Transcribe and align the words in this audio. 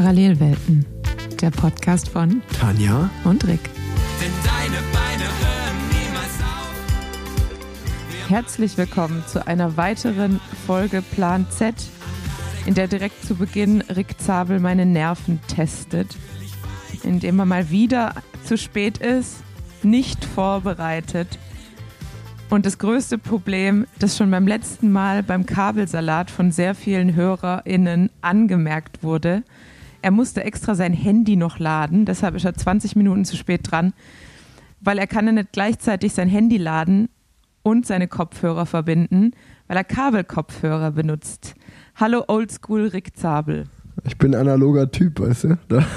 Parallelwelten, 0.00 0.86
der 1.42 1.50
Podcast 1.50 2.08
von 2.08 2.40
Tanja 2.58 3.10
und 3.24 3.46
Rick. 3.46 3.60
Denn 4.18 4.32
deine 4.42 4.78
Beine 4.94 5.24
hören 5.24 5.76
niemals 5.90 6.40
auf. 6.40 8.30
Herzlich 8.30 8.78
willkommen 8.78 9.22
zu 9.26 9.46
einer 9.46 9.76
weiteren 9.76 10.40
Folge 10.66 11.02
Plan 11.02 11.46
Z, 11.50 11.74
in 12.64 12.72
der 12.72 12.88
direkt 12.88 13.22
zu 13.26 13.34
Beginn 13.34 13.82
Rick 13.94 14.18
Zabel 14.18 14.58
meine 14.58 14.86
Nerven 14.86 15.38
testet, 15.48 16.16
indem 17.02 17.38
er 17.38 17.44
mal 17.44 17.68
wieder 17.68 18.14
zu 18.44 18.56
spät 18.56 18.96
ist, 18.96 19.42
nicht 19.82 20.24
vorbereitet. 20.24 21.38
Und 22.48 22.64
das 22.64 22.78
größte 22.78 23.18
Problem, 23.18 23.86
das 23.98 24.16
schon 24.16 24.30
beim 24.30 24.46
letzten 24.46 24.92
Mal 24.92 25.22
beim 25.22 25.44
Kabelsalat 25.44 26.30
von 26.30 26.52
sehr 26.52 26.74
vielen 26.74 27.14
HörerInnen 27.14 28.08
angemerkt 28.22 29.02
wurde, 29.02 29.42
er 30.02 30.10
musste 30.10 30.44
extra 30.44 30.74
sein 30.74 30.92
Handy 30.92 31.36
noch 31.36 31.58
laden, 31.58 32.04
deshalb 32.04 32.34
ist 32.34 32.44
er 32.44 32.54
20 32.54 32.96
Minuten 32.96 33.24
zu 33.24 33.36
spät 33.36 33.70
dran, 33.70 33.92
weil 34.80 34.98
er 34.98 35.06
kann 35.06 35.26
ja 35.26 35.32
nicht 35.32 35.52
gleichzeitig 35.52 36.12
sein 36.12 36.28
Handy 36.28 36.56
laden 36.56 37.08
und 37.62 37.86
seine 37.86 38.08
Kopfhörer 38.08 38.66
verbinden, 38.66 39.32
weil 39.68 39.76
er 39.76 39.84
Kabelkopfhörer 39.84 40.92
benutzt. 40.92 41.54
Hallo 41.96 42.24
Oldschool 42.28 42.88
Rick 42.88 43.16
Zabel. 43.16 43.64
Ich 44.04 44.16
bin 44.16 44.34
analoger 44.34 44.90
Typ, 44.90 45.20
weißt 45.20 45.44
du? 45.44 45.58
Da. 45.68 45.84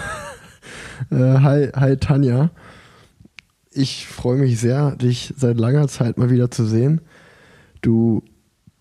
Äh, 1.10 1.16
hi, 1.16 1.70
hi 1.76 1.98
Tanja. 1.98 2.52
Ich 3.72 4.08
freue 4.08 4.38
mich 4.38 4.60
sehr, 4.60 4.96
dich 4.96 5.34
seit 5.36 5.58
langer 5.58 5.90
Zeit 5.90 6.18
mal 6.18 6.30
wieder 6.30 6.50
zu 6.50 6.66
sehen. 6.66 7.02
Du 7.82 8.24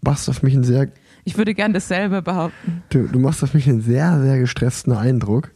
machst 0.02 0.28
auf 0.28 0.42
mich 0.42 0.54
einen 0.54 0.62
sehr, 0.62 0.92
Ich 1.24 1.36
würde 1.38 1.54
gern 1.54 1.72
dasselbe 1.72 2.20
behaupten. 2.22 2.82
du, 2.90 3.06
du 3.06 3.18
machst 3.18 3.42
auf 3.44 3.54
mich 3.54 3.68
einen 3.68 3.80
sehr, 3.80 4.20
sehr 4.20 4.38
gestressten 4.38 4.92
Eindruck. 4.92 5.52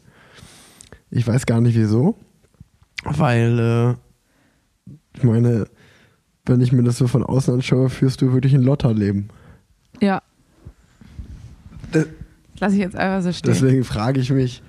Ich 1.10 1.26
weiß 1.26 1.46
gar 1.46 1.60
nicht 1.60 1.76
wieso, 1.76 2.16
weil 3.04 3.58
äh, 4.88 4.90
ich 5.16 5.22
meine, 5.24 5.66
wenn 6.44 6.60
ich 6.60 6.72
mir 6.72 6.82
das 6.82 6.98
so 6.98 7.06
von 7.08 7.24
außen 7.24 7.54
anschaue, 7.54 7.88
führst 7.90 8.22
du 8.22 8.32
wirklich 8.32 8.54
ein 8.54 8.62
Lotterleben. 8.62 9.28
Ja. 10.00 10.22
Das- 11.92 12.06
Lass 12.58 12.72
ich 12.72 12.78
jetzt 12.78 12.96
einfach 12.96 13.22
so 13.22 13.32
stehen. 13.32 13.52
Deswegen 13.52 13.84
frage 13.84 14.18
ich 14.20 14.30
mich, 14.30 14.62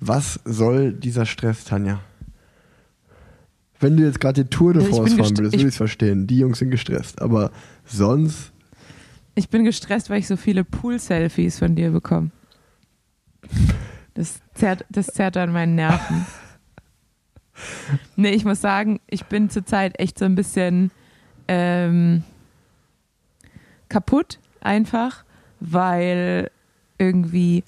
was 0.00 0.40
soll 0.44 0.92
dieser 0.92 1.24
Stress, 1.24 1.64
Tanja? 1.64 2.00
Wenn 3.80 3.96
du 3.96 4.02
jetzt 4.04 4.18
gerade 4.20 4.42
die 4.44 4.50
Tour 4.50 4.72
de 4.74 4.82
France 4.84 5.16
fahren 5.16 5.36
würdest, 5.38 5.52
würde 5.54 5.56
ich 5.56 5.64
es 5.64 5.76
verstehen. 5.76 6.26
Die 6.26 6.38
Jungs 6.38 6.58
sind 6.58 6.70
gestresst. 6.70 7.22
Aber 7.22 7.52
sonst, 7.84 8.50
Ich 9.38 9.50
bin 9.50 9.62
gestresst, 9.62 10.10
weil 10.10 10.18
ich 10.18 10.26
so 10.26 10.36
viele 10.36 10.64
Pool-Selfies 10.64 11.60
von 11.60 11.76
dir 11.76 11.92
bekomme. 11.92 12.32
Das 14.14 14.40
zerrt, 14.52 14.84
das 14.90 15.06
zerrt 15.06 15.36
an 15.36 15.52
meinen 15.52 15.76
Nerven. 15.76 16.26
Nee, 18.16 18.30
ich 18.30 18.44
muss 18.44 18.60
sagen, 18.60 18.98
ich 19.06 19.26
bin 19.26 19.48
zurzeit 19.48 20.00
echt 20.00 20.18
so 20.18 20.24
ein 20.24 20.34
bisschen 20.34 20.90
ähm, 21.46 22.24
kaputt 23.88 24.40
einfach, 24.60 25.24
weil 25.60 26.50
irgendwie 26.98 27.62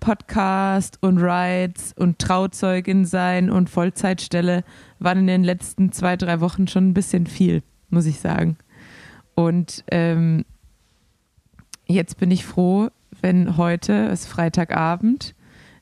Podcast 0.00 0.98
und 1.00 1.16
Rides 1.16 1.94
und 1.96 2.18
Trauzeugin 2.18 3.06
sein 3.06 3.50
und 3.50 3.70
Vollzeitstelle 3.70 4.64
waren 4.98 5.20
in 5.20 5.28
den 5.28 5.44
letzten 5.44 5.92
zwei, 5.92 6.18
drei 6.18 6.40
Wochen 6.40 6.68
schon 6.68 6.90
ein 6.90 6.94
bisschen 6.94 7.26
viel, 7.26 7.62
muss 7.88 8.04
ich 8.04 8.20
sagen. 8.20 8.58
Und 9.34 9.82
ähm, 9.90 10.44
jetzt 11.88 12.18
bin 12.18 12.30
ich 12.30 12.44
froh, 12.44 12.88
wenn 13.20 13.56
heute, 13.56 14.06
es 14.06 14.22
ist 14.22 14.28
Freitagabend, 14.28 15.34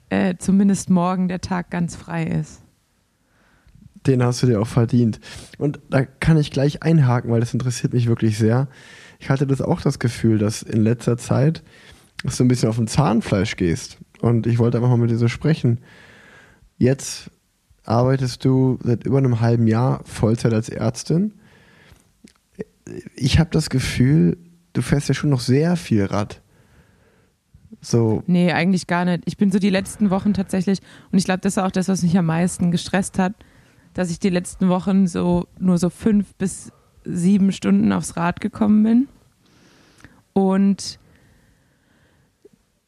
äh, 0.09 0.37
zumindest 0.39 0.91
morgen 0.91 1.29
der 1.29 1.41
Tag 1.41 1.71
ganz 1.71 1.97
frei 1.97 2.25
ist. 2.25 2.63
den 4.07 4.23
hast 4.23 4.41
du 4.43 4.47
dir 4.47 4.61
auch 4.61 4.69
verdient. 4.69 5.19
Und 5.59 5.81
da 5.91 6.05
kann 6.05 6.39
ich 6.39 6.53
gleich 6.53 6.85
einhaken, 6.85 7.31
weil 7.31 7.41
das 7.41 7.53
interessiert 7.53 7.93
mich 7.93 8.07
wirklich 8.07 8.39
sehr. 8.39 8.69
Ich 9.19 9.31
hatte 9.31 9.49
das 9.49 9.61
auch 9.61 9.81
das 9.81 9.99
Gefühl, 9.99 10.39
dass 10.39 10.63
in 10.63 10.81
letzter 10.81 11.19
Zeit 11.19 11.65
dass 12.23 12.37
du 12.37 12.45
ein 12.45 12.49
bisschen 12.49 12.69
auf 12.69 12.77
dem 12.77 12.87
Zahnfleisch 12.87 13.57
gehst. 13.57 13.99
Und 14.21 14.47
ich 14.47 14.59
wollte 14.59 14.79
einfach 14.79 14.91
mal 14.91 14.97
mit 14.97 15.11
dir 15.11 15.19
so 15.19 15.29
sprechen. 15.29 15.81
Jetzt 16.79 17.31
arbeitest 17.85 18.45
du 18.45 18.79
seit 18.83 19.05
über 19.05 19.19
einem 19.19 19.41
halben 19.41 19.67
Jahr 19.67 20.03
Vollzeit 20.05 20.53
als 20.53 20.69
Ärztin. 20.69 21.35
Ich 23.15 23.39
habe 23.39 23.51
das 23.51 23.71
Gefühl, 23.71 24.39
du 24.77 24.83
fährst 24.83 25.09
ja 25.09 25.15
schon 25.15 25.31
noch 25.31 25.41
sehr 25.41 25.77
viel 25.77 26.05
Rad. 26.05 26.43
So, 27.81 28.23
Nee, 28.27 28.53
eigentlich 28.53 28.87
gar 28.87 29.05
nicht. 29.05 29.23
Ich 29.27 29.37
bin 29.37 29.51
so 29.51 29.59
die 29.59 29.71
letzten 29.71 30.11
Wochen 30.11 30.35
tatsächlich, 30.35 30.81
und 31.11 31.19
ich 31.19 31.25
glaube, 31.25 31.41
das 31.41 31.55
ist 31.55 31.63
auch 31.63 31.71
das, 31.71 31.89
was 31.89 32.03
mich 32.03 32.17
am 32.19 32.27
meisten 32.27 32.71
gestresst 32.71 33.19
hat, 33.19 33.35
dass 33.95 34.11
ich 34.11 34.19
die 34.19 34.31
letzten 34.31 34.69
Wochen 34.69 35.07
so 35.07 35.47
nur 35.59 35.79
so 35.79 35.91
fünf 35.91 36.35
bis 36.35 36.73
sieben 37.05 37.53
Stunden 37.53 37.93
aufs 37.93 38.17
Rad 38.17 38.41
gekommen 38.41 38.83
bin. 38.83 39.09
Und 40.33 40.99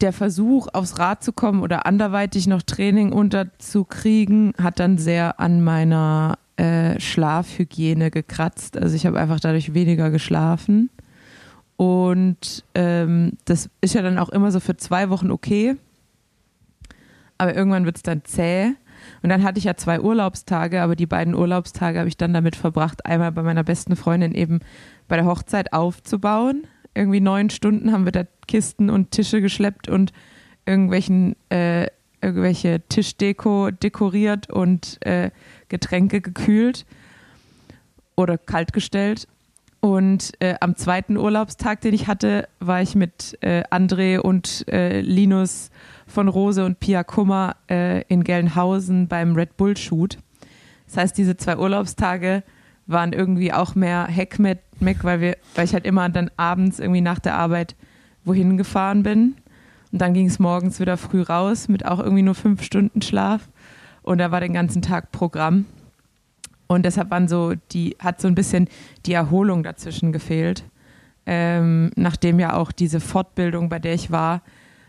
der 0.00 0.12
Versuch, 0.12 0.69
aufs 0.72 0.99
Rad 0.99 1.25
zu 1.25 1.32
kommen 1.32 1.62
oder 1.62 1.87
anderweitig 1.87 2.47
noch 2.47 2.62
Training 2.62 3.12
unterzukriegen, 3.12 4.53
hat 4.60 4.78
dann 4.78 4.99
sehr 4.99 5.41
an 5.41 5.65
meiner 5.65 6.38
äh, 6.56 7.00
Schlafhygiene 7.00 8.10
gekratzt. 8.10 8.76
Also 8.76 8.94
ich 8.94 9.06
habe 9.06 9.19
einfach 9.19 9.41
dadurch 9.41 9.75
weniger 9.75 10.10
geschlafen. 10.10 10.91
Und 11.78 12.64
ähm, 12.74 13.34
das 13.44 13.70
ist 13.80 13.94
ja 13.94 14.02
dann 14.02 14.18
auch 14.18 14.30
immer 14.30 14.50
so 14.50 14.58
für 14.58 14.76
zwei 14.76 15.10
Wochen 15.10 15.30
okay. 15.30 15.76
Aber 17.38 17.54
irgendwann 17.54 17.84
wird 17.84 17.98
es 17.98 18.02
dann 18.02 18.24
zäh. 18.24 18.72
Und 19.22 19.30
dann 19.30 19.44
hatte 19.44 19.58
ich 19.58 19.64
ja 19.64 19.76
zwei 19.76 20.00
Urlaubstage, 20.00 20.82
aber 20.82 20.96
die 20.96 21.06
beiden 21.06 21.36
Urlaubstage 21.36 22.00
habe 22.00 22.08
ich 22.08 22.16
dann 22.16 22.34
damit 22.34 22.56
verbracht, 22.56 23.06
einmal 23.06 23.30
bei 23.30 23.44
meiner 23.44 23.62
besten 23.62 23.94
Freundin 23.94 24.34
eben 24.34 24.58
bei 25.06 25.14
der 25.14 25.24
Hochzeit 25.24 25.72
aufzubauen. 25.72 26.66
Irgendwie 26.94 27.20
neun 27.20 27.48
Stunden 27.48 27.92
haben 27.92 28.06
wir 28.06 28.12
da 28.12 28.24
Kisten 28.48 28.90
und 28.90 29.12
Tische 29.12 29.40
geschleppt 29.40 29.88
und 29.88 30.12
irgendwelchen, 30.66 31.36
äh, 31.48 31.86
irgendwelche 32.20 32.82
Tischdeko 32.88 33.70
dekoriert 33.70 34.50
und 34.50 34.98
äh, 35.06 35.30
Getränke 35.68 36.20
gekühlt 36.20 36.86
oder 38.16 38.36
kalt 38.36 38.72
gestellt. 38.72 39.28
Und 39.80 40.32
äh, 40.40 40.56
am 40.60 40.74
zweiten 40.74 41.16
Urlaubstag, 41.16 41.80
den 41.80 41.94
ich 41.94 42.08
hatte, 42.08 42.48
war 42.58 42.82
ich 42.82 42.94
mit 42.94 43.38
äh, 43.42 43.62
André 43.70 44.18
und 44.18 44.66
äh, 44.68 45.00
Linus 45.00 45.70
von 46.06 46.26
Rose 46.26 46.64
und 46.64 46.80
Pia 46.80 47.04
Kummer 47.04 47.56
äh, 47.70 48.02
in 48.08 48.24
Gelnhausen 48.24 49.06
beim 49.06 49.34
Red 49.36 49.56
Bull 49.56 49.76
Shoot. 49.76 50.18
Das 50.86 50.96
heißt, 50.96 51.18
diese 51.18 51.36
zwei 51.36 51.58
Urlaubstage 51.58 52.42
waren 52.86 53.12
irgendwie 53.12 53.52
auch 53.52 53.74
mehr 53.74 54.06
Heck 54.06 54.38
mit 54.38 54.58
Mac, 54.80 55.04
weil 55.04 55.20
wir, 55.20 55.36
weil 55.54 55.66
ich 55.66 55.74
halt 55.74 55.84
immer 55.84 56.08
dann 56.08 56.30
abends 56.36 56.80
irgendwie 56.80 57.02
nach 57.02 57.18
der 57.18 57.36
Arbeit 57.36 57.76
wohin 58.24 58.56
gefahren 58.56 59.02
bin. 59.02 59.36
Und 59.92 60.00
dann 60.00 60.14
ging 60.14 60.26
es 60.26 60.38
morgens 60.38 60.80
wieder 60.80 60.96
früh 60.96 61.22
raus 61.22 61.68
mit 61.68 61.84
auch 61.86 62.00
irgendwie 62.00 62.22
nur 62.22 62.34
fünf 62.34 62.62
Stunden 62.62 63.02
Schlaf. 63.02 63.48
Und 64.02 64.18
da 64.18 64.30
war 64.30 64.40
den 64.40 64.54
ganzen 64.54 64.82
Tag 64.82 65.12
Programm. 65.12 65.66
Und 66.68 66.84
deshalb 66.84 67.10
waren 67.10 67.26
so, 67.26 67.54
die, 67.72 67.96
hat 67.98 68.20
so 68.20 68.28
ein 68.28 68.34
bisschen 68.34 68.68
die 69.06 69.14
Erholung 69.14 69.64
dazwischen 69.64 70.12
gefehlt. 70.12 70.64
Ähm, 71.26 71.90
nachdem 71.96 72.38
ja 72.38 72.54
auch 72.54 72.70
diese 72.70 73.00
Fortbildung, 73.00 73.68
bei 73.68 73.78
der 73.78 73.94
ich 73.94 74.10
war, 74.10 74.42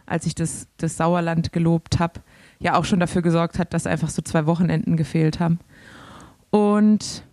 als 0.06 0.26
ich 0.26 0.36
das, 0.36 0.68
das 0.78 0.98
Sauerland 0.98 1.52
gelobt 1.52 2.00
habe, 2.00 2.22
ja 2.60 2.76
auch 2.76 2.86
schon 2.86 3.00
dafür 3.00 3.22
gesorgt 3.22 3.60
hat, 3.60 3.74
dass 3.74 3.88
einfach 3.88 4.10
so 4.10 4.22
zwei 4.22 4.46
Wochenenden 4.46 4.98
gefehlt 4.98 5.40
haben. 5.40 5.60
Und 6.50 7.24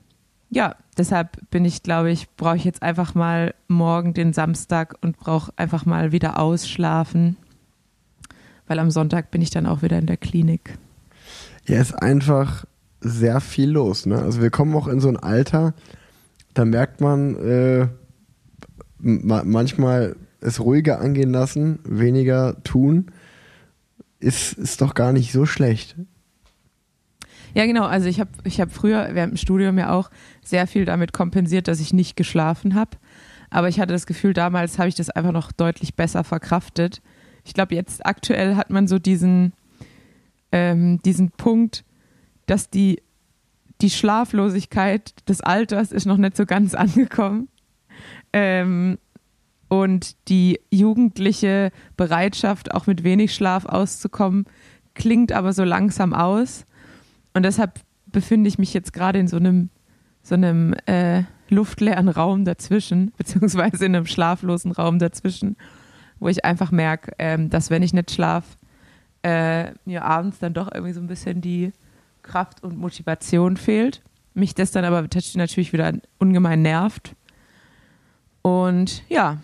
ja, 0.51 0.77
deshalb 0.97 1.39
bin 1.51 1.65
ich, 1.65 1.83
glaube 1.83 2.11
ich, 2.11 2.29
brauche 2.37 2.57
ich 2.57 2.65
jetzt 2.65 2.83
einfach 2.83 3.15
mal 3.15 3.55
morgen 3.67 4.15
den 4.15 4.33
Samstag 4.33 4.95
und 5.01 5.17
brauche 5.19 5.53
einfach 5.57 5.85
mal 5.87 6.13
wieder 6.13 6.39
ausschlafen, 6.39 7.37
weil 8.69 8.79
am 8.79 8.91
Sonntag 8.91 9.31
bin 9.31 9.43
ich 9.43 9.51
dann 9.51 9.67
auch 9.67 9.83
wieder 9.83 9.99
in 9.99 10.07
der 10.07 10.17
Klinik. 10.17 10.79
Ja, 11.67 11.81
ist 11.81 11.95
einfach 11.95 12.65
sehr 13.07 13.41
viel 13.41 13.71
los. 13.71 14.07
Ne? 14.07 14.19
Also 14.19 14.41
wir 14.43 14.51
kommen 14.51 14.75
auch 14.75 14.89
in 14.89 15.01
so 15.01 15.09
ein 15.09 15.17
Alter, 15.17 15.75
da 16.55 16.65
merkt 16.65 17.01
man 17.01 17.37
äh, 17.37 17.89
ma 18.99 19.43
manchmal 19.45 20.17
es 20.41 20.61
ruhiger 20.61 21.01
angehen 21.01 21.31
lassen, 21.31 21.79
weniger 21.85 22.63
tun, 22.63 23.07
ist, 24.21 24.53
ist 24.55 24.81
doch 24.81 24.95
gar 24.95 25.13
nicht 25.13 25.33
so 25.33 25.47
schlecht. 25.47 25.97
Ja, 27.55 27.65
genau. 27.65 27.85
Also 27.85 28.07
ich 28.07 28.21
habe 28.21 28.31
ich 28.45 28.61
hab 28.61 28.71
früher 28.71 29.09
während 29.13 29.33
dem 29.33 29.39
Studium 29.39 29.79
ja 29.79 29.91
auch 29.91 30.11
sehr 30.45 30.67
viel 30.67 30.85
damit 30.85 31.15
kompensiert, 31.15 31.69
dass 31.69 31.81
ich 31.81 31.95
nicht 31.95 32.15
geschlafen 32.15 32.75
habe. 32.75 32.99
Aber 33.49 33.69
ich 33.69 33.81
hatte 33.81 33.95
das 33.95 34.07
Gefühl, 34.07 34.35
damals 34.35 34.79
habe 34.79 34.89
ich 34.89 34.95
das 34.95 35.09
einfach 35.09 35.33
noch 35.33 35.53
deutlich 35.53 35.95
besser 35.95 36.23
verkraftet. 36.23 37.01
Ich 37.45 37.55
glaube, 37.55 37.75
jetzt 37.75 38.05
aktuell 38.05 38.57
hat 38.57 38.69
man 38.69 38.89
so 38.89 38.99
diesen, 38.99 39.55
ähm, 40.53 41.01
diesen 41.03 41.31
Punkt, 41.31 41.86
dass 42.47 42.71
die, 42.71 43.03
die 43.81 43.91
Schlaflosigkeit 43.91 45.29
des 45.29 45.41
Alters 45.41 45.93
ist 45.93 46.07
noch 46.07 46.17
nicht 46.17 46.37
so 46.37 46.47
ganz 46.47 46.75
angekommen. 46.77 47.49
Ähm, 48.33 48.99
und 49.69 50.29
die 50.29 50.61
jugendliche 50.71 51.73
Bereitschaft, 51.97 52.73
auch 52.73 52.87
mit 52.87 53.03
wenig 53.03 53.35
Schlaf 53.35 53.67
auszukommen, 53.67 54.47
klingt 54.95 55.33
aber 55.33 55.53
so 55.53 55.65
langsam 55.65 56.15
aus. 56.15 56.67
Und 57.35 57.45
deshalb 57.45 57.81
befinde 58.07 58.49
ich 58.49 58.59
mich 58.59 58.73
jetzt 58.73 58.93
gerade 58.93 59.19
in 59.19 59.29
so 59.29 59.37
einem, 59.37 59.71
so 60.23 60.35
einem 60.35 60.75
äh, 60.87 61.25
luftleeren 61.49 62.09
Raum 62.09 62.45
dazwischen, 62.45 63.13
beziehungsweise 63.17 63.85
in 63.85 63.97
einem 63.97 64.07
schlaflosen 64.07 64.73
Raum 64.73 64.99
dazwischen, 64.99 65.57
wo 66.19 66.29
ich 66.29 66.45
einfach 66.45 66.71
merke, 66.71 67.13
ähm, 67.19 67.51
dass 67.51 67.71
wenn 67.71 67.83
ich 67.83 67.93
nicht 67.93 68.11
schlafe, 68.11 68.57
äh, 69.23 69.73
mir 69.85 70.05
abends 70.05 70.39
dann 70.39 70.55
doch 70.55 70.73
irgendwie 70.73 70.93
so 70.93 71.01
ein 71.01 71.09
bisschen 71.09 71.41
die 71.41 71.73
Kraft 72.27 72.63
und 72.63 72.77
Motivation 72.77 73.57
fehlt. 73.57 74.03
Mich 74.35 74.55
das 74.55 74.71
dann 74.71 74.85
aber 74.85 75.03
natürlich 75.03 75.73
wieder 75.73 75.93
ungemein 76.19 76.63
nervt. 76.63 77.15
Und 78.43 79.03
ja, 79.09 79.39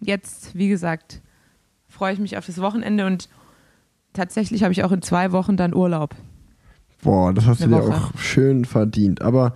jetzt, 0.00 0.56
wie 0.56 0.68
gesagt, 0.68 1.20
freue 1.88 2.12
ich 2.12 2.20
mich 2.20 2.38
auf 2.38 2.46
das 2.46 2.60
Wochenende 2.60 3.06
und 3.06 3.28
tatsächlich 4.12 4.62
habe 4.62 4.72
ich 4.72 4.84
auch 4.84 4.92
in 4.92 5.02
zwei 5.02 5.32
Wochen 5.32 5.56
dann 5.56 5.74
Urlaub. 5.74 6.14
Boah, 7.02 7.32
das 7.32 7.46
hast 7.46 7.62
Eine 7.62 7.76
du 7.76 7.80
dir 7.82 7.88
Woche. 7.88 7.96
auch 7.96 8.18
schön 8.18 8.64
verdient. 8.64 9.22
Aber 9.22 9.54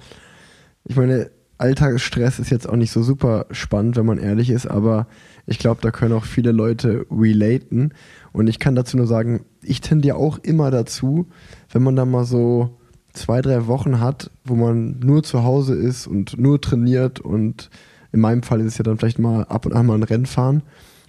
ich 0.84 0.96
meine, 0.96 1.30
Alltagsstress 1.58 2.38
ist 2.38 2.50
jetzt 2.50 2.68
auch 2.68 2.76
nicht 2.76 2.90
so 2.90 3.02
super 3.02 3.46
spannend, 3.50 3.96
wenn 3.96 4.06
man 4.06 4.18
ehrlich 4.18 4.50
ist, 4.50 4.66
aber 4.66 5.06
ich 5.46 5.58
glaube, 5.58 5.80
da 5.82 5.90
können 5.90 6.14
auch 6.14 6.24
viele 6.24 6.52
Leute 6.52 7.06
relaten. 7.10 7.92
Und 8.34 8.48
ich 8.48 8.58
kann 8.58 8.74
dazu 8.74 8.96
nur 8.96 9.06
sagen, 9.06 9.44
ich 9.62 9.80
tendiere 9.80 10.16
auch 10.16 10.38
immer 10.38 10.70
dazu, 10.70 11.26
wenn 11.72 11.82
man 11.82 11.96
da 11.96 12.04
mal 12.04 12.24
so 12.24 12.76
zwei, 13.12 13.40
drei 13.40 13.66
Wochen 13.68 14.00
hat, 14.00 14.30
wo 14.44 14.56
man 14.56 14.98
nur 14.98 15.22
zu 15.22 15.44
Hause 15.44 15.74
ist 15.76 16.06
und 16.08 16.36
nur 16.38 16.60
trainiert 16.60 17.20
und 17.20 17.70
in 18.12 18.20
meinem 18.20 18.42
Fall 18.42 18.60
ist 18.60 18.66
es 18.66 18.78
ja 18.78 18.82
dann 18.84 18.98
vielleicht 18.98 19.18
mal 19.20 19.44
ab 19.44 19.66
und 19.66 19.72
an 19.72 19.86
mal 19.86 19.94
ein 19.94 20.02
Rennfahren. 20.02 20.62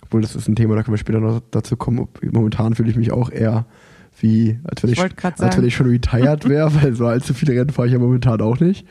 Obwohl 0.03 0.21
das 0.21 0.35
ist 0.35 0.47
ein 0.47 0.55
Thema, 0.55 0.75
da 0.75 0.83
können 0.83 0.93
wir 0.93 0.99
später 0.99 1.19
noch 1.19 1.41
dazu 1.49 1.75
kommen. 1.77 1.97
Ob- 1.99 2.19
Momentan 2.31 2.75
fühle 2.75 2.91
ich 2.91 2.95
mich 2.95 3.11
auch 3.11 3.31
eher 3.31 3.65
wie, 4.21 4.59
als 4.63 4.83
wenn 4.83 4.91
Ich 4.91 4.97
ich, 4.97 5.03
als 5.45 5.57
wenn 5.57 5.65
ich 5.65 5.75
schon 5.75 5.87
retired 5.89 6.47
wäre, 6.49 6.71
weil 6.75 6.93
so 6.95 7.07
allzu 7.07 7.33
viele 7.33 7.53
Rennen 7.59 7.71
fahre 7.71 7.87
ich 7.87 7.93
ja 7.93 7.99
momentan 7.99 8.39
auch 8.41 8.59
nicht. 8.59 8.85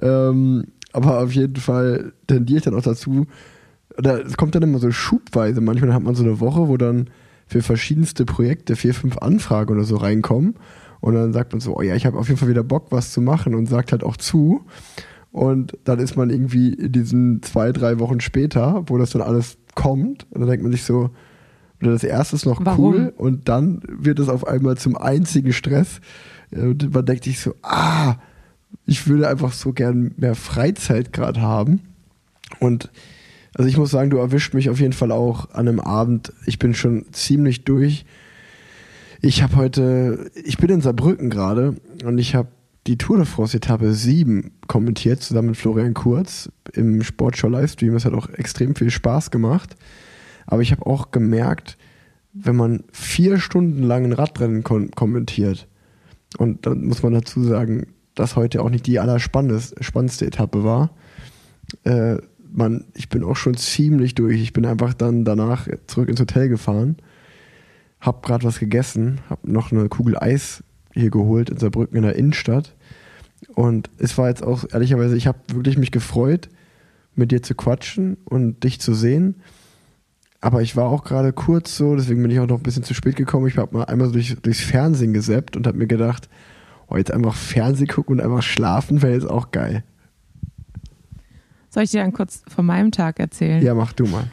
Ähm, 0.00 0.66
aber 0.92 1.20
auf 1.24 1.32
jeden 1.32 1.56
Fall 1.56 2.12
tendiere 2.28 2.58
ich 2.58 2.64
dann 2.64 2.74
auch 2.74 2.82
dazu, 2.82 3.26
oder 3.98 4.24
es 4.24 4.36
kommt 4.36 4.54
dann 4.54 4.62
immer 4.62 4.78
so 4.78 4.90
schubweise. 4.92 5.60
Manchmal 5.60 5.92
hat 5.92 6.02
man 6.04 6.14
so 6.14 6.22
eine 6.22 6.38
Woche, 6.40 6.68
wo 6.68 6.76
dann 6.76 7.10
für 7.46 7.62
verschiedenste 7.62 8.24
Projekte 8.24 8.76
vier, 8.76 8.94
fünf 8.94 9.18
Anfragen 9.18 9.72
oder 9.74 9.84
so 9.84 9.96
reinkommen. 9.96 10.54
Und 11.00 11.14
dann 11.14 11.32
sagt 11.32 11.52
man 11.52 11.60
so, 11.60 11.76
oh 11.76 11.82
ja, 11.82 11.94
ich 11.94 12.06
habe 12.06 12.18
auf 12.18 12.28
jeden 12.28 12.38
Fall 12.38 12.48
wieder 12.48 12.64
Bock, 12.64 12.86
was 12.90 13.12
zu 13.12 13.20
machen 13.20 13.54
und 13.54 13.66
sagt 13.66 13.92
halt 13.92 14.02
auch 14.02 14.16
zu. 14.16 14.64
Und 15.32 15.76
dann 15.84 15.98
ist 15.98 16.16
man 16.16 16.30
irgendwie 16.30 16.72
in 16.72 16.92
diesen 16.92 17.42
zwei, 17.42 17.72
drei 17.72 17.98
Wochen 17.98 18.20
später, 18.20 18.84
wo 18.86 18.96
das 18.98 19.10
dann 19.10 19.20
alles 19.20 19.58
kommt, 19.74 20.26
und 20.30 20.40
dann 20.40 20.48
denkt 20.48 20.62
man 20.62 20.72
sich 20.72 20.84
so, 20.84 21.10
oder 21.82 21.92
das 21.92 22.04
erste 22.04 22.36
ist 22.36 22.46
noch 22.46 22.64
Warum? 22.64 22.94
cool 22.94 23.12
und 23.16 23.48
dann 23.48 23.82
wird 23.86 24.18
es 24.18 24.28
auf 24.28 24.46
einmal 24.46 24.76
zum 24.76 24.96
einzigen 24.96 25.52
Stress. 25.52 26.00
Und 26.52 26.94
man 26.94 27.04
denkt 27.04 27.24
sich 27.24 27.40
so, 27.40 27.54
ah, 27.62 28.14
ich 28.86 29.06
würde 29.06 29.28
einfach 29.28 29.52
so 29.52 29.72
gern 29.72 30.12
mehr 30.16 30.34
Freizeit 30.34 31.12
gerade 31.12 31.42
haben. 31.42 31.80
Und 32.60 32.90
also 33.54 33.68
ich 33.68 33.76
muss 33.76 33.90
sagen, 33.90 34.10
du 34.10 34.18
erwischt 34.18 34.54
mich 34.54 34.68
auf 34.68 34.80
jeden 34.80 34.92
Fall 34.92 35.12
auch 35.12 35.50
an 35.50 35.68
einem 35.68 35.80
Abend. 35.80 36.32
Ich 36.46 36.58
bin 36.58 36.74
schon 36.74 37.06
ziemlich 37.12 37.64
durch. 37.64 38.04
Ich 39.22 39.42
habe 39.42 39.56
heute, 39.56 40.30
ich 40.44 40.58
bin 40.58 40.70
in 40.70 40.80
Saarbrücken 40.80 41.30
gerade 41.30 41.76
und 42.04 42.18
ich 42.18 42.34
habe 42.34 42.48
die 42.86 42.98
Tour 42.98 43.16
de 43.16 43.26
France 43.26 43.56
Etappe 43.56 43.94
7 43.94 44.52
kommentiert, 44.66 45.22
zusammen 45.22 45.48
mit 45.48 45.56
Florian 45.56 45.94
Kurz 45.94 46.50
im 46.72 47.02
Sportschau 47.02 47.48
Livestream. 47.48 47.94
Das 47.94 48.04
hat 48.04 48.12
auch 48.12 48.28
extrem 48.28 48.74
viel 48.74 48.90
Spaß 48.90 49.30
gemacht. 49.30 49.76
Aber 50.46 50.60
ich 50.60 50.72
habe 50.72 50.84
auch 50.84 51.10
gemerkt, 51.10 51.78
wenn 52.34 52.56
man 52.56 52.84
vier 52.92 53.38
Stunden 53.38 53.82
lang 53.82 54.04
ein 54.04 54.12
Radrennen 54.12 54.62
kon 54.62 54.90
kommentiert, 54.90 55.68
und 56.38 56.66
dann 56.66 56.84
muss 56.84 57.02
man 57.02 57.12
dazu 57.12 57.44
sagen, 57.44 57.86
dass 58.14 58.36
heute 58.36 58.62
auch 58.62 58.70
nicht 58.70 58.86
die 58.86 58.98
allerspannendste 58.98 59.82
spannendste 59.82 60.26
Etappe 60.26 60.64
war, 60.64 60.90
äh, 61.84 62.18
man, 62.54 62.84
ich 62.94 63.08
bin 63.08 63.24
auch 63.24 63.36
schon 63.36 63.56
ziemlich 63.56 64.14
durch. 64.14 64.40
Ich 64.40 64.52
bin 64.52 64.64
einfach 64.64 64.94
dann 64.94 65.24
danach 65.24 65.66
zurück 65.86 66.08
ins 66.08 66.20
Hotel 66.20 66.48
gefahren, 66.48 66.96
hab 68.00 68.24
gerade 68.24 68.44
was 68.44 68.60
gegessen, 68.60 69.20
hab 69.28 69.46
noch 69.46 69.72
eine 69.72 69.88
Kugel 69.88 70.16
Eis 70.16 70.62
hier 70.92 71.10
geholt 71.10 71.50
in 71.50 71.58
Saarbrücken 71.58 71.96
in 71.96 72.04
der 72.04 72.16
Innenstadt. 72.16 72.74
Und 73.54 73.90
es 73.98 74.16
war 74.16 74.28
jetzt 74.28 74.44
auch, 74.44 74.64
ehrlicherweise, 74.72 75.16
ich 75.16 75.26
habe 75.26 75.38
wirklich 75.52 75.76
mich 75.76 75.90
gefreut, 75.90 76.48
mit 77.14 77.32
dir 77.32 77.42
zu 77.42 77.54
quatschen 77.54 78.16
und 78.24 78.62
dich 78.62 78.80
zu 78.80 78.94
sehen. 78.94 79.36
Aber 80.40 80.62
ich 80.62 80.76
war 80.76 80.88
auch 80.88 81.04
gerade 81.04 81.32
kurz 81.32 81.76
so, 81.76 81.96
deswegen 81.96 82.22
bin 82.22 82.30
ich 82.30 82.38
auch 82.38 82.46
noch 82.46 82.58
ein 82.58 82.62
bisschen 82.62 82.84
zu 82.84 82.94
spät 82.94 83.16
gekommen. 83.16 83.46
Ich 83.48 83.56
habe 83.56 83.76
mal 83.76 83.84
einmal 83.84 84.08
so 84.08 84.12
durch, 84.12 84.36
durchs 84.42 84.60
Fernsehen 84.60 85.12
gesappt 85.12 85.56
und 85.56 85.66
habe 85.66 85.78
mir 85.78 85.86
gedacht, 85.86 86.28
oh, 86.88 86.96
jetzt 86.96 87.10
einfach 87.10 87.34
Fernsehen 87.34 87.88
gucken 87.88 88.16
und 88.16 88.24
einfach 88.24 88.42
schlafen 88.42 89.02
wäre 89.02 89.14
jetzt 89.14 89.28
auch 89.28 89.50
geil. 89.50 89.82
Soll 91.74 91.82
ich 91.82 91.90
dir 91.90 92.02
dann 92.02 92.12
kurz 92.12 92.44
von 92.46 92.64
meinem 92.64 92.92
Tag 92.92 93.18
erzählen? 93.18 93.60
Ja, 93.60 93.74
mach 93.74 93.92
du 93.92 94.06
mal. 94.06 94.30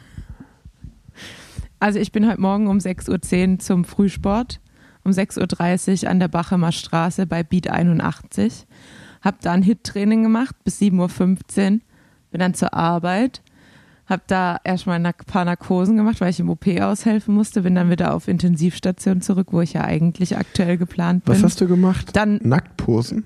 Also 1.80 1.98
ich 1.98 2.12
bin 2.12 2.28
heute 2.28 2.40
Morgen 2.40 2.68
um 2.68 2.78
6.10 2.78 3.54
Uhr 3.54 3.58
zum 3.58 3.84
Frühsport, 3.84 4.60
um 5.02 5.10
6.30 5.10 6.04
Uhr 6.04 6.10
an 6.10 6.20
der 6.20 6.28
Bachemer 6.28 6.70
Straße 6.70 7.26
bei 7.26 7.42
Beat 7.42 7.68
81. 7.68 8.64
Hab 9.22 9.40
da 9.40 9.50
ein 9.50 9.64
Hit-Training 9.64 10.22
gemacht 10.22 10.54
bis 10.62 10.80
7.15 10.80 10.92
Uhr, 11.00 11.80
bin 12.30 12.38
dann 12.38 12.54
zur 12.54 12.74
Arbeit, 12.74 13.42
hab 14.06 14.24
da 14.28 14.60
erstmal 14.62 15.04
ein 15.04 15.12
paar 15.26 15.44
Narkosen 15.44 15.96
gemacht, 15.96 16.20
weil 16.20 16.30
ich 16.30 16.38
im 16.38 16.48
OP 16.48 16.68
aushelfen 16.80 17.34
musste, 17.34 17.62
bin 17.62 17.74
dann 17.74 17.90
wieder 17.90 18.14
auf 18.14 18.28
Intensivstation 18.28 19.20
zurück, 19.20 19.48
wo 19.50 19.60
ich 19.62 19.72
ja 19.72 19.82
eigentlich 19.82 20.36
aktuell 20.36 20.78
geplant 20.78 21.24
bin. 21.24 21.34
Was 21.34 21.42
hast 21.42 21.60
du 21.60 21.66
gemacht? 21.66 22.14
Dann 22.14 22.38
Nacktposen? 22.44 23.24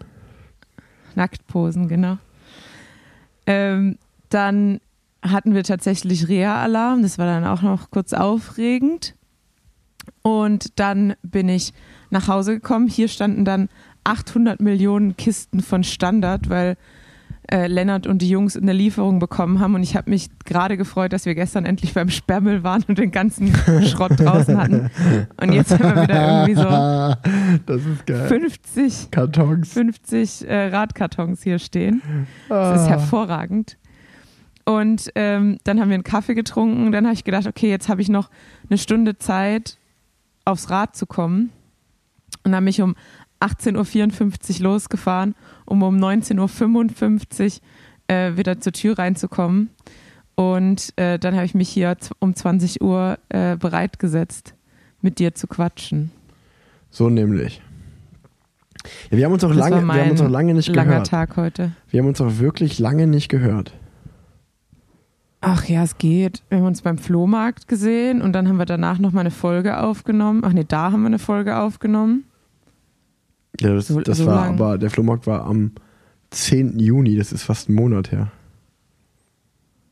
Nacktposen, 1.16 1.86
genau. 1.88 2.16
Ähm, 3.46 3.98
dann 4.30 4.80
hatten 5.22 5.54
wir 5.54 5.64
tatsächlich 5.64 6.28
Reha-Alarm. 6.28 7.02
Das 7.02 7.18
war 7.18 7.26
dann 7.26 7.44
auch 7.44 7.62
noch 7.62 7.90
kurz 7.90 8.12
aufregend. 8.12 9.14
Und 10.22 10.78
dann 10.78 11.14
bin 11.22 11.48
ich 11.48 11.72
nach 12.10 12.28
Hause 12.28 12.54
gekommen. 12.54 12.88
Hier 12.88 13.08
standen 13.08 13.44
dann 13.44 13.68
800 14.04 14.60
Millionen 14.60 15.16
Kisten 15.16 15.60
von 15.60 15.82
Standard, 15.82 16.48
weil 16.48 16.76
äh, 17.50 17.66
Lennart 17.68 18.06
und 18.06 18.22
die 18.22 18.28
Jungs 18.28 18.56
eine 18.56 18.72
Lieferung 18.72 19.18
bekommen 19.18 19.58
haben. 19.60 19.74
Und 19.74 19.82
ich 19.82 19.96
habe 19.96 20.10
mich 20.10 20.28
gerade 20.44 20.76
gefreut, 20.76 21.12
dass 21.12 21.26
wir 21.26 21.34
gestern 21.34 21.64
endlich 21.64 21.94
beim 21.94 22.08
Sperrmüll 22.08 22.62
waren 22.62 22.84
und 22.88 22.98
den 22.98 23.10
ganzen 23.10 23.52
Schrott 23.86 24.12
draußen 24.18 24.56
hatten. 24.56 24.90
Und 25.40 25.52
jetzt 25.52 25.72
haben 25.72 25.94
wir 25.96 26.02
wieder 26.02 26.46
irgendwie 26.48 26.54
so 26.54 26.64
das 27.66 27.84
ist 27.84 28.06
geil. 28.06 28.28
50 28.28 29.10
Kartons. 29.10 29.72
50 29.72 30.48
äh, 30.48 30.66
Radkartons 30.68 31.42
hier 31.42 31.58
stehen. 31.58 32.00
Das 32.48 32.80
ist 32.82 32.86
Ah. 32.86 32.90
hervorragend. 32.90 33.76
Und 34.66 35.10
ähm, 35.14 35.58
dann 35.62 35.80
haben 35.80 35.88
wir 35.88 35.94
einen 35.94 36.04
Kaffee 36.04 36.34
getrunken. 36.34 36.90
Dann 36.90 37.04
habe 37.06 37.14
ich 37.14 37.24
gedacht, 37.24 37.46
okay, 37.46 37.70
jetzt 37.70 37.88
habe 37.88 38.02
ich 38.02 38.08
noch 38.08 38.28
eine 38.68 38.78
Stunde 38.78 39.16
Zeit, 39.16 39.78
aufs 40.44 40.70
Rad 40.70 40.96
zu 40.96 41.06
kommen. 41.06 41.50
Und 42.44 42.52
dann 42.52 42.64
bin 42.64 42.70
ich 42.70 42.82
um 42.82 42.96
18.54 43.40 44.58
Uhr 44.58 44.64
losgefahren, 44.64 45.36
um 45.66 45.82
um 45.82 45.96
19.55 45.96 47.60
Uhr 47.60 48.14
äh, 48.14 48.36
wieder 48.36 48.60
zur 48.60 48.72
Tür 48.72 48.98
reinzukommen. 48.98 49.70
Und 50.34 50.92
äh, 50.96 51.18
dann 51.18 51.34
habe 51.34 51.46
ich 51.46 51.54
mich 51.54 51.68
hier 51.68 51.96
um 52.18 52.34
20 52.34 52.82
Uhr 52.82 53.18
äh, 53.28 53.56
bereit 53.56 54.00
gesetzt, 54.00 54.54
mit 55.00 55.20
dir 55.20 55.34
zu 55.34 55.46
quatschen. 55.46 56.10
So 56.90 57.08
nämlich. 57.08 57.62
Ja, 59.10 59.18
wir 59.18 59.24
haben 59.26 59.32
uns 59.32 59.44
auch 59.44 59.48
Das 59.48 59.58
lange, 59.58 59.82
wir 59.82 60.00
haben 60.00 60.10
uns 60.10 60.20
auch 60.20 60.28
lange 60.28 60.54
nicht 60.54 60.68
Langer 60.68 60.90
gehört. 60.90 61.06
Tag 61.06 61.36
heute. 61.36 61.72
Wir 61.88 62.00
haben 62.00 62.08
uns 62.08 62.20
auch 62.20 62.38
wirklich 62.38 62.78
lange 62.78 63.06
nicht 63.06 63.28
gehört. 63.28 63.72
Ach 65.48 65.64
ja, 65.66 65.84
es 65.84 65.96
geht. 65.98 66.42
Wir 66.48 66.58
haben 66.58 66.64
uns 66.66 66.82
beim 66.82 66.98
Flohmarkt 66.98 67.68
gesehen 67.68 68.20
und 68.20 68.32
dann 68.32 68.48
haben 68.48 68.56
wir 68.58 68.66
danach 68.66 68.98
nochmal 68.98 69.20
eine 69.20 69.30
Folge 69.30 69.78
aufgenommen. 69.80 70.42
Ach 70.44 70.52
nee, 70.52 70.64
da 70.66 70.90
haben 70.90 71.02
wir 71.02 71.06
eine 71.06 71.20
Folge 71.20 71.56
aufgenommen. 71.56 72.24
Ja, 73.60 73.72
das, 73.74 73.86
So- 73.86 74.00
das 74.00 74.18
so 74.18 74.26
war 74.26 74.46
lang. 74.46 74.54
aber 74.54 74.76
der 74.76 74.90
Flohmarkt 74.90 75.26
war 75.28 75.44
am 75.46 75.70
10. 76.30 76.80
Juni, 76.80 77.16
das 77.16 77.30
ist 77.32 77.44
fast 77.44 77.68
ein 77.68 77.74
Monat 77.74 78.10
her. 78.10 78.32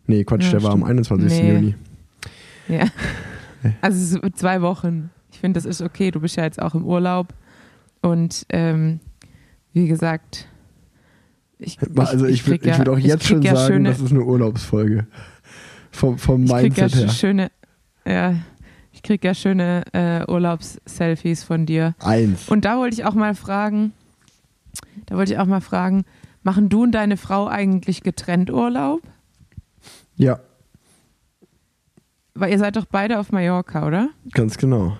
Nee, 0.06 0.24
Quatsch, 0.24 0.44
Ja, 0.44 0.50
der 0.58 0.62
war 0.64 0.72
am 0.72 0.80
stimmt. 0.80 0.90
21. 0.90 1.30
Nee. 1.42 1.52
Juni. 1.54 1.74
Ja. 2.68 2.86
Also 3.80 4.18
zwei 4.34 4.60
Wochen. 4.60 5.10
Ich 5.30 5.38
finde, 5.38 5.56
das 5.58 5.64
ist 5.64 5.80
okay. 5.80 6.10
Du 6.10 6.20
bist 6.20 6.36
ja 6.36 6.42
jetzt 6.44 6.60
auch 6.60 6.74
im 6.74 6.84
Urlaub. 6.84 7.32
Und 8.02 8.44
ähm, 8.50 9.00
wie 9.72 9.86
gesagt, 9.88 10.48
ich, 11.58 11.78
Also 11.96 12.26
ich, 12.26 12.42
würd- 12.42 12.60
ich 12.60 12.66
ja- 12.66 12.78
würde 12.78 12.92
auch 12.92 12.98
ich 12.98 13.04
jetzt 13.04 13.24
schon 13.26 13.40
ja 13.40 13.54
sagen, 13.56 13.72
schöne, 13.74 13.88
das 13.90 14.00
ist 14.00 14.10
eine 14.10 14.22
Urlaubsfolge. 14.24 15.06
Vom, 15.94 16.18
vom 16.18 16.44
ich 16.44 16.50
krieg 16.50 16.76
ja 16.76 16.84
Mindset 16.84 16.94
her. 17.04 17.08
schöne, 17.08 17.50
ja, 18.04 18.34
ich 18.92 19.02
krieg 19.02 19.22
ja 19.22 19.32
schöne 19.32 19.84
äh, 19.92 20.24
Urlaubsselfies 20.30 21.44
von 21.44 21.66
dir. 21.66 21.94
Eins. 22.00 22.48
Und 22.48 22.64
da 22.64 22.78
wollte 22.78 22.94
ich 22.94 23.04
auch 23.04 23.14
mal 23.14 23.34
fragen, 23.36 23.92
da 25.06 25.16
wollte 25.16 25.32
ich 25.32 25.38
auch 25.38 25.46
mal 25.46 25.60
fragen, 25.60 26.04
machen 26.42 26.68
du 26.68 26.82
und 26.82 26.92
deine 26.92 27.16
Frau 27.16 27.46
eigentlich 27.46 28.02
getrennt 28.02 28.50
Urlaub? 28.50 29.02
Ja, 30.16 30.40
Weil 32.34 32.50
ihr 32.50 32.58
seid 32.58 32.74
doch 32.76 32.86
beide 32.86 33.18
auf 33.20 33.30
Mallorca, 33.30 33.86
oder? 33.86 34.08
ganz 34.32 34.58
genau. 34.58 34.96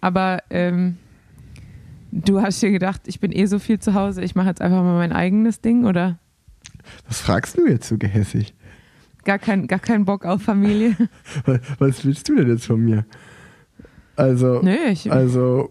aber 0.00 0.38
ähm, 0.50 0.96
du 2.10 2.42
hast 2.42 2.60
dir 2.62 2.70
gedacht, 2.72 3.02
ich 3.06 3.20
bin 3.20 3.30
eh 3.32 3.46
so 3.46 3.58
viel 3.60 3.78
zu 3.78 3.94
Hause, 3.94 4.22
ich 4.22 4.34
mache 4.34 4.48
jetzt 4.48 4.60
einfach 4.60 4.82
mal 4.82 4.96
mein 4.96 5.12
eigenes 5.12 5.60
Ding 5.60 5.84
oder 5.84 6.18
Was 7.08 7.20
fragst 7.20 7.56
du 7.56 7.66
jetzt 7.68 7.88
so 7.88 7.96
gehässig? 7.98 8.54
Gar 9.24 9.38
kein, 9.38 9.66
gar 9.66 9.78
kein 9.78 10.04
Bock 10.04 10.24
auf 10.24 10.42
Familie? 10.42 10.96
Was- 11.78 12.04
willst 12.04 12.28
du 12.28 12.36
denn 12.36 12.48
jetzt 12.48 12.66
von 12.66 12.80
mir? 12.80 13.04
Also, 14.16 14.60
Nö, 14.62 14.76
ich, 14.90 15.10
also, 15.10 15.70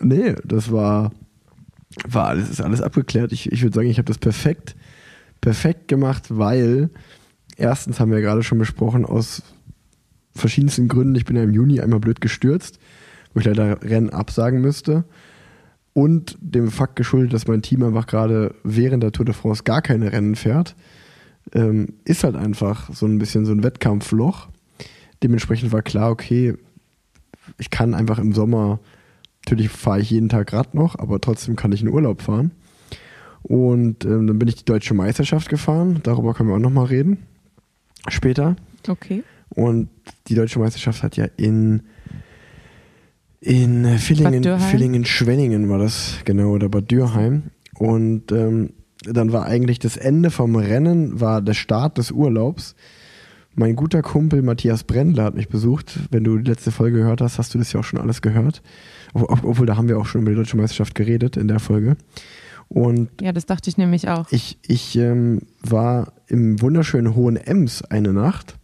nee, 0.00 0.34
das 0.44 0.70
war, 0.70 1.12
war 2.06 2.28
alles, 2.28 2.50
ist 2.50 2.60
alles 2.60 2.82
abgeklärt. 2.82 3.32
Ich, 3.32 3.50
ich 3.50 3.62
würde 3.62 3.74
sagen, 3.74 3.88
ich 3.88 3.98
habe 3.98 4.06
das 4.06 4.18
perfekt, 4.18 4.76
perfekt 5.40 5.88
gemacht, 5.88 6.24
weil 6.28 6.90
erstens 7.56 7.98
haben 7.98 8.10
wir 8.10 8.18
ja 8.18 8.24
gerade 8.24 8.42
schon 8.42 8.58
besprochen, 8.58 9.04
aus 9.06 9.42
verschiedensten 10.34 10.88
Gründen, 10.88 11.14
ich 11.14 11.24
bin 11.24 11.36
ja 11.36 11.42
im 11.42 11.52
Juni 11.52 11.80
einmal 11.80 12.00
blöd 12.00 12.20
gestürzt, 12.20 12.78
wo 13.34 13.40
ich 13.40 13.46
leider 13.46 13.82
Rennen 13.82 14.10
absagen 14.10 14.60
müsste. 14.60 15.04
Und 15.92 16.38
dem 16.40 16.70
Fakt 16.70 16.94
geschuldet, 16.96 17.32
dass 17.32 17.48
mein 17.48 17.62
Team 17.62 17.82
einfach 17.82 18.06
gerade 18.06 18.54
während 18.62 19.02
der 19.02 19.10
Tour 19.10 19.24
de 19.24 19.34
France 19.34 19.64
gar 19.64 19.82
keine 19.82 20.12
Rennen 20.12 20.36
fährt, 20.36 20.76
ähm, 21.54 21.94
ist 22.04 22.24
halt 22.24 22.36
einfach 22.36 22.92
so 22.92 23.06
ein 23.06 23.18
bisschen 23.18 23.44
so 23.44 23.52
ein 23.52 23.62
Wettkampfloch. 23.62 24.48
Dementsprechend 25.22 25.72
war 25.72 25.82
klar, 25.82 26.10
okay, 26.10 26.54
ich 27.58 27.70
kann 27.70 27.94
einfach 27.94 28.18
im 28.18 28.32
Sommer, 28.32 28.80
natürlich 29.44 29.68
fahre 29.70 30.00
ich 30.00 30.10
jeden 30.10 30.28
Tag 30.28 30.52
Rad 30.52 30.74
noch, 30.74 30.98
aber 30.98 31.20
trotzdem 31.20 31.56
kann 31.56 31.72
ich 31.72 31.82
in 31.82 31.88
Urlaub 31.88 32.22
fahren. 32.22 32.52
Und 33.42 34.04
ähm, 34.04 34.26
dann 34.26 34.38
bin 34.38 34.48
ich 34.48 34.56
die 34.56 34.64
deutsche 34.64 34.94
Meisterschaft 34.94 35.48
gefahren, 35.48 36.00
darüber 36.02 36.34
können 36.34 36.48
wir 36.48 36.56
auch 36.56 36.60
nochmal 36.60 36.86
reden. 36.86 37.18
Später. 38.08 38.56
okay. 38.88 39.22
Und 39.50 39.88
die 40.28 40.34
deutsche 40.34 40.60
Meisterschaft 40.60 41.02
hat 41.02 41.16
ja 41.16 41.26
in, 41.36 41.82
in 43.40 43.98
Villingen? 43.98 44.60
Villingen, 44.60 45.04
Schwenningen 45.04 45.68
war 45.68 45.78
das, 45.78 46.18
genau, 46.24 46.52
oder 46.52 46.68
Bad 46.68 46.90
Dürheim. 46.90 47.50
Und 47.74 48.30
ähm, 48.30 48.74
dann 49.04 49.32
war 49.32 49.46
eigentlich 49.46 49.78
das 49.78 49.96
Ende 49.96 50.30
vom 50.30 50.56
Rennen, 50.56 51.20
war 51.20 51.40
der 51.42 51.54
Start 51.54 51.98
des 51.98 52.10
Urlaubs. 52.10 52.74
Mein 53.54 53.74
guter 53.76 54.02
Kumpel 54.02 54.42
Matthias 54.42 54.84
Brendler 54.84 55.24
hat 55.24 55.34
mich 55.34 55.48
besucht. 55.48 55.98
Wenn 56.10 56.22
du 56.24 56.38
die 56.38 56.48
letzte 56.50 56.70
Folge 56.70 56.98
gehört 56.98 57.20
hast, 57.20 57.38
hast 57.38 57.52
du 57.54 57.58
das 57.58 57.72
ja 57.72 57.80
auch 57.80 57.84
schon 57.84 58.00
alles 58.00 58.22
gehört. 58.22 58.62
Ob- 59.12 59.30
ob- 59.30 59.44
Obwohl, 59.44 59.66
da 59.66 59.76
haben 59.76 59.88
wir 59.88 59.98
auch 59.98 60.06
schon 60.06 60.20
über 60.22 60.30
die 60.30 60.36
deutsche 60.36 60.56
Meisterschaft 60.56 60.94
geredet 60.94 61.36
in 61.36 61.48
der 61.48 61.58
Folge. 61.60 61.96
Und 62.68 63.08
Ja, 63.20 63.32
das 63.32 63.46
dachte 63.46 63.68
ich 63.68 63.76
nämlich 63.76 64.08
auch. 64.08 64.30
ich, 64.30 64.58
ich 64.66 64.96
ähm, 64.96 65.40
war 65.62 66.12
im 66.28 66.60
wunderschönen 66.62 67.16
Hohen 67.16 67.36
Ems 67.36 67.82
eine 67.82 68.12
Nacht, 68.12 68.54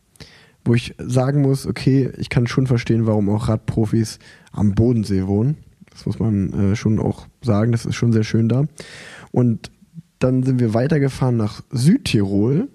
wo 0.65 0.75
ich 0.75 0.95
sagen 0.99 1.43
muss, 1.43 1.67
okay, 1.67 2.11
ich 2.17 2.29
kann 2.29 2.47
schon 2.47 2.69
verstehen, 2.69 3.07
warum 3.07 3.29
auch 3.29 3.49
Radprofis 3.49 4.21
am 4.53 4.75
Bodensee 4.77 5.27
wohnen. 5.27 5.57
Das 5.91 6.07
muss 6.07 6.21
man 6.21 6.73
äh, 6.73 6.77
schon 6.77 7.01
auch 7.01 7.27
sagen, 7.43 7.73
das 7.73 7.87
ist 7.87 7.97
schon 7.97 8.13
sehr 8.13 8.23
schön 8.25 8.49
da. 8.49 8.67
Und 9.33 9.73
dann 10.19 10.43
sind 10.43 10.61
wir 10.61 10.75
weitergefahren 10.75 11.37
nach 11.37 11.63
Südtirol, 11.71 12.69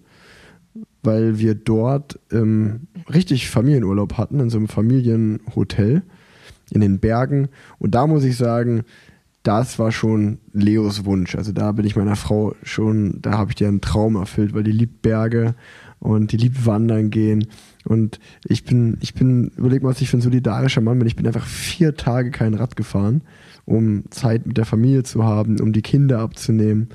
weil 1.03 1.39
wir 1.39 1.55
dort 1.55 2.19
ähm, 2.31 2.87
richtig 3.11 3.49
Familienurlaub 3.49 4.17
hatten, 4.17 4.39
in 4.39 4.49
so 4.49 4.57
einem 4.57 4.67
Familienhotel 4.67 6.03
in 6.71 6.81
den 6.81 6.99
Bergen. 6.99 7.49
Und 7.79 7.95
da 7.95 8.07
muss 8.07 8.23
ich 8.23 8.37
sagen, 8.37 8.83
das 9.43 9.79
war 9.79 9.91
schon 9.91 10.37
Leos 10.53 11.05
Wunsch. 11.05 11.35
Also 11.35 11.51
da 11.51 11.71
bin 11.71 11.85
ich 11.85 11.95
meiner 11.95 12.15
Frau 12.15 12.55
schon, 12.63 13.19
da 13.21 13.37
habe 13.37 13.51
ich 13.51 13.55
dir 13.55 13.67
einen 13.67 13.81
Traum 13.81 14.15
erfüllt, 14.15 14.53
weil 14.53 14.63
die 14.63 14.71
liebt 14.71 15.01
Berge 15.01 15.55
und 15.99 16.31
die 16.31 16.37
liebt 16.37 16.65
Wandern 16.65 17.09
gehen. 17.09 17.47
Und 17.85 18.19
ich 18.45 18.63
bin, 18.63 18.97
ich 19.01 19.15
bin, 19.15 19.51
überleg 19.57 19.81
mal, 19.81 19.89
was 19.89 20.01
ich 20.01 20.09
für 20.09 20.17
ein 20.17 20.21
solidarischer 20.21 20.81
Mann 20.81 20.99
bin. 20.99 21.07
Ich 21.07 21.15
bin 21.15 21.25
einfach 21.25 21.45
vier 21.45 21.95
Tage 21.95 22.29
kein 22.29 22.53
Rad 22.53 22.75
gefahren, 22.75 23.21
um 23.65 24.03
Zeit 24.11 24.45
mit 24.45 24.57
der 24.57 24.65
Familie 24.65 25.03
zu 25.03 25.23
haben, 25.23 25.59
um 25.59 25.73
die 25.73 25.81
Kinder 25.81 26.19
abzunehmen. 26.19 26.89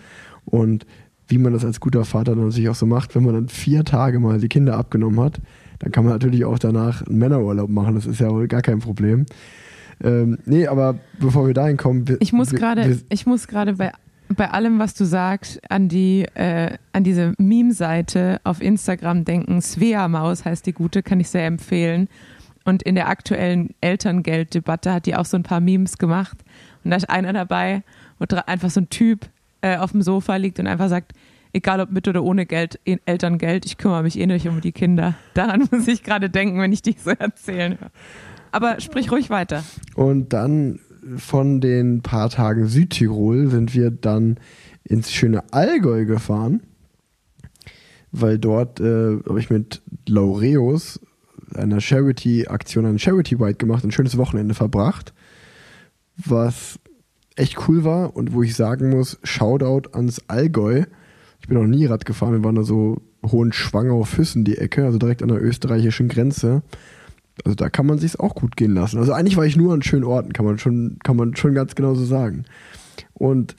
Und 0.47 0.87
wie 1.29 1.39
man 1.39 1.53
das 1.53 1.65
als 1.65 1.81
guter 1.81 2.05
Vater 2.05 2.35
dann 2.35 2.45
natürlich 2.45 2.69
auch 2.69 2.75
so 2.75 2.87
macht, 2.87 3.15
wenn 3.15 3.25
man 3.25 3.35
dann 3.35 3.49
vier 3.49 3.85
Tage 3.85 4.21
mal 4.21 4.39
die 4.39 4.49
Kinder 4.49 4.77
abgenommen 4.77 5.21
hat, 5.21 5.41
dann 5.81 5.93
kann 5.93 6.05
man 6.05 6.15
natürlich 6.15 6.45
auch 6.45 6.59
danach 6.59 7.07
einen 7.07 7.19
Männerurlaub 7.19 7.69
machen. 7.69 7.95
Das 7.95 8.07
ist 8.07 8.21
ja 8.21 8.31
wohl 8.31 8.49
gar 8.49 8.63
kein 8.63 8.79
Problem. 8.79 9.27
Ähm, 10.03 10.39
nee, 10.45 10.67
aber 10.67 10.99
bevor 11.19 11.47
wir 11.47 11.55
dahin 11.55 11.77
kommen, 11.77 12.07
wir, 12.07 12.19
Ich 12.21 12.33
muss 12.33 12.51
gerade, 12.51 13.01
ich 13.09 13.27
muss 13.27 13.49
gerade 13.49 13.75
bei, 13.75 13.93
bei 14.29 14.51
allem, 14.51 14.79
was 14.79 14.95
du 14.95 15.05
sagst, 15.05 15.61
an 15.71 15.89
die, 15.89 16.27
äh, 16.35 16.77
an 16.93 17.05
diese 17.05 17.35
Meme-Seite 17.39 18.41
auf 18.45 18.63
Instagram 18.63 19.25
denken. 19.25 19.61
Svea 19.61 20.09
Maus 20.09 20.45
heißt 20.45 20.67
die 20.67 20.73
gute, 20.73 21.03
kann 21.03 21.21
ich 21.21 21.29
sehr 21.29 21.47
empfehlen. 21.47 22.09
Und 22.65 22.83
in 22.83 22.95
der 22.95 23.09
aktuellen 23.09 23.71
Elterngelddebatte 23.81 24.93
hat 24.93 25.07
die 25.07 25.15
auch 25.15 25.25
so 25.25 25.37
ein 25.37 25.45
paar 25.45 25.61
Memes 25.61 25.99
gemacht. 25.99 26.39
Und 26.85 26.91
da 26.91 26.97
ist 26.97 27.09
einer 27.09 27.33
dabei, 27.33 27.83
wo 28.19 28.27
einfach 28.47 28.71
so 28.71 28.81
ein 28.81 28.91
Typ 28.91 29.29
äh, 29.67 29.77
auf 29.79 29.93
dem 29.93 30.03
Sofa 30.03 30.37
liegt 30.37 30.59
und 30.59 30.67
einfach 30.67 30.89
sagt, 30.89 31.13
egal 31.53 31.81
ob 31.81 31.91
mit 31.91 32.07
oder 32.07 32.23
ohne 32.23 32.47
Geld, 32.47 32.79
Elterngeld, 32.85 33.67
ich 33.67 33.79
kümmere 33.79 34.03
mich 34.03 34.19
eh 34.19 34.27
nicht 34.27 34.47
um 34.47 34.61
die 34.61 34.73
Kinder. 34.73 35.15
Daran 35.35 35.69
muss 35.71 35.89
ich 35.89 36.03
gerade 36.03 36.31
denken, 36.31 36.61
wenn 36.61 36.73
ich 36.73 36.83
die 36.83 36.97
so 36.99 37.11
erzählen 37.11 37.79
höre. 37.81 37.91
Aber 38.53 38.81
sprich 38.81 39.11
ruhig 39.11 39.29
weiter. 39.31 39.65
Und 39.95 40.33
dann 40.33 40.81
von 41.17 41.61
den 41.61 42.03
paar 42.03 42.31
Tagen 42.31 42.67
Südtirol 42.67 43.49
sind 43.49 43.75
wir 43.75 43.91
dann 43.91 44.39
ins 44.85 45.13
schöne 45.13 45.43
Allgäu 45.53 46.05
gefahren, 46.05 46.63
weil 48.13 48.39
dort 48.39 48.81
äh, 48.81 49.19
habe 49.29 49.41
ich 49.41 49.51
mit 49.51 49.83
Laureus 50.09 51.01
einer 51.55 51.81
Charity-Aktion, 51.81 52.87
ein 52.87 52.99
Charity 52.99 53.37
Ride 53.37 53.55
gemacht, 53.55 53.85
ein 53.85 53.93
schönes 53.93 54.17
Wochenende 54.17 54.55
verbracht, 54.55 55.13
was 56.17 56.79
echt 57.37 57.69
cool 57.69 57.85
war 57.85 58.17
und 58.17 58.33
wo 58.33 58.43
ich 58.43 58.57
sagen 58.57 58.91
muss, 58.91 59.19
Shoutout 59.23 59.91
ans 59.93 60.23
Allgäu. 60.27 60.85
Ich 61.41 61.49
bin 61.49 61.59
noch 61.59 61.67
nie 61.67 61.87
Rad 61.87 62.05
gefahren, 62.05 62.33
wir 62.33 62.45
waren 62.45 62.55
da 62.57 62.63
so 62.63 63.03
Hohenschwangau-Füssen 63.23 64.45
die 64.45 64.59
Ecke, 64.59 64.85
also 64.85 64.99
direkt 64.99 65.23
an 65.23 65.29
der 65.29 65.43
österreichischen 65.43 66.09
Grenze. 66.09 66.63
Also 67.45 67.55
da 67.55 67.69
kann 67.69 67.87
man 67.87 67.99
sich's 67.99 68.17
auch 68.19 68.35
gut 68.35 68.57
gehen 68.57 68.75
lassen. 68.75 68.99
Also 68.99 69.13
eigentlich 69.13 69.37
war 69.37 69.45
ich 69.45 69.57
nur 69.57 69.75
an 69.75 69.83
schönen 69.83 70.05
Orten, 70.05 70.33
kann 70.33 70.47
man 70.47 70.59
schon, 70.59 70.99
kann 71.05 71.17
man 71.17 71.37
schon 71.37 71.55
ganz 71.55 71.75
genau 71.75 71.95
so 71.95 72.05
sagen. 72.05 72.45
Und 73.13 73.55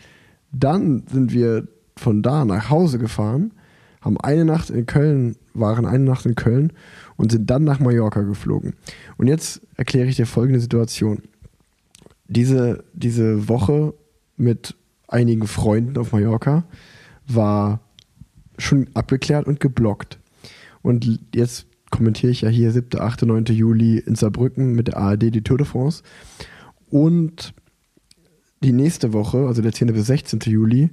dann 0.52 1.04
sind 1.12 1.32
wir 1.32 1.68
von 1.96 2.24
da 2.24 2.46
nach 2.46 2.70
Hause 2.70 2.98
gefahren, 2.98 3.52
haben 4.02 4.20
eine 4.20 4.46
Nacht 4.46 4.70
in 4.70 4.86
Köln, 4.86 5.36
waren 5.54 5.86
eine 5.86 6.04
Nacht 6.04 6.26
in 6.26 6.36
Köln 6.36 6.74
und 7.18 7.32
sind 7.32 7.50
dann 7.50 7.64
nach 7.64 7.80
Mallorca 7.80 8.22
geflogen. 8.22 8.74
Und 9.18 9.28
jetzt 9.28 9.62
erkläre 9.76 10.08
ich 10.08 10.16
dir 10.16 10.26
folgende 10.26 10.60
Situation. 10.60 11.24
Diese, 12.28 12.84
diese 12.94 13.48
Woche 13.48 13.94
mit 14.36 14.76
einigen 15.08 15.48
Freunden 15.48 15.98
auf 15.98 16.12
Mallorca 16.12 16.66
war 17.28 17.82
schon 18.58 18.90
abgeklärt 18.94 19.48
und 19.48 19.60
geblockt. 19.60 20.20
Und 20.82 21.20
jetzt 21.34 21.68
kommentiere 21.90 22.32
ich 22.32 22.42
ja 22.42 22.50
hier 22.50 22.72
7., 22.72 23.00
8., 23.00 23.24
9. 23.24 23.46
Juli 23.46 24.00
in 24.00 24.16
Saarbrücken 24.16 24.74
mit 24.74 24.88
der 24.88 24.98
ARD 24.98 25.34
die 25.34 25.44
Tour 25.44 25.58
de 25.58 25.68
France. 25.68 26.04
Und 26.90 27.54
die 28.64 28.74
nächste 28.74 29.14
Woche, 29.14 29.48
also 29.48 29.62
der 29.62 29.74
10. 29.74 29.88
bis 29.94 30.08
16. 30.08 30.40
Juli, 30.46 30.90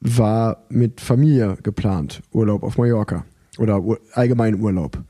war 0.00 0.64
mit 0.68 1.00
Familie 1.00 1.56
geplant, 1.62 2.22
Urlaub 2.32 2.62
auf 2.62 2.78
Mallorca 2.78 3.24
oder 3.58 3.82
Ur 3.82 3.98
allgemein 4.12 4.60
Urlaub. 4.60 5.02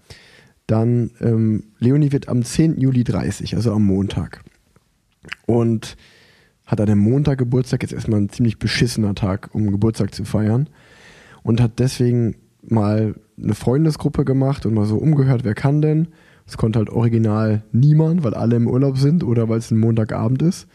Dann, 0.67 1.11
ähm, 1.21 1.65
Leonie 1.79 2.13
wird 2.13 2.29
am 2.29 2.43
10. 2.43 2.81
Juli 2.81 3.05
30, 3.05 3.57
also 3.57 3.73
am 3.73 3.85
Montag. 3.85 4.43
Und 5.47 5.97
hat 6.67 6.81
an 6.81 6.87
dem 6.87 6.99
Montag 6.99 7.39
Geburtstag, 7.39 7.83
jetzt 7.83 7.93
erstmal 7.95 8.21
ein 8.21 8.29
ziemlich 8.29 8.59
beschissener 8.59 9.15
Tag, 9.15 9.51
um 9.55 9.71
Geburtstag 9.71 10.15
zu 10.15 10.25
feiern. 10.25 10.69
Und 11.43 11.61
hat 11.61 11.79
deswegen 11.79 12.37
mal 12.63 13.15
eine 13.43 13.55
Freundesgruppe 13.55 14.25
gemacht 14.25 14.67
und 14.67 14.75
mal 14.75 14.85
so 14.85 14.97
umgehört, 14.97 15.45
wer 15.45 15.55
kann 15.55 15.81
denn. 15.81 16.09
Es 16.47 16.57
konnte 16.57 16.79
halt 16.79 16.91
original 16.91 17.63
niemand, 17.73 18.23
weil 18.25 18.35
alle 18.35 18.57
im 18.57 18.67
Urlaub 18.67 18.99
sind 18.99 19.25
oder 19.25 19.49
weil 19.49 19.59
es 19.59 19.71
ein 19.71 19.79
Montagabend 19.79 20.43
ist. 20.43 20.67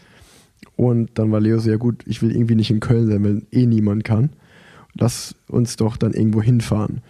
Und 0.75 1.12
dann 1.15 1.31
war 1.31 1.39
Leo 1.39 1.60
so, 1.60 1.69
ja 1.69 1.77
gut, 1.77 2.03
ich 2.05 2.22
will 2.22 2.36
irgendwie 2.36 2.55
nicht 2.55 2.72
in 2.72 2.79
Köln 2.79 3.07
sein, 3.07 3.24
wenn 3.24 3.45
eh 3.51 3.65
niemand 3.65 4.03
kann. 4.03 4.31
Lass 4.95 5.36
uns 5.48 5.75
doch 5.75 5.98
dann 5.98 6.13
irgendwo 6.13 6.41
hinfahren. 6.41 7.01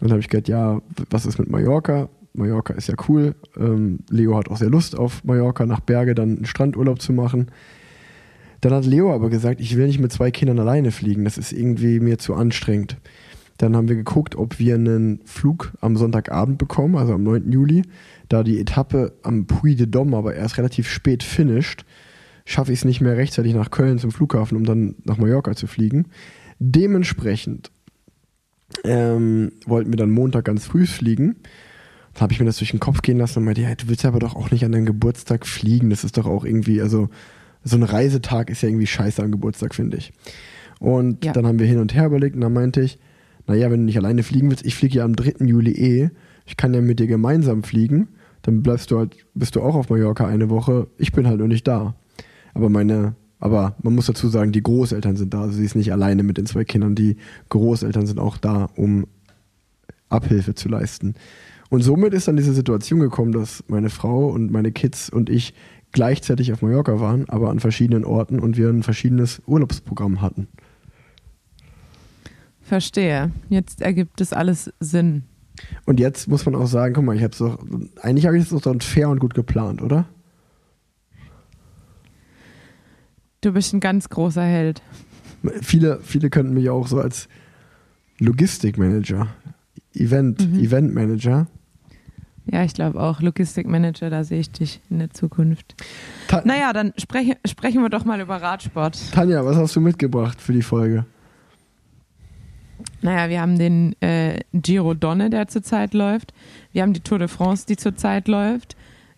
Und 0.00 0.02
dann 0.02 0.12
habe 0.12 0.20
ich 0.20 0.28
gedacht, 0.28 0.48
ja, 0.48 0.80
was 1.10 1.26
ist 1.26 1.38
mit 1.38 1.50
Mallorca? 1.50 2.08
Mallorca 2.34 2.74
ist 2.74 2.88
ja 2.88 2.94
cool. 3.08 3.34
Ähm, 3.56 4.00
Leo 4.10 4.36
hat 4.36 4.48
auch 4.48 4.56
sehr 4.56 4.70
Lust 4.70 4.98
auf 4.98 5.24
Mallorca, 5.24 5.66
nach 5.66 5.80
Berge 5.80 6.14
dann 6.14 6.36
einen 6.36 6.46
Strandurlaub 6.46 7.00
zu 7.00 7.12
machen. 7.12 7.50
Dann 8.60 8.72
hat 8.72 8.86
Leo 8.86 9.14
aber 9.14 9.30
gesagt, 9.30 9.60
ich 9.60 9.76
will 9.76 9.86
nicht 9.86 10.00
mit 10.00 10.12
zwei 10.12 10.30
Kindern 10.30 10.58
alleine 10.58 10.90
fliegen. 10.90 11.24
Das 11.24 11.38
ist 11.38 11.52
irgendwie 11.52 12.00
mir 12.00 12.18
zu 12.18 12.34
anstrengend. 12.34 12.96
Dann 13.58 13.76
haben 13.76 13.88
wir 13.88 13.96
geguckt, 13.96 14.34
ob 14.36 14.58
wir 14.58 14.74
einen 14.74 15.20
Flug 15.24 15.72
am 15.80 15.96
Sonntagabend 15.96 16.58
bekommen, 16.58 16.96
also 16.96 17.14
am 17.14 17.22
9. 17.22 17.52
Juli. 17.52 17.82
Da 18.28 18.42
die 18.42 18.58
Etappe 18.58 19.12
am 19.22 19.46
Puy 19.46 19.76
de 19.76 19.86
Dôme 19.86 20.16
aber 20.16 20.34
erst 20.34 20.58
relativ 20.58 20.88
spät 20.88 21.22
finisht, 21.22 21.84
schaffe 22.44 22.72
ich 22.72 22.80
es 22.80 22.84
nicht 22.84 23.00
mehr 23.00 23.16
rechtzeitig 23.16 23.54
nach 23.54 23.70
Köln 23.70 23.98
zum 23.98 24.10
Flughafen, 24.10 24.56
um 24.56 24.64
dann 24.64 24.96
nach 25.04 25.18
Mallorca 25.18 25.54
zu 25.54 25.66
fliegen. 25.66 26.06
Dementsprechend 26.58 27.70
ähm, 28.82 29.52
wollten 29.66 29.92
wir 29.92 29.98
dann 29.98 30.10
Montag 30.10 30.46
ganz 30.46 30.66
früh 30.66 30.86
fliegen. 30.86 31.36
Dann 32.14 32.22
habe 32.22 32.32
ich 32.32 32.40
mir 32.40 32.46
das 32.46 32.58
durch 32.58 32.70
den 32.70 32.80
Kopf 32.80 33.02
gehen 33.02 33.18
lassen 33.18 33.40
und 33.40 33.44
meinte, 33.44 33.62
ja, 33.62 33.74
du 33.74 33.88
willst 33.88 34.04
aber 34.04 34.18
doch 34.20 34.36
auch 34.36 34.50
nicht 34.50 34.64
an 34.64 34.72
deinem 34.72 34.86
Geburtstag 34.86 35.46
fliegen. 35.46 35.90
Das 35.90 36.04
ist 36.04 36.16
doch 36.16 36.26
auch 36.26 36.44
irgendwie, 36.44 36.80
also 36.80 37.08
so 37.64 37.76
ein 37.76 37.82
Reisetag 37.82 38.50
ist 38.50 38.62
ja 38.62 38.68
irgendwie 38.68 38.86
scheiße 38.86 39.22
am 39.22 39.32
Geburtstag, 39.32 39.74
finde 39.74 39.96
ich. 39.96 40.12
Und 40.78 41.24
Ja. 41.24 41.32
dann 41.32 41.46
haben 41.46 41.58
wir 41.58 41.66
hin 41.66 41.78
und 41.78 41.94
her 41.94 42.06
überlegt 42.06 42.34
und 42.36 42.40
dann 42.42 42.52
meinte 42.52 42.80
ich, 42.82 42.98
naja, 43.46 43.70
wenn 43.70 43.80
du 43.80 43.86
nicht 43.86 43.98
alleine 43.98 44.22
fliegen 44.22 44.50
willst, 44.50 44.64
ich 44.64 44.74
fliege 44.74 44.98
ja 44.98 45.04
am 45.04 45.16
3. 45.16 45.44
Juli 45.44 45.72
eh, 45.72 46.10
ich 46.46 46.56
kann 46.56 46.72
ja 46.74 46.80
mit 46.80 47.00
dir 47.00 47.06
gemeinsam 47.06 47.62
fliegen, 47.62 48.08
dann 48.42 48.62
bleibst 48.62 48.90
du 48.90 48.98
halt, 48.98 49.16
bist 49.34 49.56
du 49.56 49.62
auch 49.62 49.74
auf 49.74 49.88
Mallorca 49.90 50.26
eine 50.26 50.50
Woche, 50.50 50.86
ich 50.98 51.12
bin 51.12 51.26
halt 51.26 51.38
nur 51.38 51.48
nicht 51.48 51.66
da. 51.66 51.94
Aber 52.52 52.68
meine, 52.68 53.14
aber 53.40 53.74
man 53.82 53.94
muss 53.94 54.06
dazu 54.06 54.28
sagen, 54.28 54.52
die 54.52 54.62
Großeltern 54.62 55.16
sind 55.16 55.34
da, 55.34 55.42
also 55.42 55.54
sie 55.56 55.64
ist 55.64 55.74
nicht 55.74 55.92
alleine 55.92 56.22
mit 56.22 56.36
den 56.38 56.46
zwei 56.46 56.64
Kindern, 56.64 56.94
die 56.94 57.16
Großeltern 57.48 58.06
sind 58.06 58.18
auch 58.20 58.36
da, 58.38 58.68
um 58.76 59.06
Abhilfe 60.08 60.54
zu 60.54 60.68
leisten. 60.68 61.14
Und 61.70 61.82
somit 61.82 62.14
ist 62.14 62.28
dann 62.28 62.36
diese 62.36 62.52
Situation 62.52 63.00
gekommen, 63.00 63.32
dass 63.32 63.64
meine 63.68 63.90
Frau 63.90 64.28
und 64.28 64.50
meine 64.50 64.72
Kids 64.72 65.10
und 65.10 65.30
ich 65.30 65.54
gleichzeitig 65.92 66.52
auf 66.52 66.62
Mallorca 66.62 67.00
waren, 67.00 67.28
aber 67.28 67.50
an 67.50 67.60
verschiedenen 67.60 68.04
Orten 68.04 68.40
und 68.40 68.56
wir 68.56 68.68
ein 68.68 68.82
verschiedenes 68.82 69.40
Urlaubsprogramm 69.46 70.20
hatten. 70.20 70.48
Verstehe. 72.60 73.30
Jetzt 73.48 73.80
ergibt 73.80 74.20
es 74.20 74.32
alles 74.32 74.72
Sinn. 74.80 75.24
Und 75.84 76.00
jetzt 76.00 76.28
muss 76.28 76.44
man 76.46 76.54
auch 76.54 76.66
sagen, 76.66 76.94
guck 76.94 77.04
mal, 77.04 77.16
ich 77.16 77.22
habe 77.22 77.34
doch, 77.36 77.58
eigentlich 78.02 78.26
habe 78.26 78.36
ich 78.36 78.44
das 78.44 78.50
doch 78.50 78.60
dann 78.60 78.80
fair 78.80 79.08
und 79.08 79.20
gut 79.20 79.34
geplant, 79.34 79.82
oder? 79.82 80.06
Du 83.40 83.52
bist 83.52 83.72
ein 83.74 83.80
ganz 83.80 84.08
großer 84.08 84.42
Held. 84.42 84.82
Viele, 85.60 86.00
viele 86.02 86.30
könnten 86.30 86.54
mich 86.54 86.70
auch 86.70 86.88
so 86.88 86.98
als 86.98 87.28
Logistikmanager, 88.18 89.28
Event, 89.94 90.40
Mhm. 90.50 90.58
Eventmanager. 90.60 91.46
Ja, 92.46 92.62
ich 92.62 92.74
glaube 92.74 93.00
auch. 93.00 93.20
Logistikmanager, 93.22 94.10
da 94.10 94.22
sehe 94.22 94.40
ich 94.40 94.50
dich 94.50 94.80
in 94.90 94.98
der 94.98 95.10
Zukunft. 95.10 95.74
Ta 96.28 96.42
Naja, 96.44 96.72
dann 96.74 96.92
spreche, 96.98 97.38
sprechen 97.46 97.80
wir 97.80 97.88
doch 97.88 98.04
mal 98.04 98.20
über 98.20 98.36
Radsport. 98.42 98.98
Tanja, 99.12 99.44
was 99.46 99.56
hast 99.56 99.74
du 99.76 99.80
mitgebracht 99.80 100.40
für 100.40 100.52
die 100.52 100.62
Folge? 100.62 101.06
Naja, 103.00 103.28
wir 103.30 103.40
haben 103.40 103.58
den 103.58 103.94
äh, 104.02 104.40
Giro 104.52 104.94
Donne, 104.94 105.30
der 105.30 105.48
zurzeit 105.48 105.94
läuft. 105.94 106.34
Wir 106.72 106.82
haben 106.82 106.92
die 106.92 107.00
Tour 107.00 107.18
de 107.18 107.28
France, 107.28 107.64
die 107.66 107.76
zurzeit 107.76 108.28
läuft, 108.28 108.76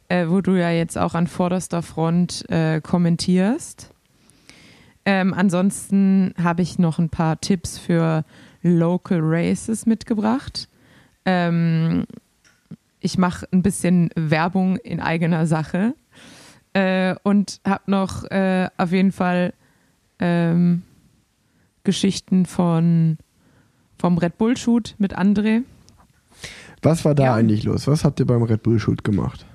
äh, 0.09 0.26
wo 0.28 0.40
du 0.40 0.52
ja 0.59 0.71
jetzt 0.71 0.97
auch 0.99 1.14
an 1.14 1.26
vorderster 1.26 1.83
Front 1.83 2.49
äh, 2.50 2.80
kommentierst. 2.80 3.90
Ähm, 5.04 5.33
ansonsten 5.35 6.35
habe 6.40 6.62
ich 6.62 6.78
noch 6.78 6.99
ein 6.99 7.09
paar 7.11 7.40
Tipps 7.40 7.78
für 7.78 8.25
Local 8.66 9.20
Races 9.23 9.87
mitgebracht. 9.87 10.68
Ähm, 11.25 12.04
ich 13.00 13.18
mache 13.18 13.46
ein 13.52 13.62
bisschen 13.62 14.11
Werbung 14.16 14.76
in 14.78 15.00
eigener 15.00 15.46
Sache 15.46 15.94
äh, 16.73 17.14
und 17.23 17.61
habe 17.64 17.90
noch 17.90 18.25
äh, 18.30 18.68
auf 18.76 18.90
jeden 18.92 19.12
Fall 19.12 19.52
ähm, 20.18 20.82
Geschichten 21.85 22.46
von 22.46 23.18
vom 23.99 24.18
Red 24.18 24.37
Bull 24.38 24.56
Shoot 24.56 24.94
mit 24.99 25.16
André. 25.16 25.62
Was 26.82 27.04
war 27.04 27.14
da 27.14 27.25
Ja. 27.25 27.35
eigentlich 27.35 27.62
los? 27.64 27.87
Was 27.87 28.04
habt 28.04 28.20
ihr 28.20 28.26
beim 28.26 28.42
Red 28.42 28.62
Bull 28.62 28.78
Shoot 28.78 29.04
gemacht? 29.04 29.46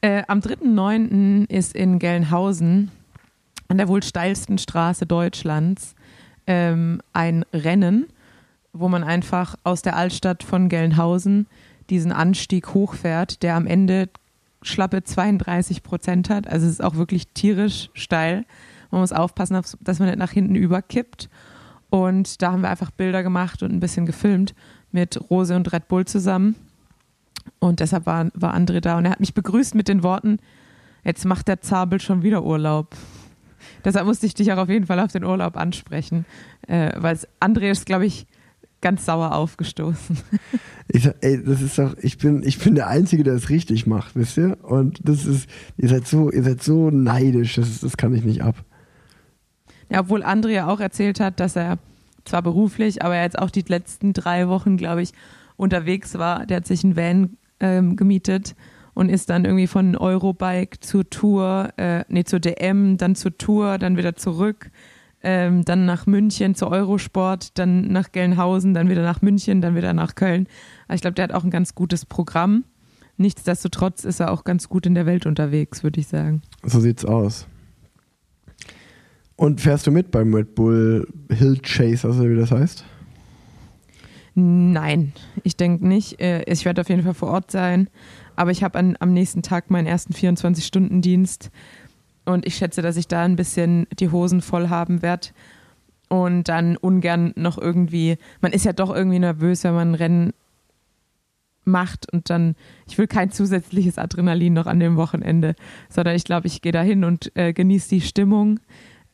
Äh, 0.00 0.22
am 0.28 0.40
3.9. 0.40 1.48
ist 1.50 1.74
in 1.74 1.98
Gelnhausen 1.98 2.90
an 3.68 3.78
der 3.78 3.88
wohl 3.88 4.02
steilsten 4.02 4.58
Straße 4.58 5.06
Deutschlands 5.06 5.94
ähm, 6.46 7.00
ein 7.12 7.44
Rennen, 7.52 8.06
wo 8.72 8.88
man 8.88 9.04
einfach 9.04 9.54
aus 9.64 9.82
der 9.82 9.96
Altstadt 9.96 10.42
von 10.42 10.68
Gelnhausen 10.68 11.46
diesen 11.90 12.12
Anstieg 12.12 12.74
hochfährt, 12.74 13.42
der 13.42 13.56
am 13.56 13.66
Ende 13.66 14.08
schlappe 14.62 15.04
32 15.04 15.82
Prozent 15.82 16.30
hat. 16.30 16.46
Also 16.48 16.66
es 16.66 16.72
ist 16.72 16.84
auch 16.84 16.94
wirklich 16.96 17.28
tierisch 17.28 17.90
steil. 17.92 18.44
Man 18.90 19.00
muss 19.00 19.12
aufpassen, 19.12 19.56
auf- 19.56 19.76
dass 19.80 19.98
man 19.98 20.08
nicht 20.08 20.18
nach 20.18 20.30
hinten 20.30 20.54
überkippt. 20.54 21.28
Und 21.90 22.40
da 22.42 22.52
haben 22.52 22.62
wir 22.62 22.70
einfach 22.70 22.90
Bilder 22.90 23.22
gemacht 23.22 23.62
und 23.62 23.72
ein 23.72 23.80
bisschen 23.80 24.06
gefilmt 24.06 24.54
mit 24.90 25.18
Rose 25.30 25.54
und 25.54 25.72
Red 25.72 25.86
Bull 25.88 26.04
zusammen. 26.06 26.54
Und 27.58 27.80
deshalb 27.80 28.06
war, 28.06 28.28
war 28.34 28.56
André 28.56 28.80
da 28.80 28.96
und 28.96 29.04
er 29.04 29.10
hat 29.12 29.20
mich 29.20 29.34
begrüßt 29.34 29.74
mit 29.74 29.86
den 29.88 30.02
Worten, 30.02 30.38
jetzt 31.04 31.24
macht 31.26 31.46
der 31.48 31.60
Zabel 31.60 32.00
schon 32.00 32.22
wieder 32.22 32.42
Urlaub. 32.42 32.96
Deshalb 33.84 34.06
musste 34.06 34.26
ich 34.26 34.34
dich 34.34 34.52
auch 34.52 34.58
auf 34.58 34.68
jeden 34.68 34.86
Fall 34.86 35.00
auf 35.00 35.12
den 35.12 35.24
Urlaub 35.24 35.56
ansprechen, 35.56 36.24
äh, 36.66 36.92
weil 36.96 37.18
André 37.40 37.70
ist, 37.70 37.86
glaube 37.86 38.06
ich, 38.06 38.26
ganz 38.80 39.06
sauer 39.06 39.34
aufgestoßen. 39.34 40.18
Ich 40.88 41.04
sag, 41.04 41.16
ey, 41.22 41.42
das 41.42 41.62
ist 41.62 41.78
doch, 41.78 41.96
ich 42.02 42.18
bin, 42.18 42.42
ich 42.44 42.58
bin 42.58 42.74
der 42.74 42.88
Einzige, 42.88 43.24
der 43.24 43.32
es 43.32 43.48
richtig 43.48 43.86
macht, 43.86 44.14
wisst 44.16 44.36
ihr? 44.36 44.58
Und 44.62 45.00
das 45.02 45.24
ist, 45.24 45.48
ihr 45.78 45.88
seid 45.88 46.06
so, 46.06 46.30
ihr 46.30 46.42
seid 46.42 46.62
so 46.62 46.90
neidisch, 46.90 47.54
das, 47.54 47.80
das 47.80 47.96
kann 47.96 48.14
ich 48.14 48.22
nicht 48.22 48.42
ab. 48.42 48.56
Ja, 49.88 50.00
obwohl 50.00 50.22
André 50.22 50.50
ja 50.50 50.66
auch 50.66 50.80
erzählt 50.80 51.20
hat, 51.20 51.40
dass 51.40 51.56
er 51.56 51.78
zwar 52.26 52.42
beruflich, 52.42 53.02
aber 53.02 53.18
jetzt 53.20 53.38
auch 53.38 53.50
die 53.50 53.64
letzten 53.66 54.12
drei 54.12 54.48
Wochen, 54.48 54.76
glaube 54.76 55.00
ich, 55.00 55.12
unterwegs 55.56 56.18
war. 56.18 56.44
Der 56.44 56.58
hat 56.58 56.66
sich 56.66 56.84
einen 56.84 56.96
Van 56.96 57.36
ähm, 57.60 57.96
gemietet 57.96 58.54
und 58.94 59.08
ist 59.08 59.30
dann 59.30 59.44
irgendwie 59.44 59.66
von 59.66 59.96
Eurobike 59.96 60.80
zur 60.80 61.08
Tour, 61.10 61.70
äh, 61.76 62.04
nee, 62.08 62.24
zur 62.24 62.40
DM, 62.40 62.96
dann 62.96 63.14
zur 63.14 63.36
Tour, 63.36 63.78
dann 63.78 63.96
wieder 63.96 64.16
zurück, 64.16 64.70
ähm, 65.22 65.64
dann 65.64 65.86
nach 65.86 66.06
München 66.06 66.54
zur 66.54 66.70
Eurosport, 66.70 67.58
dann 67.58 67.88
nach 67.88 68.12
Gelnhausen, 68.12 68.74
dann 68.74 68.88
wieder 68.88 69.02
nach 69.02 69.22
München, 69.22 69.60
dann 69.60 69.74
wieder 69.74 69.92
nach 69.92 70.14
Köln. 70.14 70.46
Also 70.86 70.96
ich 70.96 71.00
glaube, 71.02 71.14
der 71.14 71.24
hat 71.24 71.32
auch 71.32 71.44
ein 71.44 71.50
ganz 71.50 71.74
gutes 71.74 72.06
Programm. 72.06 72.64
Nichtsdestotrotz 73.16 74.04
ist 74.04 74.20
er 74.20 74.32
auch 74.32 74.44
ganz 74.44 74.68
gut 74.68 74.86
in 74.86 74.94
der 74.94 75.06
Welt 75.06 75.26
unterwegs, 75.26 75.82
würde 75.82 76.00
ich 76.00 76.08
sagen. 76.08 76.42
So 76.62 76.80
sieht's 76.80 77.04
aus. 77.04 77.46
Und 79.36 79.60
fährst 79.60 79.86
du 79.86 79.90
mit 79.90 80.10
beim 80.10 80.32
Red 80.34 80.54
Bull 80.54 81.08
Hill 81.30 81.58
Chase, 81.62 82.06
also 82.06 82.28
wie 82.28 82.36
das 82.36 82.50
heißt? 82.50 82.84
Nein, 84.34 85.12
ich 85.44 85.56
denke 85.56 85.86
nicht. 85.86 86.20
Äh, 86.20 86.44
Ich 86.50 86.64
werde 86.64 86.80
auf 86.80 86.88
jeden 86.88 87.02
Fall 87.02 87.14
vor 87.14 87.28
Ort 87.28 87.50
sein. 87.50 87.88
Aber 88.36 88.50
ich 88.50 88.64
habe 88.64 88.78
am 88.98 89.12
nächsten 89.12 89.42
Tag 89.42 89.70
meinen 89.70 89.86
ersten 89.86 90.12
24-Stunden-Dienst. 90.12 91.50
Und 92.24 92.46
ich 92.46 92.56
schätze, 92.56 92.82
dass 92.82 92.96
ich 92.96 93.06
da 93.06 93.22
ein 93.22 93.36
bisschen 93.36 93.86
die 93.98 94.10
Hosen 94.10 94.40
voll 94.40 94.68
haben 94.68 95.02
werde. 95.02 95.28
Und 96.08 96.48
dann 96.48 96.76
ungern 96.76 97.32
noch 97.36 97.58
irgendwie, 97.58 98.18
man 98.40 98.52
ist 98.52 98.64
ja 98.64 98.72
doch 98.72 98.94
irgendwie 98.94 99.18
nervös, 99.18 99.64
wenn 99.64 99.74
man 99.74 99.92
ein 99.92 99.94
Rennen 99.94 100.32
macht 101.64 102.12
und 102.12 102.28
dann, 102.28 102.56
ich 102.86 102.98
will 102.98 103.06
kein 103.06 103.30
zusätzliches 103.30 103.98
Adrenalin 103.98 104.52
noch 104.52 104.66
an 104.66 104.80
dem 104.80 104.96
Wochenende, 104.96 105.54
sondern 105.88 106.14
ich 106.14 106.24
glaube, 106.24 106.46
ich 106.46 106.60
gehe 106.60 106.72
da 106.72 106.82
hin 106.82 107.04
und 107.04 107.32
äh, 107.36 107.54
genieße 107.54 107.88
die 107.88 108.00
Stimmung, 108.02 108.60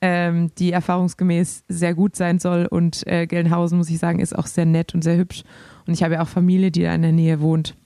ähm, 0.00 0.50
die 0.58 0.72
erfahrungsgemäß 0.72 1.64
sehr 1.68 1.94
gut 1.94 2.16
sein 2.16 2.38
soll. 2.38 2.66
Und 2.66 3.06
äh, 3.06 3.26
Gelnhausen, 3.26 3.78
muss 3.78 3.90
ich 3.90 3.98
sagen, 3.98 4.20
ist 4.20 4.36
auch 4.36 4.46
sehr 4.46 4.66
nett 4.66 4.94
und 4.94 5.02
sehr 5.02 5.16
hübsch. 5.16 5.44
Und 5.86 5.94
ich 5.94 6.02
habe 6.02 6.14
ja 6.14 6.22
auch 6.22 6.28
Familie, 6.28 6.70
die 6.70 6.82
da 6.82 6.94
in 6.94 7.02
der 7.02 7.12
Nähe 7.12 7.40
wohnt. 7.40 7.76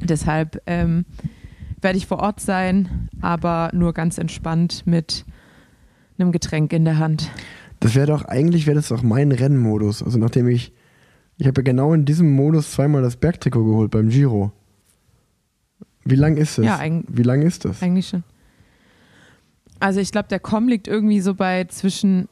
Deshalb 0.00 0.62
ähm, 0.66 1.04
werde 1.80 1.98
ich 1.98 2.06
vor 2.06 2.18
Ort 2.18 2.40
sein, 2.40 3.08
aber 3.20 3.70
nur 3.72 3.92
ganz 3.92 4.18
entspannt 4.18 4.86
mit 4.86 5.24
einem 6.18 6.32
Getränk 6.32 6.72
in 6.72 6.84
der 6.84 6.98
Hand. 6.98 7.30
Das 7.80 7.94
wäre 7.94 8.06
doch, 8.06 8.24
eigentlich 8.24 8.66
wäre 8.66 8.76
das 8.76 8.88
doch 8.88 9.02
mein 9.02 9.32
Rennmodus. 9.32 10.02
Also 10.02 10.18
nachdem 10.18 10.48
ich, 10.48 10.72
ich 11.38 11.46
habe 11.46 11.60
ja 11.60 11.64
genau 11.64 11.92
in 11.92 12.04
diesem 12.04 12.32
Modus 12.32 12.72
zweimal 12.72 13.02
das 13.02 13.16
Bergtrikot 13.16 13.64
geholt 13.64 13.90
beim 13.90 14.08
Giro. 14.08 14.52
Wie 16.04 16.16
lang 16.16 16.36
ist 16.36 16.58
es? 16.58 16.64
Ja, 16.64 16.80
Wie 17.08 17.22
lang 17.22 17.42
ist 17.42 17.64
das? 17.64 17.82
Eigentlich 17.82 18.08
schon. 18.08 18.22
Also 19.80 20.00
ich 20.00 20.12
glaube, 20.12 20.28
der 20.28 20.40
Com 20.40 20.68
liegt 20.68 20.88
irgendwie 20.88 21.20
so 21.20 21.34
bei 21.34 21.64
zwischen, 21.64 22.28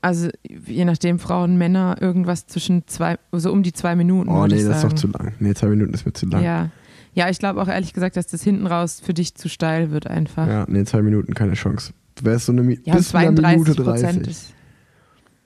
also 0.00 0.28
je 0.66 0.84
nachdem 0.84 1.18
Frauen, 1.18 1.56
Männer, 1.56 1.96
irgendwas 2.00 2.46
zwischen 2.46 2.86
zwei, 2.86 3.16
so 3.32 3.52
um 3.52 3.62
die 3.62 3.72
zwei 3.72 3.96
Minuten. 3.96 4.28
Oh 4.28 4.46
nee, 4.46 4.62
das 4.62 4.76
ist 4.76 4.84
doch 4.84 4.92
zu 4.92 5.08
lang. 5.08 5.32
Nee, 5.38 5.54
zwei 5.54 5.68
Minuten 5.68 5.94
ist 5.94 6.04
mir 6.06 6.12
zu 6.12 6.26
lang. 6.26 6.42
Ja. 6.42 6.70
Ja, 7.14 7.28
ich 7.28 7.38
glaube 7.38 7.60
auch 7.60 7.68
ehrlich 7.68 7.92
gesagt, 7.92 8.16
dass 8.16 8.26
das 8.26 8.42
hinten 8.42 8.66
raus 8.66 9.00
für 9.04 9.12
dich 9.12 9.34
zu 9.34 9.48
steil 9.50 9.90
wird 9.90 10.06
einfach. 10.06 10.46
Ja, 10.48 10.64
nee, 10.68 10.84
zwei 10.84 11.02
Minuten 11.02 11.34
keine 11.34 11.52
Chance. 11.54 11.92
Du 12.14 12.24
wärst 12.24 12.46
so 12.46 12.52
eine 12.52 12.62
Mi 12.62 12.80
Ja, 12.84 12.94
bis 12.94 13.10
32 13.10 13.58
Minute 13.58 13.82
Prozent 13.82 14.26
30. 14.26 14.28
ist. 14.28 14.54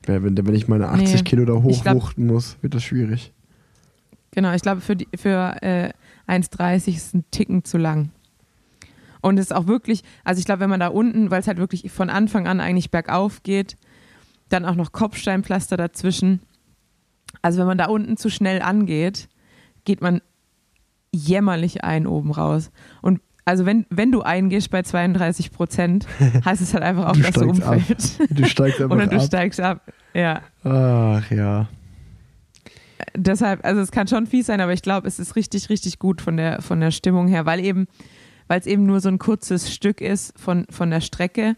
Ja, 0.06 0.22
wenn, 0.22 0.36
wenn 0.36 0.54
ich 0.54 0.68
meine 0.68 0.88
80 0.88 1.14
Nee, 1.14 1.22
Kilo 1.22 1.44
da 1.44 1.54
hochwuchten 1.54 2.26
muss, 2.26 2.56
wird 2.60 2.74
das 2.74 2.84
schwierig. 2.84 3.32
Genau, 4.30 4.52
ich 4.54 4.62
glaube, 4.62 4.80
für, 4.80 4.94
die, 4.94 5.08
für 5.16 5.56
äh, 5.62 5.90
1,30 6.28 6.88
ist 6.94 7.14
ein 7.14 7.24
Ticken 7.30 7.64
zu 7.64 7.78
lang. 7.78 8.10
Und 9.26 9.38
es 9.38 9.46
ist 9.46 9.52
auch 9.52 9.66
wirklich, 9.66 10.04
also 10.22 10.38
ich 10.38 10.44
glaube, 10.44 10.60
wenn 10.60 10.70
man 10.70 10.78
da 10.78 10.86
unten, 10.86 11.32
weil 11.32 11.40
es 11.40 11.48
halt 11.48 11.58
wirklich 11.58 11.90
von 11.90 12.10
Anfang 12.10 12.46
an 12.46 12.60
eigentlich 12.60 12.92
bergauf 12.92 13.42
geht, 13.42 13.76
dann 14.48 14.64
auch 14.64 14.76
noch 14.76 14.92
Kopfsteinpflaster 14.92 15.76
dazwischen. 15.76 16.42
Also 17.42 17.58
wenn 17.58 17.66
man 17.66 17.76
da 17.76 17.86
unten 17.86 18.16
zu 18.16 18.30
schnell 18.30 18.62
angeht, 18.62 19.28
geht 19.84 20.00
man 20.00 20.20
jämmerlich 21.10 21.82
ein 21.82 22.06
oben 22.06 22.30
raus. 22.30 22.70
Und 23.02 23.20
also 23.44 23.66
wenn, 23.66 23.84
wenn 23.90 24.12
du 24.12 24.22
eingehst 24.22 24.70
bei 24.70 24.82
32 24.82 25.50
Prozent, 25.50 26.06
heißt 26.44 26.62
es 26.62 26.72
halt 26.72 26.84
einfach 26.84 27.08
auch, 27.08 27.16
dass 27.16 27.32
du 27.32 27.40
ab. 27.40 27.48
umfällst. 27.48 28.20
Du 28.30 28.44
steigst 28.44 28.80
einfach 28.80 28.94
Oder 28.96 29.08
du 29.08 29.16
ab. 29.16 29.22
steigst 29.24 29.58
ab. 29.58 29.92
Ja. 30.14 30.42
Ach 30.62 31.28
ja. 31.32 31.66
deshalb, 33.16 33.64
also 33.64 33.80
es 33.80 33.90
kann 33.90 34.06
schon 34.06 34.28
fies 34.28 34.46
sein, 34.46 34.60
aber 34.60 34.72
ich 34.72 34.82
glaube, 34.82 35.08
es 35.08 35.18
ist 35.18 35.34
richtig, 35.34 35.68
richtig 35.68 35.98
gut 35.98 36.20
von 36.20 36.36
der, 36.36 36.62
von 36.62 36.78
der 36.78 36.92
Stimmung 36.92 37.26
her, 37.26 37.44
weil 37.44 37.58
eben, 37.58 37.88
weil 38.48 38.60
es 38.60 38.66
eben 38.66 38.86
nur 38.86 39.00
so 39.00 39.08
ein 39.08 39.18
kurzes 39.18 39.72
Stück 39.72 40.00
ist 40.00 40.38
von, 40.38 40.66
von 40.70 40.90
der 40.90 41.00
Strecke. 41.00 41.56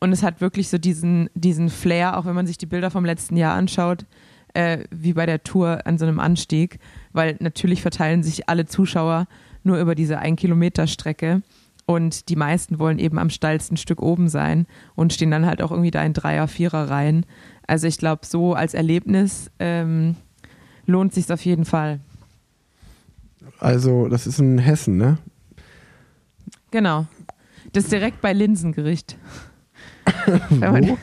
Und 0.00 0.12
es 0.12 0.22
hat 0.22 0.40
wirklich 0.40 0.68
so 0.68 0.78
diesen, 0.78 1.30
diesen 1.34 1.70
Flair, 1.70 2.18
auch 2.18 2.26
wenn 2.26 2.34
man 2.34 2.46
sich 2.46 2.58
die 2.58 2.66
Bilder 2.66 2.90
vom 2.90 3.04
letzten 3.04 3.36
Jahr 3.36 3.54
anschaut, 3.54 4.04
äh, 4.54 4.84
wie 4.90 5.12
bei 5.12 5.26
der 5.26 5.42
Tour 5.42 5.86
an 5.86 5.98
so 5.98 6.06
einem 6.06 6.20
Anstieg, 6.20 6.78
weil 7.12 7.36
natürlich 7.40 7.82
verteilen 7.82 8.22
sich 8.22 8.48
alle 8.48 8.66
Zuschauer 8.66 9.26
nur 9.62 9.78
über 9.78 9.94
diese 9.94 10.18
ein 10.18 10.36
Kilometer 10.36 10.86
Strecke 10.86 11.42
und 11.86 12.28
die 12.28 12.36
meisten 12.36 12.78
wollen 12.78 12.98
eben 12.98 13.18
am 13.18 13.30
steilsten 13.30 13.76
Stück 13.76 14.02
oben 14.02 14.28
sein 14.28 14.66
und 14.96 15.12
stehen 15.12 15.30
dann 15.30 15.46
halt 15.46 15.62
auch 15.62 15.70
irgendwie 15.70 15.92
da 15.92 16.02
in 16.02 16.12
Dreier, 16.12 16.48
Vierer 16.48 16.90
rein. 16.90 17.24
Also 17.66 17.86
ich 17.86 17.98
glaube, 17.98 18.26
so 18.26 18.54
als 18.54 18.74
Erlebnis 18.74 19.50
ähm, 19.60 20.16
lohnt 20.86 21.14
sich 21.14 21.30
auf 21.32 21.44
jeden 21.44 21.64
Fall. 21.64 22.00
Also, 23.58 24.08
das 24.08 24.26
ist 24.26 24.40
in 24.40 24.58
Hessen, 24.58 24.96
ne? 24.96 25.18
Genau. 26.76 27.06
Das 27.72 27.84
ist 27.84 27.92
direkt 27.92 28.20
bei 28.20 28.34
Linsengericht. 28.34 29.16
wenn, 30.50 30.72
man, 30.72 30.98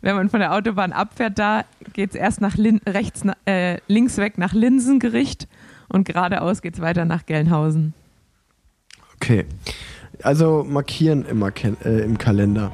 wenn 0.00 0.14
man 0.14 0.30
von 0.30 0.38
der 0.38 0.54
Autobahn 0.54 0.92
abfährt, 0.92 1.40
da 1.40 1.64
geht 1.92 2.10
es 2.10 2.14
erst 2.14 2.40
nach 2.40 2.56
Lin 2.56 2.80
rechts, 2.86 3.22
äh, 3.46 3.78
links 3.88 4.16
weg 4.16 4.38
nach 4.38 4.52
Linsengericht 4.52 5.48
und 5.88 6.04
geradeaus 6.04 6.62
geht 6.62 6.74
es 6.74 6.80
weiter 6.80 7.04
nach 7.04 7.26
Gelnhausen. 7.26 7.94
Okay. 9.16 9.44
Also 10.22 10.62
markieren 10.62 11.24
immer 11.24 11.50
äh, 11.84 12.04
im 12.04 12.16
Kalender. 12.16 12.70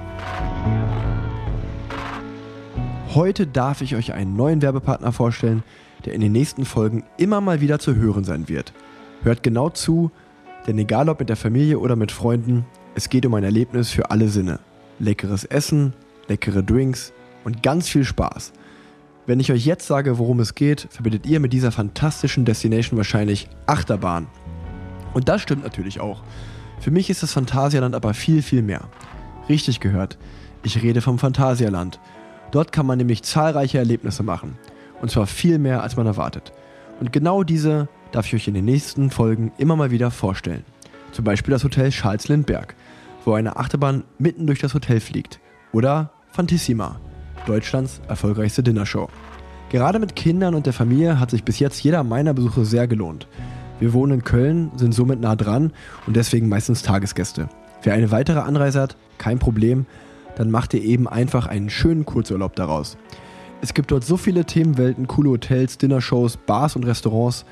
Heute 3.14 3.46
darf 3.46 3.80
ich 3.80 3.96
euch 3.96 4.12
einen 4.12 4.36
neuen 4.36 4.60
Werbepartner 4.60 5.12
vorstellen, 5.12 5.62
der 6.04 6.12
in 6.12 6.20
den 6.20 6.32
nächsten 6.32 6.66
Folgen 6.66 7.04
immer 7.16 7.40
mal 7.40 7.62
wieder 7.62 7.78
zu 7.78 7.94
hören 7.94 8.24
sein 8.24 8.50
wird. 8.50 8.74
Hört 9.22 9.42
genau 9.42 9.70
zu, 9.70 10.10
denn 10.66 10.78
egal 10.78 11.08
ob 11.08 11.20
mit 11.20 11.28
der 11.28 11.36
Familie 11.36 11.78
oder 11.78 11.96
mit 11.96 12.12
Freunden, 12.12 12.64
es 12.94 13.08
geht 13.08 13.24
um 13.26 13.34
ein 13.34 13.44
Erlebnis 13.44 13.90
für 13.90 14.10
alle 14.10 14.28
Sinne. 14.28 14.58
Leckeres 14.98 15.44
Essen, 15.44 15.94
leckere 16.28 16.62
Drinks 16.62 17.12
und 17.44 17.62
ganz 17.62 17.88
viel 17.88 18.04
Spaß. 18.04 18.52
Wenn 19.26 19.40
ich 19.40 19.52
euch 19.52 19.64
jetzt 19.64 19.86
sage, 19.86 20.18
worum 20.18 20.40
es 20.40 20.54
geht, 20.54 20.88
verbindet 20.90 21.26
ihr 21.26 21.40
mit 21.40 21.52
dieser 21.52 21.72
fantastischen 21.72 22.44
Destination 22.44 22.96
wahrscheinlich 22.96 23.48
Achterbahn. 23.66 24.26
Und 25.14 25.28
das 25.28 25.42
stimmt 25.42 25.62
natürlich 25.62 26.00
auch. 26.00 26.22
Für 26.80 26.90
mich 26.90 27.10
ist 27.10 27.22
das 27.22 27.32
Phantasialand 27.32 27.94
aber 27.94 28.14
viel, 28.14 28.42
viel 28.42 28.62
mehr. 28.62 28.88
Richtig 29.48 29.80
gehört. 29.80 30.18
Ich 30.62 30.82
rede 30.82 31.00
vom 31.00 31.18
Phantasialand. 31.18 32.00
Dort 32.50 32.72
kann 32.72 32.86
man 32.86 32.98
nämlich 32.98 33.22
zahlreiche 33.22 33.78
Erlebnisse 33.78 34.22
machen. 34.22 34.58
Und 35.00 35.10
zwar 35.10 35.26
viel 35.26 35.58
mehr, 35.58 35.82
als 35.82 35.96
man 35.96 36.06
erwartet. 36.06 36.52
Und 36.98 37.12
genau 37.12 37.42
diese 37.42 37.88
darf 38.12 38.26
ich 38.26 38.34
euch 38.34 38.48
in 38.48 38.54
den 38.54 38.64
nächsten 38.64 39.10
Folgen 39.10 39.52
immer 39.58 39.76
mal 39.76 39.90
wieder 39.90 40.10
vorstellen. 40.10 40.64
Zum 41.12 41.24
Beispiel 41.24 41.52
das 41.52 41.64
Hotel 41.64 41.90
Charles 41.90 42.28
Lindbergh, 42.28 42.74
wo 43.24 43.34
eine 43.34 43.56
Achterbahn 43.56 44.04
mitten 44.18 44.46
durch 44.46 44.58
das 44.58 44.74
Hotel 44.74 45.00
fliegt. 45.00 45.40
Oder 45.72 46.10
Fantissima, 46.30 47.00
Deutschlands 47.46 48.00
erfolgreichste 48.08 48.62
Dinnershow. 48.62 49.08
Gerade 49.70 49.98
mit 49.98 50.16
Kindern 50.16 50.54
und 50.54 50.66
der 50.66 50.72
Familie 50.72 51.20
hat 51.20 51.30
sich 51.30 51.44
bis 51.44 51.58
jetzt 51.58 51.82
jeder 51.82 52.02
meiner 52.02 52.34
Besuche 52.34 52.64
sehr 52.64 52.88
gelohnt. 52.88 53.28
Wir 53.78 53.92
wohnen 53.92 54.14
in 54.14 54.24
Köln, 54.24 54.72
sind 54.76 54.94
somit 54.94 55.20
nah 55.20 55.36
dran 55.36 55.72
und 56.06 56.16
deswegen 56.16 56.48
meistens 56.48 56.82
Tagesgäste. 56.82 57.48
Wer 57.82 57.94
eine 57.94 58.10
weitere 58.10 58.40
Anreise 58.40 58.80
hat, 58.80 58.96
kein 59.16 59.38
Problem, 59.38 59.86
dann 60.36 60.50
macht 60.50 60.74
ihr 60.74 60.82
eben 60.82 61.08
einfach 61.08 61.46
einen 61.46 61.70
schönen 61.70 62.04
Kurzurlaub 62.04 62.56
daraus. 62.56 62.98
Es 63.62 63.74
gibt 63.74 63.90
dort 63.90 64.04
so 64.04 64.16
viele 64.16 64.44
Themenwelten, 64.44 65.06
coole 65.06 65.30
Hotels, 65.30 65.78
Dinnershows, 65.78 66.36
Bars 66.36 66.76
und 66.76 66.84
Restaurants, 66.84 67.44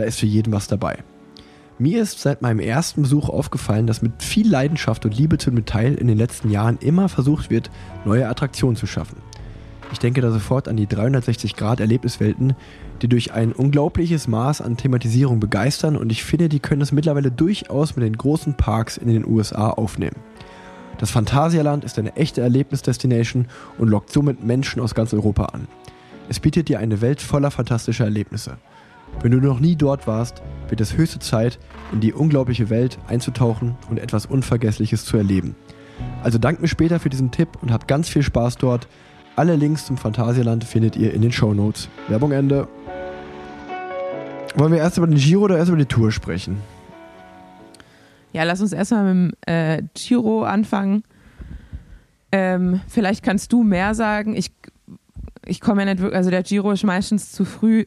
da 0.00 0.06
ist 0.06 0.18
für 0.18 0.26
jeden 0.26 0.52
was 0.52 0.66
dabei. 0.66 0.98
Mir 1.78 2.02
ist 2.02 2.20
seit 2.20 2.42
meinem 2.42 2.60
ersten 2.60 3.02
Besuch 3.02 3.28
aufgefallen, 3.28 3.86
dass 3.86 4.02
mit 4.02 4.22
viel 4.22 4.50
Leidenschaft 4.50 5.04
und 5.06 5.16
Liebe 5.16 5.38
zum 5.38 5.56
Detail 5.56 5.94
in 5.94 6.08
den 6.08 6.18
letzten 6.18 6.50
Jahren 6.50 6.78
immer 6.78 7.08
versucht 7.08 7.48
wird, 7.48 7.70
neue 8.04 8.28
Attraktionen 8.28 8.76
zu 8.76 8.86
schaffen. 8.86 9.16
Ich 9.92 9.98
denke 9.98 10.20
da 10.20 10.30
sofort 10.30 10.68
an 10.68 10.76
die 10.76 10.86
360-Grad-Erlebniswelten, 10.86 12.54
die 13.02 13.08
durch 13.08 13.32
ein 13.32 13.52
unglaubliches 13.52 14.28
Maß 14.28 14.60
an 14.60 14.76
Thematisierung 14.76 15.40
begeistern 15.40 15.96
und 15.96 16.12
ich 16.12 16.22
finde, 16.22 16.48
die 16.48 16.60
können 16.60 16.82
es 16.82 16.92
mittlerweile 16.92 17.30
durchaus 17.30 17.96
mit 17.96 18.04
den 18.04 18.16
großen 18.16 18.54
Parks 18.54 18.96
in 18.96 19.08
den 19.08 19.26
USA 19.26 19.70
aufnehmen. 19.70 20.16
Das 20.98 21.10
Phantasialand 21.10 21.82
ist 21.84 21.98
eine 21.98 22.14
echte 22.16 22.42
Erlebnisdestination 22.42 23.46
und 23.78 23.88
lockt 23.88 24.12
somit 24.12 24.44
Menschen 24.44 24.82
aus 24.82 24.94
ganz 24.94 25.14
Europa 25.14 25.46
an. 25.46 25.66
Es 26.28 26.40
bietet 26.40 26.68
dir 26.68 26.78
eine 26.78 27.00
Welt 27.00 27.22
voller 27.22 27.50
fantastischer 27.50 28.04
Erlebnisse. 28.04 28.58
Wenn 29.22 29.32
du 29.32 29.38
noch 29.38 29.60
nie 29.60 29.76
dort 29.76 30.06
warst, 30.06 30.42
wird 30.68 30.80
es 30.80 30.96
höchste 30.96 31.18
Zeit, 31.18 31.58
in 31.92 32.00
die 32.00 32.12
unglaubliche 32.12 32.70
Welt 32.70 32.98
einzutauchen 33.08 33.76
und 33.90 33.98
etwas 33.98 34.26
Unvergessliches 34.26 35.04
zu 35.04 35.16
erleben. 35.16 35.54
Also 36.22 36.38
dankt 36.38 36.62
mir 36.62 36.68
später 36.68 37.00
für 37.00 37.10
diesen 37.10 37.30
Tipp 37.30 37.48
und 37.60 37.72
habt 37.72 37.88
ganz 37.88 38.08
viel 38.08 38.22
Spaß 38.22 38.56
dort. 38.56 38.88
Alle 39.36 39.56
Links 39.56 39.86
zum 39.86 39.96
Phantasialand 39.96 40.64
findet 40.64 40.96
ihr 40.96 41.12
in 41.12 41.22
den 41.22 41.32
Shownotes. 41.32 41.88
Werbung 42.08 42.32
Ende. 42.32 42.68
Wollen 44.56 44.72
wir 44.72 44.78
erst 44.78 44.98
über 44.98 45.06
den 45.06 45.16
Giro 45.16 45.44
oder 45.44 45.58
erst 45.58 45.68
über 45.68 45.78
die 45.78 45.86
Tour 45.86 46.10
sprechen? 46.10 46.58
Ja, 48.32 48.44
lass 48.44 48.60
uns 48.60 48.72
erstmal 48.72 49.14
mit 49.14 49.34
dem 49.46 49.52
äh, 49.52 49.82
Giro 49.94 50.44
anfangen. 50.44 51.02
Ähm, 52.32 52.80
vielleicht 52.88 53.24
kannst 53.24 53.52
du 53.52 53.62
mehr 53.62 53.94
sagen. 53.94 54.36
Ich, 54.36 54.52
ich 55.46 55.60
komme 55.60 55.82
ja 55.82 55.92
nicht 55.92 56.00
wirklich, 56.00 56.16
also 56.16 56.30
der 56.30 56.42
Giro 56.42 56.70
ist 56.70 56.84
meistens 56.84 57.32
zu 57.32 57.44
früh 57.44 57.86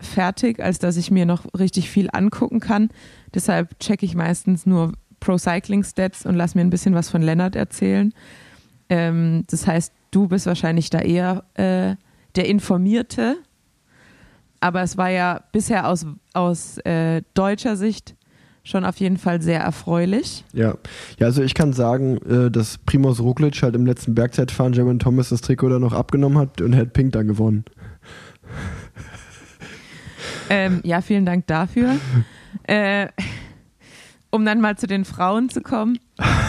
fertig, 0.00 0.60
als 0.60 0.78
dass 0.78 0.96
ich 0.96 1.10
mir 1.10 1.26
noch 1.26 1.44
richtig 1.58 1.90
viel 1.90 2.08
angucken 2.12 2.60
kann. 2.60 2.88
Deshalb 3.34 3.78
checke 3.78 4.04
ich 4.04 4.14
meistens 4.14 4.66
nur 4.66 4.92
Pro 5.20 5.38
Cycling 5.38 5.84
Stats 5.84 6.26
und 6.26 6.34
lass 6.34 6.54
mir 6.54 6.60
ein 6.60 6.70
bisschen 6.70 6.94
was 6.94 7.08
von 7.08 7.22
Lennart 7.22 7.56
erzählen. 7.56 8.12
Ähm, 8.88 9.44
das 9.48 9.66
heißt, 9.66 9.92
du 10.10 10.28
bist 10.28 10.46
wahrscheinlich 10.46 10.90
da 10.90 11.00
eher 11.00 11.44
äh, 11.54 11.96
der 12.36 12.48
Informierte. 12.48 13.36
Aber 14.60 14.82
es 14.82 14.96
war 14.96 15.10
ja 15.10 15.44
bisher 15.52 15.88
aus, 15.88 16.06
aus 16.32 16.78
äh, 16.78 17.22
deutscher 17.34 17.76
Sicht 17.76 18.14
schon 18.62 18.84
auf 18.84 18.96
jeden 18.96 19.18
Fall 19.18 19.42
sehr 19.42 19.60
erfreulich. 19.60 20.44
Ja. 20.54 20.74
ja, 21.18 21.26
also 21.26 21.42
ich 21.42 21.54
kann 21.54 21.74
sagen, 21.74 22.16
äh, 22.26 22.50
dass 22.50 22.78
Primoz 22.78 23.20
Roglic 23.20 23.62
halt 23.62 23.76
im 23.76 23.84
letzten 23.84 24.14
Bergzeitfahren 24.14 24.72
Jeremy 24.72 24.98
Thomas 24.98 25.28
das 25.28 25.42
Trikot 25.42 25.68
dann 25.68 25.82
noch 25.82 25.92
abgenommen 25.92 26.38
hat 26.38 26.62
und 26.62 26.74
hat 26.74 26.94
Pink 26.94 27.12
dann 27.12 27.28
gewonnen. 27.28 27.64
Ähm, 30.50 30.80
ja, 30.84 31.00
vielen 31.00 31.26
Dank 31.26 31.46
dafür. 31.46 31.96
Äh, 32.64 33.08
um 34.30 34.44
dann 34.44 34.60
mal 34.60 34.76
zu 34.76 34.86
den 34.86 35.04
Frauen 35.04 35.48
zu 35.48 35.60
kommen. 35.60 35.98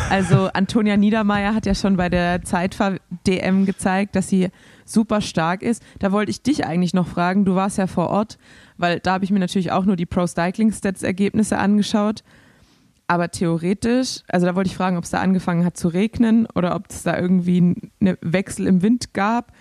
Also 0.10 0.50
Antonia 0.54 0.98
Niedermeyer 0.98 1.54
hat 1.54 1.66
ja 1.66 1.76
schon 1.76 1.98
bei 1.98 2.10
der 2.10 2.42
Zeitfahr-DM 2.42 3.66
gezeigt, 3.66 4.16
dass 4.16 4.28
sie 4.28 4.50
super 4.86 5.22
stark 5.22 5.62
ist. 5.62 5.84
Da 6.00 6.12
wollte 6.12 6.32
ich 6.32 6.42
dich 6.42 6.66
eigentlich 6.66 6.94
noch 6.94 7.08
fragen, 7.08 7.46
du 7.46 7.54
warst 7.54 7.78
ja 7.78 7.86
vor 7.86 8.10
Ort, 8.10 8.40
weil 8.78 9.00
da 9.00 9.14
habe 9.14 9.24
ich 9.24 9.32
mir 9.32 9.40
natürlich 9.40 9.72
auch 9.72 9.86
nur 9.86 9.96
die 9.96 10.08
Pro 10.08 10.26
Cycling 10.26 10.72
Stats 10.72 11.04
Ergebnisse 11.04 11.58
angeschaut. 11.58 12.24
Aber 13.08 13.30
theoretisch, 13.30 14.24
also 14.28 14.48
da 14.48 14.56
wollte 14.56 14.70
ich 14.70 14.76
fragen, 14.76 14.98
ob 14.98 15.04
es 15.04 15.12
da 15.12 15.22
angefangen 15.22 15.64
hat 15.64 15.78
zu 15.78 15.88
regnen 15.88 16.48
oder 16.56 16.76
ob 16.76 16.90
es 16.90 17.04
da 17.04 17.20
irgendwie 17.20 17.58
einen 18.02 18.18
Wechsel 18.22 18.66
im 18.66 18.82
Wind 18.82 19.14
gab, 19.14 19.52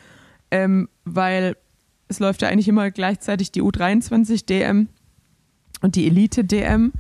ähm, 0.51 0.88
weil 1.05 1.57
es 2.09 2.19
läuft 2.19 2.43
ja 2.43 2.49
eigentlich 2.49 2.69
immer 2.69 2.90
gleichzeitig 2.90 3.53
die 3.53 3.62
U23 3.62 4.47
DM 4.47 4.88
und 5.81 5.97
die 5.97 6.07
Elite 6.07 6.45
DM. 6.45 6.93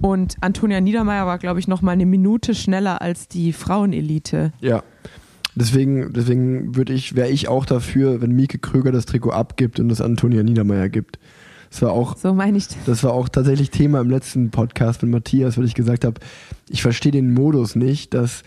Und 0.00 0.36
Antonia 0.40 0.80
Niedermeyer 0.80 1.26
war, 1.26 1.38
glaube 1.38 1.58
ich, 1.58 1.66
noch 1.66 1.82
mal 1.82 1.92
eine 1.92 2.06
Minute 2.06 2.54
schneller 2.54 3.02
als 3.02 3.26
die 3.28 3.52
Frauenelite. 3.52 4.52
Ja. 4.60 4.82
Deswegen, 5.56 6.12
deswegen 6.12 6.76
würde 6.76 6.92
ich, 6.92 7.16
wäre 7.16 7.30
ich 7.30 7.48
auch 7.48 7.66
dafür, 7.66 8.20
wenn 8.20 8.30
Mieke 8.30 8.58
Kröger 8.58 8.92
das 8.92 9.06
Trikot 9.06 9.30
abgibt 9.32 9.80
und 9.80 9.88
das 9.88 10.00
Antonia 10.00 10.44
Niedermeyer 10.44 10.88
gibt. 10.88 11.18
Das 11.70 11.82
war 11.82 11.92
auch, 11.92 12.16
So 12.16 12.32
meine 12.32 12.56
ich 12.56 12.68
das. 12.68 12.76
das 12.86 13.04
war 13.04 13.12
auch 13.12 13.28
tatsächlich 13.28 13.70
Thema 13.70 14.00
im 14.00 14.08
letzten 14.08 14.50
Podcast 14.50 15.02
mit 15.02 15.10
Matthias, 15.10 15.58
weil 15.58 15.64
ich 15.64 15.74
gesagt 15.74 16.04
habe, 16.04 16.20
ich 16.68 16.82
verstehe 16.82 17.12
den 17.12 17.34
Modus 17.34 17.74
nicht, 17.74 18.14
dass 18.14 18.44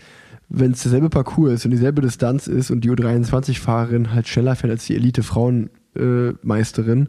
wenn 0.48 0.72
es 0.72 0.82
derselbe 0.82 1.10
Parcours 1.10 1.52
ist 1.52 1.64
und 1.66 1.70
dieselbe 1.70 2.02
Distanz 2.02 2.46
ist 2.46 2.70
und 2.70 2.82
die 2.82 2.90
U23-Fahrerin 2.90 4.12
halt 4.12 4.26
schneller 4.26 4.56
fährt 4.56 4.70
als 4.70 4.86
die 4.86 4.96
Elite-Frauen-Meisterin, 5.94 7.08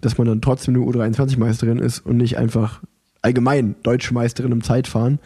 dass 0.00 0.18
man 0.18 0.26
dann 0.26 0.40
trotzdem 0.40 0.74
eine 0.74 0.84
U23-Meisterin 0.84 1.78
ist 1.78 2.00
und 2.00 2.16
nicht 2.16 2.38
einfach 2.38 2.82
allgemein 3.22 3.76
deutsche 3.82 4.14
Meisterin 4.14 4.52
im 4.52 4.62
Zeitfahren. 4.62 5.18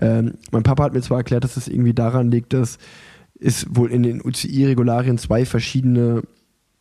Ähm, 0.00 0.34
mein 0.50 0.62
Papa 0.62 0.84
hat 0.84 0.94
mir 0.94 1.02
zwar 1.02 1.18
erklärt, 1.18 1.44
dass 1.44 1.54
das 1.54 1.68
irgendwie 1.68 1.94
daran 1.94 2.30
liegt, 2.30 2.52
dass 2.52 2.78
es 3.40 3.66
wohl 3.70 3.90
in 3.90 4.02
den 4.02 4.24
UCI-Regularien 4.24 5.18
zwei 5.18 5.44
verschiedene 5.44 6.22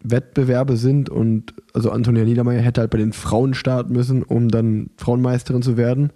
Wettbewerbe 0.03 0.77
sind 0.77 1.09
und 1.09 1.53
also 1.73 1.91
Antonia 1.91 2.23
Niedermeyer 2.23 2.61
hätte 2.61 2.81
halt 2.81 2.91
bei 2.91 2.99
den 2.99 3.13
Frauen 3.13 3.53
starten 3.55 3.93
müssen, 3.93 4.23
um 4.23 4.49
dann 4.49 4.91
Frauenmeisterin 4.97 5.63
zu 5.63 5.75
werden. 5.75 6.11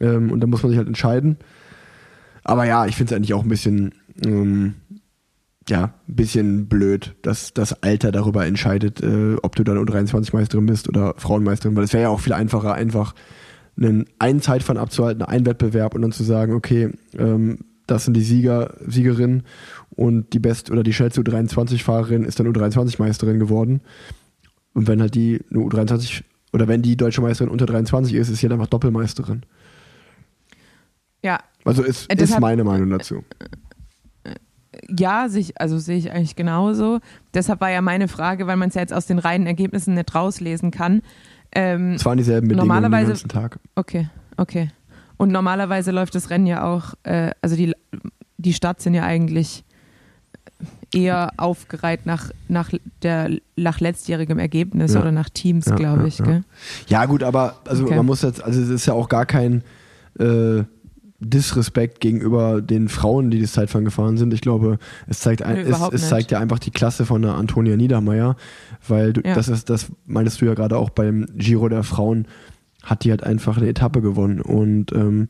Ähm, 0.00 0.32
und 0.32 0.40
da 0.40 0.46
muss 0.46 0.62
man 0.62 0.70
sich 0.70 0.78
halt 0.78 0.88
entscheiden. 0.88 1.36
Aber 2.44 2.64
ja, 2.64 2.86
ich 2.86 2.96
finde 2.96 3.12
es 3.12 3.16
eigentlich 3.16 3.34
auch 3.34 3.42
ein 3.42 3.48
bisschen, 3.48 3.94
ähm, 4.24 4.74
ja, 5.68 5.94
ein 6.08 6.14
bisschen 6.14 6.68
blöd, 6.68 7.14
dass 7.22 7.54
das 7.54 7.82
Alter 7.82 8.12
darüber 8.12 8.46
entscheidet, 8.46 9.02
äh, 9.02 9.36
ob 9.42 9.56
du 9.56 9.64
dann 9.64 9.78
U23-Meisterin 9.78 10.66
bist 10.66 10.88
oder 10.88 11.14
Frauenmeisterin, 11.18 11.76
weil 11.76 11.84
es 11.84 11.92
wäre 11.92 12.04
ja 12.04 12.08
auch 12.08 12.20
viel 12.20 12.32
einfacher, 12.32 12.74
einfach 12.74 13.14
einen, 13.76 14.06
einen 14.18 14.40
Zeitfahren 14.40 14.80
abzuhalten, 14.80 15.22
einen 15.22 15.46
Wettbewerb 15.46 15.94
und 15.94 16.02
dann 16.02 16.12
zu 16.12 16.24
sagen, 16.24 16.52
okay, 16.54 16.90
ähm, 17.16 17.60
das 17.86 18.04
sind 18.04 18.14
die 18.14 18.22
Sieger, 18.22 18.74
Siegerinnen 18.86 19.42
und 19.90 20.32
die 20.32 20.38
best 20.38 20.70
oder 20.70 20.82
die 20.82 20.92
schnellste 20.92 21.20
U23-Fahrerin 21.20 22.24
ist 22.24 22.38
dann 22.40 22.46
U23-Meisterin 22.48 23.38
geworden. 23.38 23.80
Und 24.74 24.88
wenn 24.88 25.00
halt 25.00 25.14
die 25.14 25.40
eine 25.50 25.60
U23 25.60 26.22
oder 26.52 26.68
wenn 26.68 26.82
die 26.82 26.96
deutsche 26.96 27.20
Meisterin 27.20 27.50
unter 27.50 27.66
23 27.66 28.14
ist, 28.14 28.28
ist 28.28 28.38
sie 28.38 28.46
halt 28.46 28.52
einfach 28.52 28.68
Doppelmeisterin. 28.68 29.42
Ja, 31.22 31.38
Also 31.64 31.82
ist, 31.82 32.10
Äh, 32.10 32.22
ist 32.22 32.40
meine 32.40 32.64
Meinung 32.64 32.90
dazu. 32.90 33.24
Ja, 34.88 35.28
sehe 35.28 35.40
ich, 35.40 35.60
also 35.60 35.78
sehe 35.78 35.96
ich 35.98 36.10
eigentlich 36.12 36.36
genauso. 36.36 37.00
Deshalb 37.34 37.60
war 37.60 37.70
ja 37.70 37.80
meine 37.82 38.08
Frage, 38.08 38.46
weil 38.46 38.56
man 38.56 38.68
es 38.68 38.74
ja 38.74 38.80
jetzt 38.80 38.92
aus 38.92 39.06
den 39.06 39.18
reinen 39.18 39.46
Ergebnissen 39.46 39.94
nicht 39.94 40.14
rauslesen 40.14 40.70
kann. 40.70 41.02
Ähm, 41.54 41.92
Es 41.94 42.04
waren 42.04 42.16
dieselben 42.18 42.48
Bedingungen 42.48 42.68
den 42.68 42.74
Normalerweise- 42.82 43.08
ganzen 43.12 43.28
Tag. 43.28 43.58
okay, 43.76 44.08
okay. 44.36 44.70
Und 45.18 45.30
normalerweise 45.30 45.90
läuft 45.92 46.14
das 46.14 46.30
Rennen 46.30 46.46
ja 46.46 46.64
auch, 46.64 46.94
äh, 47.04 47.30
also 47.42 47.54
die, 47.56 47.72
die 48.38 48.52
Starts 48.52 48.84
sind 48.84 48.94
ja 48.94 49.04
eigentlich 49.04 49.62
eher 50.92 51.32
aufgereiht 51.36 52.06
nach, 52.06 52.30
nach, 52.48 52.70
der, 53.02 53.30
nach 53.56 53.80
letztjährigem 53.80 54.38
Ergebnis 54.38 54.94
Ja. 54.94 55.00
oder 55.00 55.12
nach 55.12 55.28
Teams, 55.30 55.66
Ja, 55.66 55.74
glaube 55.76 56.08
ich. 56.08 56.18
ja. 56.18 56.40
Ja, 56.88 57.04
gut, 57.06 57.22
aber 57.22 57.56
also 57.66 57.84
Okay. 57.84 57.96
man 57.96 58.06
muss 58.06 58.22
jetzt, 58.22 58.42
also 58.42 58.60
es 58.60 58.68
ist 58.68 58.86
ja 58.86 58.92
auch 58.94 59.08
gar 59.08 59.24
kein 59.26 59.62
äh, 60.18 60.64
Disrespekt 61.22 62.00
gegenüber 62.00 62.60
den 62.60 62.88
Frauen, 62.88 63.30
die 63.30 63.40
das 63.40 63.52
Zeitfahren 63.52 63.84
gefahren 63.84 64.16
sind. 64.16 64.34
Ich 64.34 64.40
glaube, 64.40 64.78
es 65.06 65.20
zeigt, 65.20 65.40
Nö, 65.46 65.54
es, 65.54 65.80
es 65.92 66.08
zeigt 66.08 66.30
ja 66.30 66.38
einfach 66.40 66.58
die 66.58 66.70
Klasse 66.70 67.06
von 67.06 67.22
der 67.22 67.34
Antonia 67.34 67.76
Niedermeyer, 67.76 68.36
weil 68.86 69.12
du, 69.12 69.22
Ja. 69.24 69.34
das 69.34 69.48
ist, 69.48 69.70
das 69.70 69.90
meintest 70.06 70.40
du 70.40 70.46
ja 70.46 70.54
gerade 70.54 70.76
auch 70.76 70.90
beim 70.90 71.26
Giro 71.34 71.68
der 71.68 71.82
Frauen, 71.82 72.26
hat 72.82 73.04
die 73.04 73.10
halt 73.10 73.22
einfach 73.22 73.56
eine 73.56 73.68
Etappe 73.68 74.02
gewonnen 74.02 74.40
und 74.40 74.92
ähm, 74.92 75.28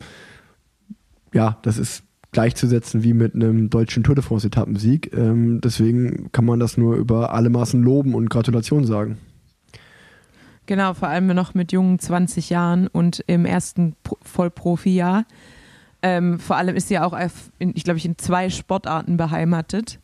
ja, 1.35 1.59
das 1.63 1.79
ist 1.79 2.05
gleichzusetzen 2.33 3.03
wie 3.03 3.13
mit 3.13 3.35
einem 3.35 3.69
deutschen 3.69 4.03
Tour 4.05 4.15
de 4.15 4.25
France 4.25 4.47
Etappensieg. 4.47 5.13
Ähm, 5.15 5.61
deswegen 5.61 6.33
kann 6.33 6.47
man 6.47 6.59
das 6.59 6.79
nur 6.79 6.97
über 6.97 7.35
alle 7.35 7.51
Maßen 7.51 7.83
loben 7.83 8.15
und 8.15 8.31
Gratulation 8.31 8.85
sagen. 8.85 9.19
Genau, 10.67 10.95
vor 10.95 11.09
allem 11.09 11.27
noch 11.27 11.55
mit 11.55 11.73
jungen 11.73 11.99
20 11.99 12.49
Jahren 12.51 12.87
und 12.87 13.23
im 13.27 13.45
ersten 13.45 13.95
Pro 14.03 14.17
Vollprofi-Jahr. 14.23 15.25
Ähm, 16.03 16.39
vor 16.41 16.57
allem 16.57 16.75
ist 16.77 16.89
sie 16.89 16.95
ja 16.95 17.05
auch, 17.05 17.17
in, 17.59 17.73
ich 17.77 17.85
glaube, 17.85 17.99
ich 17.99 18.05
in 18.07 18.19
zwei 18.19 18.51
Sportarten 18.51 19.17
beheimatet 19.17 19.99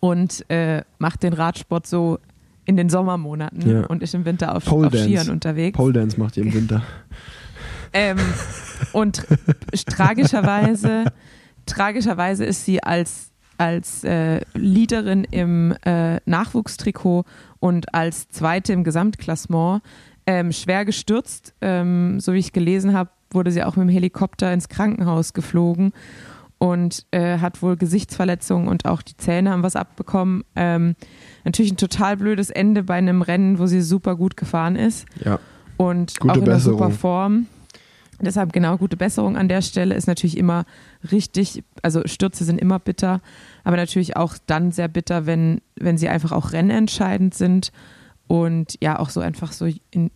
und 0.00 0.44
äh, 0.50 0.82
macht 0.98 1.22
den 1.22 1.32
Radsport 1.32 1.86
so 1.86 2.18
in 2.66 2.76
den 2.76 2.90
Sommermonaten 2.90 3.68
Ja. 3.70 3.86
und 3.86 4.02
ist 4.02 4.14
im 4.14 4.24
Winter 4.26 4.54
auf, 4.54 4.66
Pole 4.66 4.88
auf 4.88 4.94
Skiern 4.94 5.30
unterwegs. 5.30 5.76
Pole 5.76 5.94
Dance 5.94 6.20
macht 6.20 6.36
ihr 6.36 6.42
im 6.44 6.52
Winter. 6.54 6.82
Ähm, 7.94 8.18
und 8.92 9.26
tragischerweise, 9.86 11.04
tragischerweise 11.66 12.44
ist 12.44 12.64
sie 12.64 12.82
als, 12.82 13.30
als 13.56 14.04
äh, 14.04 14.40
Leaderin 14.54 15.24
im 15.24 15.74
äh, 15.84 16.20
Nachwuchstrikot 16.26 17.24
und 17.60 17.94
als 17.94 18.28
Zweite 18.28 18.72
im 18.72 18.84
Gesamtklassement 18.84 19.82
ähm, 20.26 20.52
schwer 20.52 20.84
gestürzt. 20.84 21.54
Ähm, 21.60 22.20
so 22.20 22.34
wie 22.34 22.38
ich 22.38 22.52
gelesen 22.52 22.92
habe, 22.92 23.10
wurde 23.30 23.50
sie 23.52 23.62
auch 23.62 23.76
mit 23.76 23.84
dem 23.88 23.92
Helikopter 23.92 24.52
ins 24.52 24.68
Krankenhaus 24.68 25.32
geflogen 25.32 25.92
und 26.58 27.06
äh, 27.12 27.38
hat 27.38 27.62
wohl 27.62 27.76
Gesichtsverletzungen 27.76 28.68
und 28.68 28.84
auch 28.84 29.02
die 29.02 29.16
Zähne 29.16 29.50
haben 29.50 29.62
was 29.62 29.76
abbekommen. 29.76 30.42
Ähm, 30.56 30.96
natürlich 31.44 31.72
ein 31.72 31.76
total 31.76 32.16
blödes 32.16 32.50
Ende 32.50 32.82
bei 32.82 32.94
einem 32.94 33.22
Rennen, 33.22 33.58
wo 33.58 33.66
sie 33.66 33.80
super 33.80 34.16
gut 34.16 34.36
gefahren 34.36 34.74
ist 34.76 35.06
Ja. 35.24 35.38
und 35.76 36.18
Gute 36.18 36.32
auch 36.32 36.36
in 36.38 36.42
einer 36.44 36.60
super. 36.60 36.90
Form. 36.90 37.46
Deshalb 38.20 38.52
genau 38.52 38.76
gute 38.78 38.96
Besserung 38.96 39.36
an 39.36 39.46
der 39.46 39.62
Stelle 39.62 39.94
ist 39.94 40.08
natürlich 40.08 40.36
immer 40.36 40.64
richtig, 41.12 41.62
also 41.82 42.02
Stürze 42.04 42.42
sind 42.44 42.60
immer 42.60 42.80
bitter, 42.80 43.20
aber 43.62 43.76
natürlich 43.76 44.16
auch 44.16 44.34
dann 44.46 44.72
sehr 44.72 44.88
bitter, 44.88 45.24
wenn, 45.26 45.60
wenn 45.76 45.96
sie 45.98 46.08
einfach 46.08 46.32
auch 46.32 46.52
rennentscheidend 46.52 47.34
sind 47.34 47.70
und 48.26 48.74
ja 48.82 48.98
auch 48.98 49.10
so 49.10 49.20
einfach 49.20 49.52
so 49.52 49.66
in, 49.92 50.10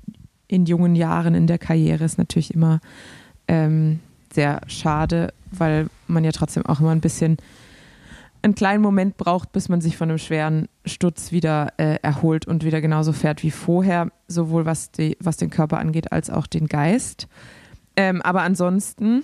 in 0.53 0.67
jungen 0.67 0.95
Jahren 0.95 1.35
in 1.35 1.47
der 1.47 1.59
Karriere 1.59 2.05
ist 2.05 2.19
natürlich 2.19 2.53
immer 2.53 2.81
ähm, 3.49 4.01
sehr 4.35 4.61
schade, 4.67 5.33
weil 5.51 5.89
man 6.09 6.25
ja 6.25 6.33
trotzdem 6.33 6.67
auch 6.67 6.81
immer 6.81 6.91
ein 6.91 7.01
bisschen 7.01 7.39
einen 8.43 8.55
kleinen 8.55 8.83
Moment 8.83 9.17
braucht, 9.17 9.53
bis 9.53 9.71
man 9.71 9.81
sich 9.81 9.97
von 9.97 10.11
einem 10.11 10.19
schweren 10.19 10.69
Sturz 10.85 11.33
wieder 11.33 11.73
äh, 11.79 11.97
erholt 12.03 12.47
und 12.47 12.65
wieder 12.65 12.83
genauso 12.83 13.13
fährt 13.13 13.43
wie 13.43 13.51
vorher, 13.51 14.11
sowohl 14.29 14.67
was, 14.67 14.91
die, 14.91 15.17
was 15.21 15.39
den 15.39 15.49
Körper 15.49 15.79
angeht 15.79 16.13
als 16.13 16.29
auch 16.29 16.47
den 16.47 16.67
Geist. 16.67 17.29
Ähm, 17.97 18.21
aber 18.21 18.43
ansonsten 18.43 19.23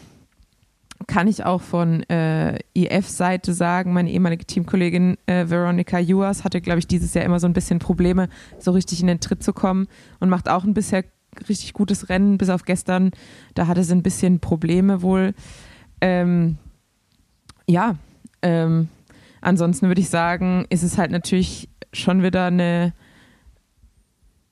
kann 1.07 1.29
ich 1.29 1.45
auch 1.45 1.61
von 1.61 2.03
äh, 2.09 2.59
IF-Seite 2.75 3.53
sagen, 3.53 3.93
meine 3.93 4.11
ehemalige 4.11 4.47
Teamkollegin 4.47 5.19
äh, 5.27 5.49
Veronica 5.49 5.99
Juas 5.99 6.45
hatte, 6.45 6.61
glaube 6.61 6.79
ich, 6.79 6.87
dieses 6.87 7.13
Jahr 7.13 7.25
immer 7.25 7.39
so 7.39 7.47
ein 7.47 7.53
bisschen 7.53 7.79
Probleme, 7.81 8.29
so 8.59 8.71
richtig 8.71 9.01
in 9.01 9.09
den 9.09 9.21
Tritt 9.21 9.43
zu 9.43 9.53
kommen 9.53 9.89
und 10.21 10.29
macht 10.29 10.49
auch 10.49 10.65
ein 10.65 10.75
bisher 10.75 11.05
richtig 11.49 11.73
gutes 11.75 12.09
Rennen, 12.09 12.39
bis 12.39 12.49
auf 12.49 12.65
gestern. 12.65 13.11
Da 13.55 13.67
hatte 13.67 13.85
sie 13.85 13.95
ein 13.95 14.03
bisschen 14.03 14.41
Probleme 14.41 15.03
wohl. 15.03 15.35
Ähm, 16.01 16.57
ja, 17.67 17.97
ähm, 18.43 18.89
ansonsten 19.41 19.89
würde 19.89 20.01
ich 20.01 20.09
sagen, 20.09 20.65
ist 20.71 20.83
es 20.83 20.97
halt 20.97 21.11
natürlich 21.11 21.69
schon 21.93 22.23
wieder 22.23 22.47
eine 22.47 22.93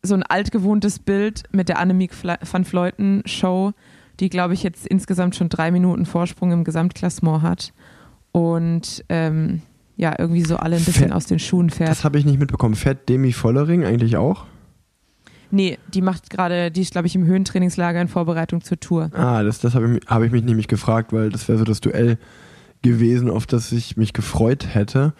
so 0.02 0.14
ein 0.14 0.22
altgewohntes 0.22 0.98
Bild 1.00 1.44
mit 1.52 1.68
der 1.68 1.78
Annemiek 1.78 2.12
van 2.22 2.64
Vleuten 2.64 3.22
Show, 3.26 3.72
die 4.20 4.28
glaube 4.28 4.54
ich 4.54 4.62
jetzt 4.62 4.86
insgesamt 4.86 5.34
schon 5.34 5.48
drei 5.48 5.70
Minuten 5.72 6.06
Vorsprung 6.06 6.52
im 6.52 6.62
Gesamtklassement 6.62 7.42
hat 7.42 7.72
und 8.30 9.04
ähm, 9.08 9.62
ja 9.96 10.14
irgendwie 10.16 10.44
so 10.44 10.58
alle 10.58 10.76
ein 10.76 10.84
bisschen 10.84 11.08
Fährt- 11.08 11.12
aus 11.12 11.26
den 11.26 11.38
Schuhen 11.40 11.70
fährt. 11.70 11.90
Das 11.90 12.04
habe 12.04 12.18
ich 12.18 12.24
nicht 12.24 12.38
mitbekommen. 12.38 12.76
Fährt 12.76 13.08
Demi 13.08 13.32
Vollering 13.32 13.84
eigentlich 13.84 14.16
auch? 14.16 14.46
Nee, 15.50 15.78
die 15.94 16.02
macht 16.02 16.30
gerade, 16.30 16.70
die 16.70 16.82
ist 16.82 16.92
glaube 16.92 17.06
ich 17.06 17.14
im 17.14 17.24
Höhentrainingslager 17.24 18.00
in 18.00 18.08
Vorbereitung 18.08 18.62
zur 18.62 18.78
Tour. 18.80 19.10
Ah, 19.14 19.42
das, 19.42 19.60
das 19.60 19.74
habe 19.74 19.86
ich, 19.86 19.92
mich- 19.92 20.02
hab 20.06 20.22
ich 20.22 20.32
mich 20.32 20.44
nämlich 20.44 20.68
gefragt, 20.68 21.12
weil 21.12 21.30
das 21.30 21.48
wäre 21.48 21.58
so 21.58 21.64
das 21.64 21.80
Duell 21.80 22.18
gewesen, 22.82 23.30
auf 23.30 23.46
das 23.46 23.72
ich 23.72 23.96
mich 23.96 24.12
gefreut 24.12 24.74
hätte. 24.74 25.12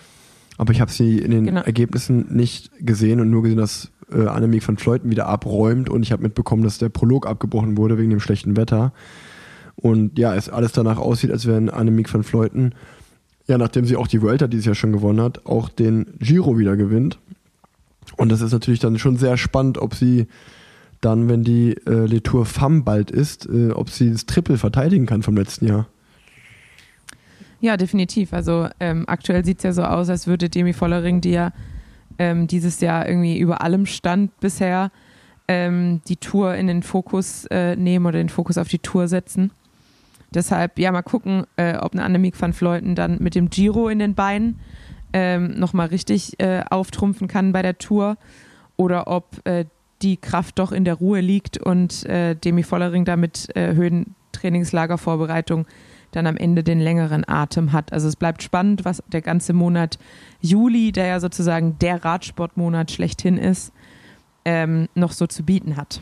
Aber 0.59 0.73
ich 0.73 0.81
habe 0.81 0.91
sie 0.91 1.19
in 1.19 1.31
den 1.31 1.45
Genau. 1.47 1.61
Ergebnissen 1.63 2.27
nicht 2.35 2.71
gesehen 2.81 3.21
und 3.21 3.31
nur 3.31 3.43
gesehen, 3.43 3.59
dass 3.59 3.91
äh, 4.11 4.27
Annemiek 4.27 4.67
van 4.67 4.77
Fleuten 4.79 5.11
wieder 5.11 5.27
abräumt 5.27 5.89
und 5.91 6.03
ich 6.03 6.13
habe 6.13 6.23
mitbekommen, 6.23 6.63
dass 6.63 6.79
der 6.79 6.89
Prolog 6.89 7.27
abgebrochen 7.27 7.77
wurde 7.77 7.99
wegen 7.99 8.11
dem 8.11 8.21
schlechten 8.21 8.57
Wetter. 8.57 8.93
Und 9.75 10.19
ja, 10.19 10.35
es 10.35 10.49
alles 10.49 10.73
danach 10.73 10.99
aussieht, 10.99 11.31
als 11.31 11.47
wenn 11.47 11.69
Annemiek 11.69 12.13
van 12.13 12.23
Fleuten, 12.23 12.73
ja, 13.47 13.59
nachdem 13.59 13.85
sie 13.85 13.97
auch 13.97 14.07
die 14.07 14.23
Vuelta 14.23 14.47
dieses 14.47 14.65
Jahr 14.67 14.75
schon 14.75 14.93
gewonnen 14.93 15.21
hat, 15.21 15.45
auch 15.47 15.69
den 15.69 16.07
Giro 16.19 16.57
wieder 16.59 16.77
gewinnt. 16.77 17.19
Und 18.17 18.31
das 18.31 18.41
ist 18.41 18.53
natürlich 18.53 18.81
dann 18.81 18.99
schon 18.99 19.17
sehr 19.17 19.37
spannend, 19.37 19.79
ob 19.79 19.95
sie 19.95 20.27
dann, 21.01 21.29
wenn 21.29 21.45
die 21.45 21.77
äh, 21.87 22.07
Les 22.07 22.23
Tour 22.23 22.47
Femme 22.47 22.83
bald 22.83 23.11
ist, 23.11 23.47
äh, 23.47 23.71
ob 23.71 23.91
sie 23.91 24.11
das 24.11 24.27
Triple 24.27 24.59
verteidigen 24.59 25.07
kann 25.07 25.23
vom 25.23 25.37
letzten 25.37 25.67
Jahr. 25.67 25.87
Ja, 27.61 27.77
definitiv. 27.77 28.33
Also 28.33 28.69
ähm, 28.81 29.05
aktuell 29.07 29.45
sieht 29.45 29.59
es 29.59 29.65
ja 29.65 29.73
so 29.73 29.83
aus, 29.83 30.09
als 30.09 30.27
würde 30.27 30.49
Demi 30.49 30.73
Vollering, 30.73 31.21
die 31.21 31.33
ja 31.33 31.53
ähm, 32.19 32.47
dieses 32.47 32.81
Jahr 32.81 33.09
irgendwie 33.09 33.39
über 33.39 33.63
allem 33.63 33.87
stand 33.87 34.39
bisher, 34.41 34.91
ähm, 35.49 36.01
die 36.09 36.17
Tour 36.17 36.55
in 36.55 36.67
den 36.67 36.83
Fokus 36.83 37.47
äh, 37.47 37.77
nehmen 37.77 38.07
oder 38.07 38.19
den 38.19 38.29
Fokus 38.29 38.59
auf 38.59 38.69
die 38.69 38.79
Tour 38.79 39.09
setzen. 39.09 39.51
Deshalb, 40.35 40.79
ja, 40.79 40.93
mal 40.93 41.03
gucken, 41.03 41.45
äh, 41.57 41.77
ob 41.77 41.93
eine 41.93 42.03
Annemiek 42.03 42.41
van 42.41 42.53
Vleuten 42.53 42.95
dann 42.95 43.19
mit 43.21 43.35
dem 43.35 43.49
Giro 43.49 43.89
in 43.89 43.99
den 43.99 44.15
Beinen 44.15 44.59
ähm, 45.13 45.59
nochmal 45.59 45.89
richtig 45.89 46.41
äh, 46.41 46.63
auftrumpfen 46.69 47.29
kann 47.29 47.53
bei 47.53 47.63
der 47.63 47.79
Tour 47.79 48.17
oder 48.77 49.07
ob 49.09 49.47
äh, 49.47 49.65
die 50.03 50.17
Kraft 50.17 50.59
doch 50.59 50.73
in 50.73 50.85
der 50.85 50.95
Ruhe 50.95 51.21
liegt 51.21 51.59
und 51.59 52.05
äh, 52.07 52.35
Demi 52.35 52.63
Vollering 52.63 53.05
da 53.05 53.17
mit 53.17 53.55
äh, 53.57 53.75
Höhentrainingslagervorbereitung 53.75 55.67
dann 56.13 56.27
am 56.27 56.37
Ende 56.37 56.63
den 56.63 56.81
längeren 56.81 57.29
Atem 57.29 57.73
hat. 57.73 57.93
Also 57.93 58.09
es 58.09 58.17
bleibt 58.17 58.43
spannend, 58.43 58.85
was 58.85 59.03
der 59.07 59.23
ganze 59.23 59.53
Monat 59.53 59.99
Juli, 60.41 60.93
der 60.93 61.07
ja 61.07 61.21
sozusagen 61.21 61.79
der 61.81 62.05
Radsportmonat 62.05 62.91
schlechthin 62.91 63.37
ist, 63.39 63.73
ähm, 64.45 64.89
noch 64.95 65.13
so 65.13 65.27
zu 65.27 65.43
bieten 65.43 65.77
hat. 65.77 66.01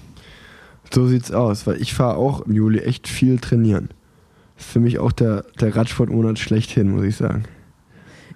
So 0.93 1.07
sieht's 1.07 1.33
aus, 1.33 1.67
weil 1.67 1.81
ich 1.81 1.95
fahre 1.95 2.17
auch 2.17 2.43
im 2.43 2.55
Juli 2.55 2.81
echt 2.81 3.09
viel 3.09 3.39
trainieren. 3.39 3.89
Ist 4.57 4.69
für 4.69 4.81
mich 4.81 4.99
auch 4.99 5.13
der, 5.13 5.45
der 5.61 5.75
Radsportmonat 5.75 6.39
schlechthin, 6.39 6.91
muss 6.91 7.05
ich 7.05 7.17
sagen. 7.17 7.45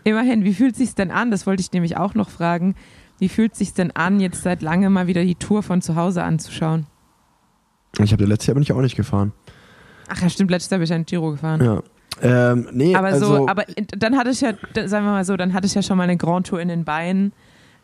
Immerhin, 0.08 0.42
wie 0.42 0.54
fühlt 0.54 0.74
sich's 0.74 0.94
denn 0.94 1.10
an? 1.10 1.30
Das 1.30 1.46
wollte 1.46 1.60
ich 1.60 1.70
nämlich 1.70 1.98
auch 1.98 2.14
noch 2.14 2.30
fragen. 2.30 2.74
Wie 3.18 3.28
fühlt 3.28 3.54
sich's 3.54 3.74
denn 3.74 3.90
an, 3.90 4.20
jetzt 4.20 4.42
seit 4.42 4.62
langem 4.62 4.94
mal 4.94 5.06
wieder 5.06 5.22
die 5.22 5.34
Tour 5.34 5.62
von 5.62 5.82
zu 5.82 5.96
Hause 5.96 6.22
anzuschauen? 6.22 6.86
Ich 7.98 8.10
habe 8.10 8.24
letztes 8.24 8.46
Jahr 8.46 8.54
bin 8.54 8.62
ich 8.62 8.72
auch 8.72 8.80
nicht 8.80 8.96
gefahren. 8.96 9.32
Ach 10.08 10.18
ja, 10.22 10.30
stimmt, 10.30 10.50
letztes 10.50 10.70
Jahr 10.70 10.78
bin 10.78 10.84
ich 10.84 10.92
ein 10.94 11.04
Giro 11.04 11.32
gefahren. 11.32 11.62
Ja. 11.62 11.82
Ähm, 12.22 12.68
nee, 12.72 12.94
Aber 12.94 13.08
also, 13.08 13.26
so, 13.26 13.48
aber 13.48 13.64
dann 13.98 14.16
hatte 14.16 14.30
ich 14.30 14.40
ja, 14.40 14.54
sagen 14.86 15.04
wir 15.04 15.12
mal 15.12 15.26
so, 15.26 15.36
dann 15.36 15.52
hatte 15.52 15.66
ich 15.66 15.74
ja 15.74 15.82
schon 15.82 15.98
mal 15.98 16.04
eine 16.04 16.16
Grand 16.16 16.46
Tour 16.46 16.58
in 16.58 16.68
den 16.68 16.86
Beinen, 16.86 17.34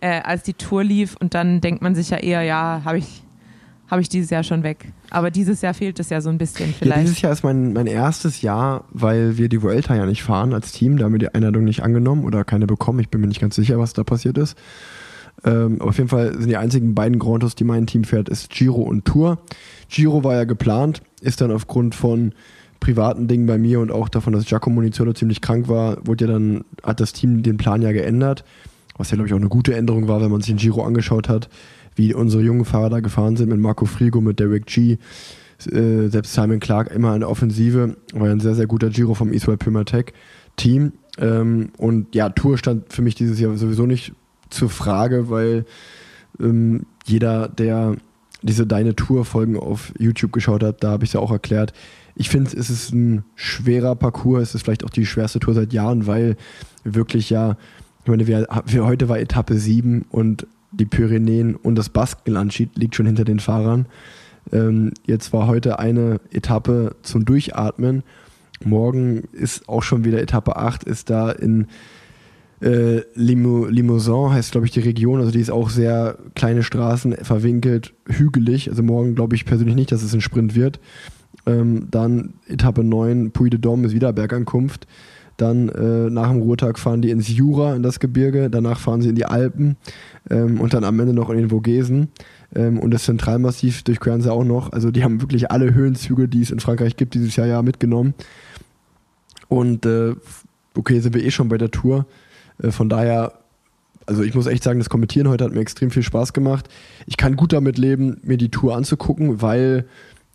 äh, 0.00 0.22
als 0.22 0.44
die 0.44 0.54
Tour 0.54 0.82
lief 0.82 1.16
und 1.20 1.34
dann 1.34 1.60
denkt 1.60 1.82
man 1.82 1.94
sich 1.94 2.08
ja 2.08 2.16
eher, 2.16 2.40
ja, 2.40 2.80
habe 2.86 2.96
ich, 2.96 3.22
habe 3.94 4.02
ich 4.02 4.08
dieses 4.08 4.30
Jahr 4.30 4.42
schon 4.42 4.64
weg. 4.64 4.92
Aber 5.10 5.30
dieses 5.30 5.62
Jahr 5.62 5.72
fehlt 5.72 6.00
es 6.00 6.10
ja 6.10 6.20
so 6.20 6.28
ein 6.28 6.36
bisschen 6.36 6.70
ja, 6.70 6.76
vielleicht. 6.76 7.02
dieses 7.02 7.20
Jahr 7.20 7.32
ist 7.32 7.44
mein, 7.44 7.72
mein 7.72 7.86
erstes 7.86 8.42
Jahr, 8.42 8.86
weil 8.90 9.38
wir 9.38 9.48
die 9.48 9.62
Vuelta 9.62 9.94
ja 9.94 10.04
nicht 10.04 10.24
fahren 10.24 10.52
als 10.52 10.72
Team. 10.72 10.96
Da 10.96 11.04
haben 11.04 11.12
wir 11.12 11.20
die 11.20 11.32
Einladung 11.32 11.62
nicht 11.62 11.84
angenommen 11.84 12.24
oder 12.24 12.42
keine 12.42 12.66
bekommen. 12.66 12.98
Ich 12.98 13.08
bin 13.08 13.20
mir 13.20 13.28
nicht 13.28 13.40
ganz 13.40 13.54
sicher, 13.54 13.78
was 13.78 13.92
da 13.92 14.02
passiert 14.02 14.36
ist. 14.36 14.58
Ähm, 15.44 15.76
aber 15.78 15.90
auf 15.90 15.98
jeden 15.98 16.08
Fall 16.08 16.32
sind 16.32 16.48
die 16.48 16.56
einzigen 16.56 16.96
beiden 16.96 17.20
Grand 17.20 17.42
Tours, 17.42 17.54
die 17.54 17.62
mein 17.62 17.86
Team 17.86 18.02
fährt, 18.02 18.28
ist 18.28 18.50
Giro 18.50 18.82
und 18.82 19.04
Tour. 19.04 19.38
Giro 19.88 20.24
war 20.24 20.34
ja 20.34 20.42
geplant, 20.44 21.00
ist 21.20 21.40
dann 21.40 21.52
aufgrund 21.52 21.94
von 21.94 22.32
privaten 22.80 23.28
Dingen 23.28 23.46
bei 23.46 23.58
mir 23.58 23.78
und 23.78 23.92
auch 23.92 24.08
davon, 24.08 24.32
dass 24.32 24.44
Giacomo 24.44 24.80
Nizzolo 24.80 25.12
ziemlich 25.12 25.40
krank 25.40 25.68
war, 25.68 26.04
wurde 26.04 26.24
ja 26.24 26.32
dann, 26.32 26.64
hat 26.82 26.98
das 26.98 27.12
Team 27.12 27.44
den 27.44 27.58
Plan 27.58 27.80
ja 27.80 27.92
geändert. 27.92 28.44
Was 28.96 29.12
ja, 29.12 29.14
glaube 29.14 29.28
ich, 29.28 29.34
auch 29.34 29.38
eine 29.38 29.48
gute 29.48 29.76
Änderung 29.76 30.08
war, 30.08 30.20
wenn 30.20 30.32
man 30.32 30.40
sich 30.40 30.52
den 30.52 30.58
Giro 30.58 30.82
angeschaut 30.82 31.28
hat, 31.28 31.48
wie 31.96 32.14
unsere 32.14 32.42
jungen 32.42 32.64
Fahrer 32.64 32.90
da 32.90 33.00
gefahren 33.00 33.36
sind 33.36 33.50
mit 33.50 33.60
Marco 33.60 33.86
Frigo, 33.86 34.20
mit 34.20 34.40
Derek 34.40 34.66
G. 34.66 34.98
Äh, 35.70 36.08
selbst 36.08 36.34
Simon 36.34 36.60
Clark 36.60 36.90
immer 36.90 37.14
in 37.14 37.20
der 37.20 37.30
Offensive, 37.30 37.96
war 38.12 38.28
ein 38.28 38.40
sehr, 38.40 38.54
sehr 38.54 38.66
guter 38.66 38.90
Giro 38.90 39.14
vom 39.14 39.32
Israel 39.32 39.56
Primatech 39.56 40.12
Team. 40.56 40.92
Ähm, 41.18 41.70
und 41.76 42.14
ja, 42.14 42.28
Tour 42.28 42.58
stand 42.58 42.92
für 42.92 43.02
mich 43.02 43.14
dieses 43.14 43.38
Jahr 43.38 43.56
sowieso 43.56 43.86
nicht 43.86 44.12
zur 44.50 44.68
Frage, 44.68 45.30
weil 45.30 45.64
ähm, 46.40 46.86
jeder, 47.06 47.48
der 47.48 47.96
diese 48.42 48.66
Deine 48.66 48.94
Tour-Folgen 48.94 49.56
auf 49.56 49.92
YouTube 49.98 50.32
geschaut 50.32 50.62
hat, 50.62 50.84
da 50.84 50.90
habe 50.90 51.04
ich 51.04 51.10
es 51.10 51.14
ja 51.14 51.20
auch 51.20 51.30
erklärt. 51.30 51.72
Ich 52.14 52.28
finde, 52.28 52.50
es 52.56 52.70
ist 52.70 52.92
ein 52.92 53.24
schwerer 53.34 53.96
Parcours, 53.96 54.42
es 54.42 54.54
ist 54.56 54.62
vielleicht 54.62 54.84
auch 54.84 54.90
die 54.90 55.06
schwerste 55.06 55.40
Tour 55.40 55.54
seit 55.54 55.72
Jahren, 55.72 56.06
weil 56.06 56.36
wirklich 56.84 57.30
ja, 57.30 57.56
ich 58.02 58.10
meine, 58.10 58.26
wir, 58.26 58.46
wir 58.66 58.84
heute 58.84 59.08
war 59.08 59.18
Etappe 59.18 59.56
7 59.56 60.04
und 60.10 60.46
die 60.78 60.86
Pyrenäen 60.86 61.54
und 61.54 61.76
das 61.76 61.88
Baskenland 61.88 62.56
liegt 62.74 62.94
schon 62.94 63.06
hinter 63.06 63.24
den 63.24 63.40
Fahrern. 63.40 63.86
Ähm, 64.52 64.92
jetzt 65.06 65.32
war 65.32 65.46
heute 65.46 65.78
eine 65.78 66.20
Etappe 66.30 66.96
zum 67.02 67.24
Durchatmen. 67.24 68.02
Morgen 68.64 69.24
ist 69.32 69.68
auch 69.68 69.82
schon 69.82 70.04
wieder 70.04 70.20
Etappe 70.20 70.56
8, 70.56 70.84
ist 70.84 71.10
da 71.10 71.30
in 71.30 71.66
äh, 72.60 73.02
Limo, 73.14 73.66
Limousin, 73.66 74.30
heißt 74.30 74.52
glaube 74.52 74.66
ich 74.66 74.72
die 74.72 74.80
Region, 74.80 75.20
also 75.20 75.30
die 75.30 75.40
ist 75.40 75.50
auch 75.50 75.70
sehr 75.70 76.18
kleine 76.34 76.62
Straßen, 76.62 77.16
verwinkelt, 77.22 77.94
hügelig. 78.06 78.70
Also 78.70 78.82
morgen 78.82 79.14
glaube 79.14 79.34
ich 79.34 79.44
persönlich 79.44 79.76
nicht, 79.76 79.92
dass 79.92 80.02
es 80.02 80.14
ein 80.14 80.20
Sprint 80.20 80.54
wird. 80.54 80.80
Ähm, 81.46 81.88
dann 81.90 82.34
Etappe 82.48 82.84
9, 82.84 83.32
Puy 83.32 83.50
de 83.50 83.60
Dôme 83.60 83.86
ist 83.86 83.94
wieder 83.94 84.12
Bergankunft. 84.12 84.86
Dann 85.36 85.68
äh, 85.68 86.10
nach 86.10 86.30
dem 86.30 86.42
Ruhetag 86.42 86.78
fahren 86.78 87.02
die 87.02 87.10
ins 87.10 87.28
Jura, 87.28 87.74
in 87.74 87.82
das 87.82 87.98
Gebirge. 87.98 88.50
Danach 88.50 88.78
fahren 88.78 89.02
sie 89.02 89.08
in 89.08 89.14
die 89.14 89.26
Alpen 89.26 89.76
ähm, 90.30 90.60
und 90.60 90.74
dann 90.74 90.84
am 90.84 90.98
Ende 91.00 91.12
noch 91.12 91.30
in 91.30 91.38
den 91.38 91.50
Vogesen. 91.50 92.08
Ähm, 92.54 92.78
und 92.78 92.92
das 92.92 93.04
Zentralmassiv 93.04 93.82
durchqueren 93.82 94.20
sie 94.20 94.32
auch 94.32 94.44
noch. 94.44 94.72
Also 94.72 94.90
die 94.90 95.02
haben 95.02 95.20
wirklich 95.20 95.50
alle 95.50 95.74
Höhenzüge, 95.74 96.28
die 96.28 96.42
es 96.42 96.50
in 96.50 96.60
Frankreich 96.60 96.96
gibt, 96.96 97.14
dieses 97.14 97.34
Jahr 97.36 97.46
ja 97.46 97.62
mitgenommen. 97.62 98.14
Und 99.48 99.86
äh, 99.86 100.14
okay, 100.76 101.00
sind 101.00 101.14
wir 101.14 101.24
eh 101.24 101.30
schon 101.30 101.48
bei 101.48 101.58
der 101.58 101.70
Tour. 101.70 102.06
Äh, 102.62 102.70
von 102.70 102.88
daher, 102.88 103.32
also 104.06 104.22
ich 104.22 104.34
muss 104.34 104.46
echt 104.46 104.62
sagen, 104.62 104.78
das 104.78 104.90
Kommentieren 104.90 105.28
heute 105.28 105.44
hat 105.44 105.52
mir 105.52 105.60
extrem 105.60 105.90
viel 105.90 106.02
Spaß 106.02 106.32
gemacht. 106.32 106.68
Ich 107.06 107.16
kann 107.16 107.36
gut 107.36 107.52
damit 107.52 107.78
leben, 107.78 108.20
mir 108.22 108.36
die 108.36 108.50
Tour 108.50 108.76
anzugucken, 108.76 109.42
weil 109.42 109.86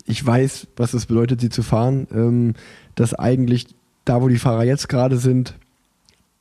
ich 0.06 0.26
weiß, 0.26 0.68
was 0.76 0.94
es 0.94 1.06
bedeutet, 1.06 1.40
sie 1.40 1.50
zu 1.50 1.64
fahren. 1.64 2.08
Ähm, 2.14 2.54
dass 2.96 3.14
eigentlich 3.14 3.68
da, 4.10 4.22
wo 4.22 4.28
die 4.28 4.40
Fahrer 4.40 4.64
jetzt 4.64 4.90
gerade 4.90 5.18
sind, 5.18 5.54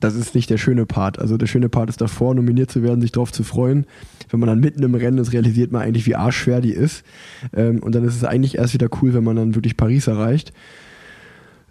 das 0.01 0.15
ist 0.15 0.35
nicht 0.35 0.49
der 0.49 0.59
schöne 0.59 0.87
Part. 0.87 1.19
Also 1.19 1.37
der 1.37 1.47
schöne 1.47 1.69
Part 1.69 1.91
ist 1.91 2.01
davor, 2.01 2.35
nominiert 2.35 2.71
zu 2.71 2.83
werden, 2.83 3.01
sich 3.01 3.13
darauf 3.13 3.33
zu 3.33 3.43
freuen. 3.43 3.85
Wenn 4.31 4.41
man 4.41 4.49
dann 4.49 4.61
mitten 4.61 4.83
im 4.83 4.95
Rennen 4.95 5.19
ist, 5.19 5.33
realisiert 5.33 5.73
man 5.73 5.83
eigentlich, 5.83 6.07
wie 6.07 6.15
arschschwer 6.15 6.61
die 6.61 6.73
ist. 6.73 7.05
Ähm, 7.53 7.83
und 7.83 7.95
dann 7.95 8.05
ist 8.05 8.15
es 8.15 8.25
eigentlich 8.25 8.57
erst 8.59 8.75
wieder 8.75 8.89
cool, 9.03 9.13
wenn 9.13 9.25
man 9.25 9.37
dann 9.37 9.55
wirklich 9.55 9.77
Paris 9.77 10.07
erreicht. 10.07 10.53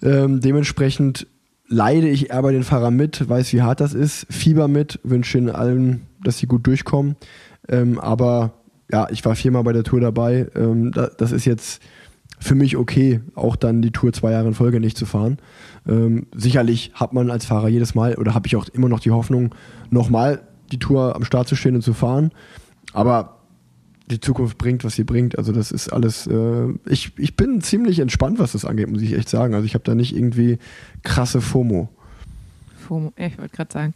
Ähm, 0.04 0.42
dementsprechend 0.42 1.26
leide 1.68 2.10
ich 2.10 2.30
eher 2.30 2.42
bei 2.42 2.52
den 2.52 2.64
Fahrern 2.64 2.96
mit, 2.96 3.28
weiß, 3.28 3.52
wie 3.54 3.62
hart 3.62 3.80
das 3.80 3.94
ist, 3.94 4.28
Fieber 4.30 4.68
mit, 4.68 5.00
wünsche 5.04 5.38
ihnen 5.38 5.50
allen, 5.50 6.02
dass 6.24 6.38
sie 6.38 6.48
gut 6.48 6.68
durchkommen. 6.68 7.16
Ähm, 7.70 8.00
aber 8.00 8.54
ja, 8.92 9.08
ich 9.10 9.26
war 9.26 9.36
viermal 9.36 9.64
bei 9.64 9.74
der 9.74 9.84
Tour 9.84 10.00
dabei. 10.00 10.48
Ähm, 10.56 10.92
da, 10.92 11.10
das 11.18 11.32
ist 11.32 11.46
jetzt 11.46 11.82
für 12.40 12.56
mich 12.56 12.78
okay, 12.78 13.22
auch 13.36 13.56
dann 13.56 13.82
die 13.82 13.92
Tour 13.92 14.14
zwei 14.14 14.32
Jahre 14.32 14.48
in 14.48 14.54
Folge 14.54 14.80
nicht 14.80 14.98
zu 14.98 15.06
fahren. 15.06 15.38
Ähm, 15.88 16.28
sicherlich 16.36 16.92
hat 16.94 17.14
man 17.14 17.32
als 17.32 17.46
Fahrer 17.46 17.68
jedes 17.68 17.96
Mal 17.96 18.16
oder 18.16 18.34
habe 18.34 18.48
ich 18.48 18.56
auch 18.56 18.68
immer 18.70 18.90
noch 18.90 19.00
die 19.00 19.12
Hoffnung, 19.12 19.56
nochmal 19.90 20.42
die 20.72 20.80
Tour 20.80 21.16
am 21.16 21.24
Start 21.24 21.48
zu 21.48 21.56
stehen 21.56 21.76
und 21.76 21.82
zu 21.82 21.94
fahren. 21.94 22.32
Aber 22.94 23.38
die 24.10 24.20
Zukunft 24.20 24.58
bringt, 24.58 24.84
was 24.84 24.96
sie 24.96 25.04
bringt. 25.04 25.38
Also 25.38 25.52
das 25.52 25.72
ist 25.72 25.90
alles, 25.90 26.28
äh, 26.28 26.68
ich, 26.86 27.12
ich 27.18 27.36
bin 27.36 27.62
ziemlich 27.62 28.00
entspannt, 28.00 28.40
was 28.40 28.54
das 28.54 28.66
angeht, 28.66 28.90
muss 28.90 29.02
ich 29.02 29.14
echt 29.14 29.30
sagen. 29.30 29.54
Also 29.54 29.66
ich 29.66 29.74
habe 29.74 29.84
da 29.84 29.96
nicht 29.96 30.16
irgendwie 30.16 30.60
krasse 31.04 31.42
FOMO. 31.42 31.90
FOMO, 32.88 33.12
ja, 33.18 33.28
ich 33.28 33.38
wollte 33.38 33.56
gerade 33.56 33.74
sagen. 33.74 33.94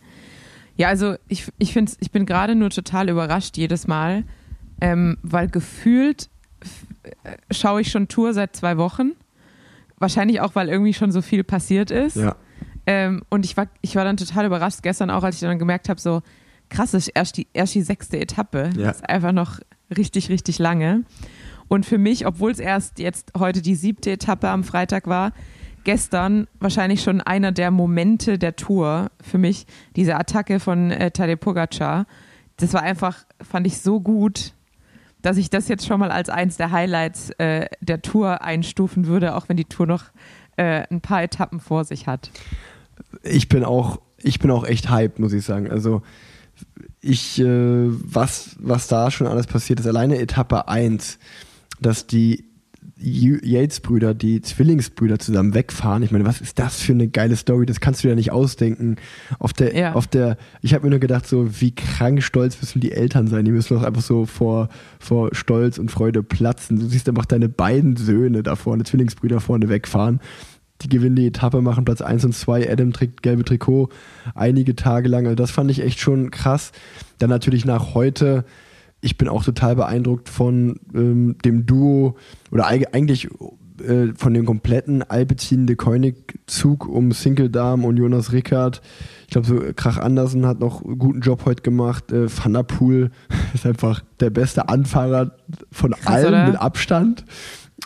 Ja, 0.76 0.90
also 0.90 1.16
ich, 1.28 1.48
ich, 1.60 1.74
find's, 1.74 1.96
ich 2.00 2.12
bin 2.12 2.26
gerade 2.26 2.56
nur 2.56 2.72
total 2.72 3.10
überrascht 3.10 3.58
jedes 3.58 3.88
Mal, 3.88 4.24
ähm, 4.82 5.18
weil 5.22 5.48
gefühlt 5.48 6.30
schaue 7.52 7.82
ich 7.82 7.92
schon 7.92 8.08
Tour 8.08 8.34
seit 8.34 8.56
zwei 8.56 8.78
Wochen. 8.78 9.12
Wahrscheinlich 9.98 10.42
auch, 10.42 10.56
weil 10.56 10.70
irgendwie 10.70 10.94
schon 10.94 11.12
so 11.12 11.22
viel 11.22 11.44
passiert 11.44 11.92
ist. 11.92 12.16
Ja. 12.16 12.36
Ähm, 12.86 13.22
und 13.30 13.46
ich 13.46 13.56
war, 13.58 13.68
ich 13.82 13.96
war 13.96 14.04
dann 14.04 14.18
total 14.18 14.46
überrascht 14.46 14.82
gestern 14.82 15.10
auch, 15.10 15.24
als 15.24 15.36
ich 15.36 15.42
dann 15.42 15.60
gemerkt 15.60 15.90
habe, 15.90 16.00
so 16.00 16.22
krass, 16.70 16.94
ist 16.94 17.10
erst 17.10 17.38
die, 17.38 17.48
erst 17.54 17.76
die 17.76 17.82
sechste 17.82 18.20
Etappe. 18.20 18.72
Ja. 18.76 18.88
Das 18.88 18.98
ist 18.98 19.10
einfach 19.10 19.32
noch 19.32 19.60
richtig, 19.96 20.30
richtig 20.30 20.58
lange. 20.58 21.04
Und 21.68 21.86
für 21.86 21.98
mich, 21.98 22.26
obwohl 22.26 22.52
es 22.52 22.60
erst 22.60 23.00
jetzt 23.00 23.32
heute 23.38 23.62
die 23.62 23.76
siebte 23.76 24.12
Etappe 24.12 24.50
am 24.50 24.64
Freitag 24.64 25.08
war, 25.08 25.34
gestern 25.84 26.48
wahrscheinlich 26.60 27.02
schon 27.02 27.22
einer 27.22 27.52
der 27.52 27.72
Momente 27.72 28.38
der 28.38 28.56
Tour 28.56 29.12
für 29.22 29.38
mich, 29.38 29.66
diese 29.96 30.16
Attacke 30.16 30.60
von 30.60 30.92
äh, 30.92 31.12
Tadej 31.12 31.38
Pogacar. 31.38 32.06
Das 32.58 32.74
war 32.74 32.84
einfach, 32.84 33.26
fand 33.42 33.68
ich 33.68 33.80
so 33.80 34.00
gut, 34.00 34.54
dass 35.22 35.38
ich 35.38 35.50
das 35.50 35.68
jetzt 35.68 35.86
schon 35.86 36.00
mal 36.00 36.12
als 36.12 36.30
eins 36.30 36.58
der 36.58 36.72
Highlights 36.72 37.32
äh, 37.32 37.68
der 37.82 38.02
Tour 38.02 38.42
einstufen 38.42 39.06
würde, 39.08 39.36
auch 39.36 39.50
wenn 39.50 39.58
die 39.58 39.66
Tour 39.66 39.88
noch 39.88 40.06
äh, 40.58 40.84
ein 40.90 41.02
paar 41.02 41.24
Etappen 41.24 41.60
vor 41.60 41.86
sich 41.86 42.08
hat. 42.08 42.32
ich 43.24 43.50
bin 43.50 43.64
auch, 43.64 44.00
ich 44.18 44.40
bin 44.40 44.52
auch 44.52 44.66
echt 44.66 44.90
hyped, 44.90 45.20
muss 45.20 45.34
ich 45.34 45.46
sagen. 45.46 45.70
Also 45.70 46.02
ich, 47.02 47.40
äh, 47.40 47.46
was, 47.46 48.56
was 48.60 48.88
da 48.88 49.12
schon 49.12 49.28
alles 49.28 49.48
passiert 49.48 49.80
ist, 49.80 49.88
alleine 49.88 50.20
Etappe 50.20 50.68
1, 50.68 51.18
dass 51.80 52.08
die 52.08 52.51
Yates-Brüder, 53.02 54.14
die 54.14 54.42
Zwillingsbrüder 54.42 55.20
zusammen 55.20 55.54
wegfahren. 55.54 56.04
Ich 56.04 56.12
meine, 56.12 56.26
was 56.26 56.40
ist 56.42 56.60
das 56.60 56.80
für 56.82 56.94
eine 56.94 57.08
geile 57.08 57.36
Story? 57.36 57.66
Das 57.66 57.80
kannst 57.80 58.04
du 58.04 58.08
dir 58.08 58.16
nicht 58.16 58.32
ausdenken. 58.32 58.98
Auf 59.40 59.54
der, 59.54 59.76
Ja. 59.76 59.94
auf 59.94 60.08
der, 60.08 60.38
ich 60.62 60.74
habe 60.74 60.86
mir 60.86 60.92
nur 60.92 61.00
gedacht, 61.00 61.28
so 61.28 61.60
wie 61.62 61.72
krank 61.74 62.22
stolz 62.24 62.60
müssen 62.62 62.80
die 62.80 62.92
Eltern 62.92 63.28
sein. 63.28 63.46
Die 63.46 63.52
müssen 63.52 63.74
doch 63.76 63.84
einfach 63.84 64.02
so 64.02 64.26
vor, 64.26 64.70
vor 65.00 65.30
Stolz 65.34 65.78
und 65.78 65.92
Freude 65.92 66.24
platzen. 66.24 66.80
Du 66.80 66.86
siehst 66.88 67.10
einfach 67.10 67.26
deine 67.26 67.50
beiden 67.50 67.98
Söhne 67.98 68.44
da 68.44 68.56
vorne, 68.56 68.84
Zwillingsbrüder 68.84 69.40
vorne 69.40 69.68
wegfahren. 69.70 70.20
Die 70.82 70.90
gewinnen 70.90 71.16
die 71.16 71.28
Etappe, 71.28 71.62
machen 71.62 71.86
Platz 71.86 72.02
1 72.02 72.26
und 72.26 72.34
2. 72.34 72.72
Adam 72.72 72.92
trägt 72.92 73.22
gelbe 73.22 73.44
Trikot 73.44 73.90
einige 74.34 74.76
Tage 74.76 75.10
lang. 75.10 75.26
Also 75.26 75.36
das 75.36 75.52
fand 75.52 75.70
ich 75.70 75.82
echt 75.84 76.00
schon 76.00 76.32
krass. 76.32 76.72
Dann 77.20 77.30
natürlich 77.30 77.66
nach 77.66 77.94
heute, 77.94 78.46
ich 79.02 79.18
bin 79.18 79.28
auch 79.28 79.44
total 79.44 79.76
beeindruckt 79.76 80.30
von 80.30 80.80
ähm, 80.94 81.36
dem 81.44 81.66
Duo 81.66 82.16
oder 82.52 82.68
eig- 82.70 82.94
eigentlich 82.94 83.28
äh, 83.84 84.14
von 84.16 84.34
dem 84.34 84.46
kompletten 84.46 85.02
Alpecin 85.04 85.66
de 85.66 85.76
Koenig-Zug 85.76 86.88
um 86.88 87.12
Sinkeldam 87.12 87.84
und 87.84 87.98
Jonas 87.98 88.32
Rickard. 88.32 88.82
Ich 89.24 89.32
glaube, 89.32 89.48
so 89.48 89.60
Krach 89.76 89.98
Andersen 89.98 90.46
hat 90.46 90.60
noch 90.60 90.84
einen 90.86 91.00
guten 91.00 91.22
Job 91.22 91.46
heute 91.46 91.64
gemacht. 91.64 92.12
Äh, 92.12 92.28
Van 92.30 92.54
der 92.54 92.64
Poel 92.64 93.10
ist 93.54 93.66
einfach 93.66 94.04
der 94.20 94.30
beste 94.30 94.70
Anfahrer 94.70 95.32
von 95.72 95.92
Krass, 95.92 96.06
allen 96.08 96.28
oder? 96.28 96.48
mit 96.48 96.56
Abstand. 96.62 97.26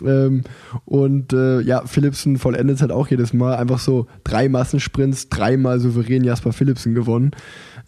Ähm, 0.04 0.42
und 0.84 1.32
äh, 1.32 1.60
ja, 1.62 1.86
Philipsen 1.86 2.36
vollendet 2.36 2.82
hat 2.82 2.90
auch 2.92 3.08
jedes 3.08 3.32
Mal 3.32 3.56
einfach 3.56 3.78
so 3.78 4.06
drei 4.24 4.50
Massensprints, 4.50 5.30
dreimal 5.30 5.80
souverän 5.80 6.22
Jasper 6.24 6.52
Philipsen 6.52 6.94
gewonnen. 6.94 7.30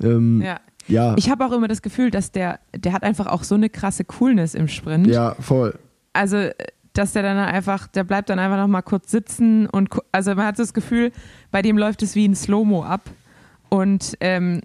Ähm, 0.02 0.40
Ja. 0.40 0.58
Ja, 0.88 1.14
Ich 1.16 1.30
habe 1.30 1.44
auch 1.44 1.52
immer 1.52 1.68
das 1.68 1.82
Gefühl, 1.82 2.10
dass 2.10 2.32
der, 2.32 2.60
der 2.74 2.92
hat 2.92 3.02
einfach 3.02 3.26
auch 3.26 3.44
so 3.44 3.54
eine 3.54 3.68
krasse 3.70 4.04
Coolness 4.04 4.54
im 4.54 4.68
Sprint. 4.68 5.06
ja, 5.06 5.34
voll. 5.38 5.78
Also, 6.12 6.48
dass 6.94 7.12
der 7.12 7.22
dann 7.22 7.36
einfach, 7.38 7.86
der 7.86 8.02
bleibt 8.02 8.28
dann 8.28 8.38
einfach 8.38 8.56
noch 8.56 8.66
mal 8.66 8.82
kurz 8.82 9.10
sitzen 9.10 9.66
und 9.66 9.88
also 10.10 10.34
man 10.34 10.46
hat 10.46 10.58
das 10.58 10.74
Gefühl, 10.74 11.12
bei 11.52 11.62
dem 11.62 11.78
läuft 11.78 12.02
es 12.02 12.16
wie 12.16 12.26
ein 12.26 12.34
Slow-Mo 12.34 12.82
ab 12.82 13.02
und 13.68 14.16
ähm, 14.20 14.62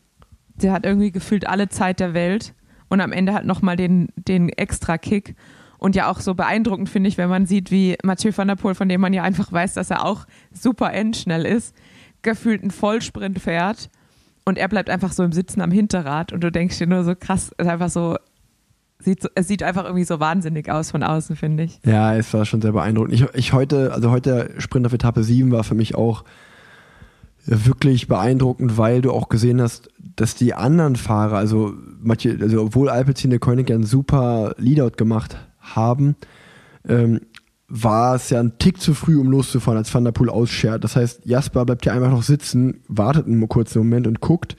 der 0.56 0.72
hat 0.72 0.86
irgendwie 0.86 1.12
gefühlt 1.12 1.48
alle 1.48 1.70
Zeit 1.70 2.00
der 2.00 2.14
Welt 2.14 2.54
und 2.90 3.02
am 3.02 3.12
Ende 3.12 3.34
halt 3.34 3.46
noch 3.46 3.62
mal 3.62 3.76
den, 3.76 4.10
den 4.16 4.50
extra 4.50 4.98
Kick 4.98 5.36
Und 5.78 5.96
ja 5.96 6.10
auch 6.10 6.22
so 6.22 6.34
beeindruckend 6.34 6.90
finde 6.90 7.10
ich, 7.10 7.18
wenn 7.18 7.30
man 7.30 7.46
sieht, 7.46 7.70
wie 7.70 7.98
Mathieu 8.04 8.32
van 8.36 8.48
der 8.48 8.56
Poel, 8.56 8.74
von 8.74 8.88
dem 8.90 9.02
man 9.02 9.14
ja 9.14 9.22
einfach 9.24 9.52
weiß, 9.52 9.74
dass 9.74 9.90
er 9.90 10.06
auch 10.06 10.26
super 10.52 10.94
endschnell 10.94 11.46
ist, 11.46 11.76
gefühlt 12.22 12.62
einen 12.62 12.72
Vollsprint 12.72 13.40
fährt 13.40 13.90
und 14.46 14.58
er 14.58 14.68
bleibt 14.68 14.90
einfach 14.90 15.12
so 15.12 15.24
im 15.24 15.32
Sitzen 15.32 15.62
am 15.62 15.72
Hinterrad 15.72 16.34
und 16.34 16.44
du 16.44 16.52
denkst 16.52 16.78
dir 16.78 16.88
nur 16.88 17.04
so 17.04 17.16
krass, 17.16 17.52
ist 17.58 17.68
einfach 17.68 17.90
so, 17.90 18.18
sieht, 19.00 19.30
es 19.36 19.48
sieht 19.48 19.64
einfach 19.64 19.86
irgendwie 19.86 20.04
so 20.04 20.20
wahnsinnig 20.20 20.70
aus 20.70 20.92
von 20.92 21.04
außen, 21.04 21.36
finde 21.36 21.64
ich. 21.64 21.80
Ja, 21.86 22.16
es 22.16 22.34
war 22.34 22.46
schon 22.46 22.62
sehr 22.62 22.72
beeindruckend. 22.72 23.14
Ich, 23.14 23.26
ich 23.34 23.54
heute, 23.54 23.94
also 23.94 24.12
heute 24.12 24.52
Sprint 24.58 24.86
auf 24.86 24.94
Etappe 24.94 25.24
7 25.24 25.52
war 25.52 25.64
für 25.64 25.76
mich 25.76 25.96
auch 25.96 26.24
wirklich 27.46 28.08
beeindruckend, 28.08 28.78
weil 28.78 29.02
du 29.02 29.12
auch 29.12 29.28
gesehen 29.28 29.62
hast, 29.62 29.90
dass 30.16 30.36
die 30.36 30.54
anderen 30.54 30.96
Fahrer, 30.96 31.38
also 31.38 31.74
manche, 32.02 32.38
also 32.42 32.62
obwohl 32.62 32.90
Alpecin 32.90 33.32
der 33.32 33.40
Koenig 33.40 33.70
ja 33.70 33.76
einen 33.76 33.86
super 33.86 34.56
Leadout 34.58 34.96
gemacht 34.98 35.38
haben, 35.60 36.16
ähm, 36.88 37.22
war 37.76 38.14
es 38.14 38.30
ja 38.30 38.40
ein 38.40 38.60
Tick 38.60 38.80
zu 38.80 38.94
früh, 38.94 39.18
um 39.20 39.32
loszufahren, 39.32 39.80
als 39.80 39.92
Van 39.92 40.04
der 40.04 40.12
Poel 40.12 40.30
ausschert. 40.30 40.84
Das 40.84 40.96
heißt, 40.96 41.22
Jasper 41.26 41.66
bleibt 41.66 41.84
ja 41.88 41.94
einfach 41.94 42.12
noch 42.12 42.22
sitzen, 42.22 42.82
wartet 42.88 43.26
einen 43.26 43.50
kurzen 43.50 43.80
Moment 43.80 44.06
und 44.06 44.22
guckt. 44.22 44.56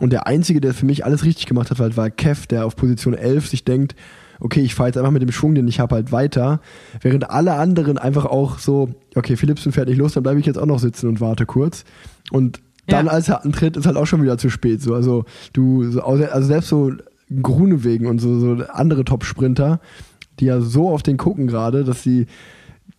Und 0.00 0.12
der 0.12 0.28
Einzige, 0.28 0.60
der 0.60 0.72
für 0.72 0.86
mich 0.86 1.04
alles 1.04 1.24
richtig 1.24 1.46
gemacht 1.46 1.72
hat, 1.72 1.80
war, 1.80 1.96
war 1.96 2.08
Kev, 2.08 2.46
der 2.46 2.64
auf 2.64 2.76
Position 2.76 3.14
11 3.14 3.48
sich 3.48 3.64
denkt, 3.64 3.96
okay, 4.38 4.60
ich 4.60 4.76
fahre 4.76 4.90
jetzt 4.90 4.96
einfach 4.96 5.10
mit 5.10 5.22
dem 5.22 5.32
Schwung, 5.32 5.56
den 5.56 5.66
ich 5.66 5.80
habe, 5.80 5.96
halt 5.96 6.12
weiter. 6.12 6.60
Während 7.00 7.30
alle 7.30 7.54
anderen 7.54 7.98
einfach 7.98 8.26
auch 8.26 8.60
so, 8.60 8.90
okay, 9.16 9.34
Philipsen 9.34 9.72
fährt 9.72 9.88
nicht 9.88 9.98
los, 9.98 10.12
dann 10.12 10.22
bleibe 10.22 10.38
ich 10.38 10.46
jetzt 10.46 10.58
auch 10.58 10.66
noch 10.66 10.78
sitzen 10.78 11.08
und 11.08 11.20
warte 11.20 11.46
kurz. 11.46 11.84
Und 12.30 12.60
dann, 12.86 13.06
Ja. 13.06 13.12
als 13.12 13.28
er 13.28 13.44
antritt, 13.44 13.76
ist 13.76 13.86
halt 13.86 13.96
auch 13.96 14.06
schon 14.06 14.22
wieder 14.22 14.38
zu 14.38 14.50
spät. 14.50 14.80
So, 14.82 14.94
also 14.94 15.24
du, 15.52 15.90
so, 15.90 16.00
also 16.02 16.46
selbst 16.46 16.68
so 16.68 16.92
Grunewegen 17.42 18.06
und 18.06 18.20
so, 18.20 18.38
so 18.38 18.64
andere 18.72 19.04
Top-Sprinter, 19.04 19.80
die 20.40 20.46
ja 20.46 20.60
so 20.60 20.90
auf 20.90 21.02
den 21.02 21.16
gucken 21.16 21.46
gerade, 21.46 21.84
dass 21.84 22.02
sie 22.02 22.26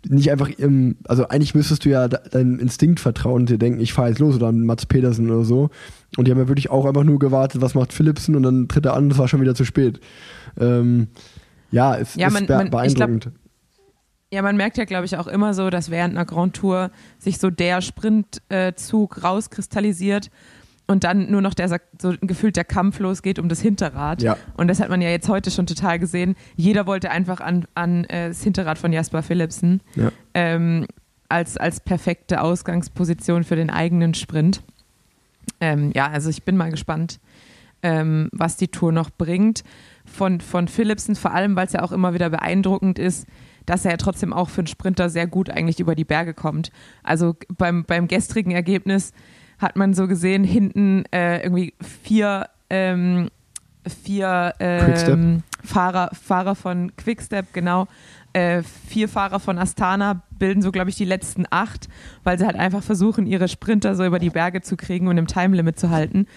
nicht 0.08 0.32
einfach 0.32 0.50
im, 0.50 0.98
also 1.08 1.28
eigentlich 1.30 1.56
müsstest 1.56 1.86
du 1.86 1.90
ja 1.90 2.08
de- 2.10 2.20
deinem 2.30 2.60
Instinkt 2.60 3.00
vertrauen 3.00 3.42
und 3.44 3.50
dir 3.50 3.58
denken, 3.58 3.80
ich 3.80 3.94
fahre 3.94 4.10
jetzt 4.10 4.20
los 4.20 4.36
oder 4.36 4.52
Mats 4.52 4.86
Pedersen 4.86 5.32
oder 5.32 5.46
so. 5.46 5.70
Und 6.18 6.28
die 6.28 6.32
haben 6.32 6.40
ja 6.40 6.48
wirklich 6.50 6.70
auch 6.70 6.86
einfach 6.86 7.04
nur 7.06 7.20
gewartet, 7.20 7.62
was 7.62 7.74
macht 7.74 7.94
Philipsen 7.94 8.36
und 8.36 8.44
dann 8.44 8.68
tritt 8.68 8.86
er 8.86 8.96
an, 8.96 9.10
das 9.10 9.18
war 9.18 9.28
schon 9.30 9.40
wieder 9.42 9.56
zu 9.56 9.64
spät. 9.66 10.00
Ähm, 10.60 11.08
ja, 11.72 11.96
es 11.96 12.16
Ja, 12.16 12.28
ist 12.28 12.34
man- 12.34 12.46
be 12.48 12.54
man- 12.54 12.66
ich 12.66 12.72
glaub, 12.72 12.82
beeindruckend. 13.10 13.32
Ja, 14.32 14.42
man 14.42 14.58
merkt 14.58 14.78
ja, 14.78 14.86
glaube 14.86 15.06
ich, 15.06 15.16
auch 15.18 15.28
immer 15.28 15.54
so, 15.54 15.70
dass 15.70 15.90
während 15.92 16.16
einer 16.16 16.26
Grand 16.26 16.56
Tour 16.56 16.90
sich 17.20 17.38
so 17.38 17.50
der 17.50 17.82
Sprintzug 17.82 19.24
rauskristallisiert 19.24 20.30
und 20.88 21.04
dann 21.04 21.32
nur 21.32 21.42
noch 21.42 21.54
der 21.54 21.70
so 21.70 22.14
gefühlt 22.22 22.56
der 22.56 22.66
Kampf 22.66 23.00
losgeht 23.00 23.40
um 23.40 23.48
das 23.48 23.62
Hinterrad. 23.62 24.22
Ja. 24.22 24.38
Und 24.56 24.68
das 24.68 24.80
hat 24.80 24.90
man 24.90 25.02
ja 25.02 25.10
jetzt 25.10 25.30
heute 25.30 25.50
schon 25.50 25.66
total 25.66 25.98
gesehen. 25.98 26.36
Jeder 26.56 26.86
wollte 26.86 27.10
einfach 27.10 27.40
an, 27.40 27.66
an 27.74 28.04
äh, 28.06 28.30
das 28.30 28.44
Hinterrad 28.44 28.78
von 28.78 28.92
Jasper 28.92 29.24
Philipsen 29.24 29.82
ja. 29.96 30.12
ähm, 30.34 30.86
als, 31.30 31.58
als 31.58 31.80
perfekte 31.80 32.42
Ausgangsposition 32.42 33.44
für 33.44 33.56
den 33.56 33.70
eigenen 33.70 34.14
Sprint. 34.14 34.62
Ähm, 35.62 35.92
ja, 35.96 36.08
also 36.08 36.30
ich 36.30 36.44
bin 36.44 36.58
mal 36.58 36.70
gespannt, 36.70 37.20
ähm, 37.82 38.30
was 38.34 38.58
die 38.58 38.68
Tour 38.68 38.92
noch 38.92 39.10
bringt. 39.10 39.64
Von, 40.06 40.42
von 40.42 40.68
Philipsen, 40.68 41.16
vor 41.16 41.34
allem, 41.34 41.56
weil 41.56 41.66
es 41.66 41.74
ja 41.74 41.82
auch 41.82 41.94
immer 41.94 42.14
wieder 42.14 42.30
beeindruckend 42.30 43.00
ist, 43.00 43.26
dass 43.66 43.86
er 43.86 43.92
ja 43.92 43.98
trotzdem 43.98 44.34
auch 44.34 44.50
für 44.50 44.60
einen 44.60 44.68
Sprinter 44.68 45.10
sehr 45.10 45.28
gut 45.28 45.50
eigentlich 45.50 45.80
über 45.80 45.96
die 45.96 46.04
Berge 46.04 46.34
kommt. 46.34 46.72
Also 47.04 47.38
beim, 47.58 47.86
beim 47.86 48.10
gestrigen 48.10 48.52
Ergebnis 48.52 49.14
hat 49.64 49.76
man 49.76 49.94
so 49.94 50.08
gesehen, 50.08 50.44
hinten 50.44 51.06
äh, 51.12 51.42
irgendwie 51.42 51.74
vier, 52.04 52.50
ähm, 52.70 53.30
vier 54.04 54.54
ähm, 54.60 55.44
Fahrer, 55.64 56.12
Fahrer 56.14 56.56
von 56.56 56.96
Quickstep, 56.96 57.54
genau, 57.54 57.88
äh, 58.34 58.64
vier 58.88 59.08
Fahrer 59.08 59.40
von 59.40 59.58
Astana 59.58 60.22
bilden 60.38 60.62
so, 60.62 60.72
glaube 60.72 60.90
ich, 60.90 60.96
die 60.96 61.06
letzten 61.06 61.46
acht, 61.50 61.88
weil 62.24 62.38
sie 62.38 62.46
halt 62.46 62.56
einfach 62.56 62.84
versuchen, 62.84 63.26
ihre 63.26 63.48
Sprinter 63.48 63.96
so 63.96 64.06
über 64.06 64.20
die 64.20 64.30
Berge 64.30 64.62
zu 64.62 64.76
kriegen 64.76 65.08
und 65.08 65.18
im 65.18 65.28
Timelimit 65.28 65.80
zu 65.80 65.90
halten. 65.90 66.28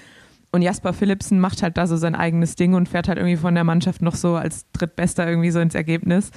Und 0.52 0.62
Jasper 0.62 0.92
Philipsen 0.92 1.40
macht 1.40 1.62
halt 1.62 1.76
da 1.76 1.86
so 1.86 1.96
sein 1.96 2.14
eigenes 2.14 2.54
Ding 2.54 2.74
und 2.74 2.88
fährt 2.88 3.08
halt 3.08 3.18
irgendwie 3.18 3.36
von 3.36 3.54
der 3.54 3.64
Mannschaft 3.64 4.00
noch 4.00 4.14
so 4.14 4.36
als 4.36 4.70
Drittbester 4.72 5.26
irgendwie 5.28 5.50
so 5.50 5.60
ins 5.60 5.74
Ergebnis. 5.74 6.30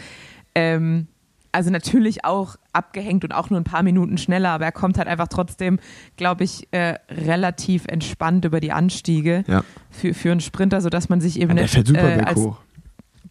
Ähm, 0.56 1.08
also 1.52 1.70
natürlich 1.72 2.26
auch 2.26 2.56
abgehängt 2.74 3.24
und 3.24 3.32
auch 3.32 3.50
nur 3.50 3.60
ein 3.60 3.64
paar 3.64 3.84
Minuten 3.84 4.18
schneller, 4.18 4.50
aber 4.50 4.66
er 4.66 4.72
kommt 4.72 4.98
halt 4.98 5.08
einfach 5.08 5.28
trotzdem, 5.28 5.80
glaube 6.18 6.44
ich, 6.44 6.68
äh, 6.72 6.96
relativ 7.10 7.86
entspannt 7.88 8.46
über 8.46 8.60
die 8.60 8.72
Anstiege 8.72 9.44
Ja. 9.48 9.64
für, 9.90 10.14
für 10.14 10.32
einen 10.32 10.42
Sprinter, 10.42 10.82
sodass 10.82 11.10
man 11.10 11.22
sich 11.22 11.40
eben 11.40 11.56
Ja, 11.58 11.64
nicht 11.64 11.74
fährt 11.74 11.88
super 11.88 12.10
äh, 12.10 12.20
als, 12.22 12.36
berghoch. 12.36 12.58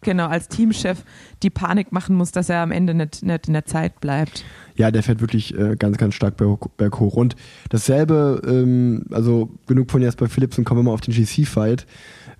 genau, 0.01 0.27
als 0.27 0.47
Teamchef 0.49 1.03
die 1.43 1.49
Panik 1.49 1.91
machen 1.91 2.15
muss, 2.15 2.31
dass 2.31 2.49
er 2.49 2.61
am 2.61 2.71
Ende 2.71 2.93
nicht, 2.93 3.23
nicht 3.23 3.47
in 3.47 3.53
der 3.53 3.65
Zeit 3.65 3.99
bleibt. 4.01 4.43
Ja, 4.75 4.91
der 4.91 5.03
fährt 5.03 5.19
wirklich 5.21 5.57
äh, 5.57 5.75
ganz, 5.77 5.97
ganz 5.97 6.15
stark 6.15 6.37
berg, 6.37 6.75
berghoch. 6.77 7.15
Und 7.15 7.35
dasselbe, 7.69 8.41
ähm, 8.45 9.05
also 9.11 9.49
genug 9.67 9.91
von 9.91 10.01
Jasper 10.01 10.27
Philipsen, 10.29 10.63
kommen 10.65 10.79
wir 10.79 10.83
mal 10.83 10.93
auf 10.93 11.01
den 11.01 11.13
GC-Fight. 11.13 11.85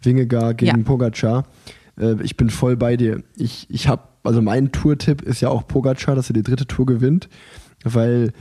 Wingegar 0.01 0.53
gegen 0.53 0.77
Ja. 0.79 0.83
Pogacar. 0.83 1.43
Äh, 1.99 2.15
ich 2.23 2.37
bin 2.37 2.49
voll 2.49 2.77
bei 2.77 2.95
dir. 2.97 3.23
Ich, 3.35 3.67
ich 3.69 3.87
habe, 3.87 4.03
also 4.23 4.41
mein 4.41 4.71
Tour-Tipp 4.71 5.21
ist 5.21 5.41
ja 5.41 5.49
auch 5.49 5.67
Pogacar, 5.67 6.15
dass 6.15 6.29
er 6.29 6.33
die 6.33 6.43
dritte 6.43 6.67
Tour 6.67 6.85
gewinnt, 6.85 7.29
weil 7.83 8.33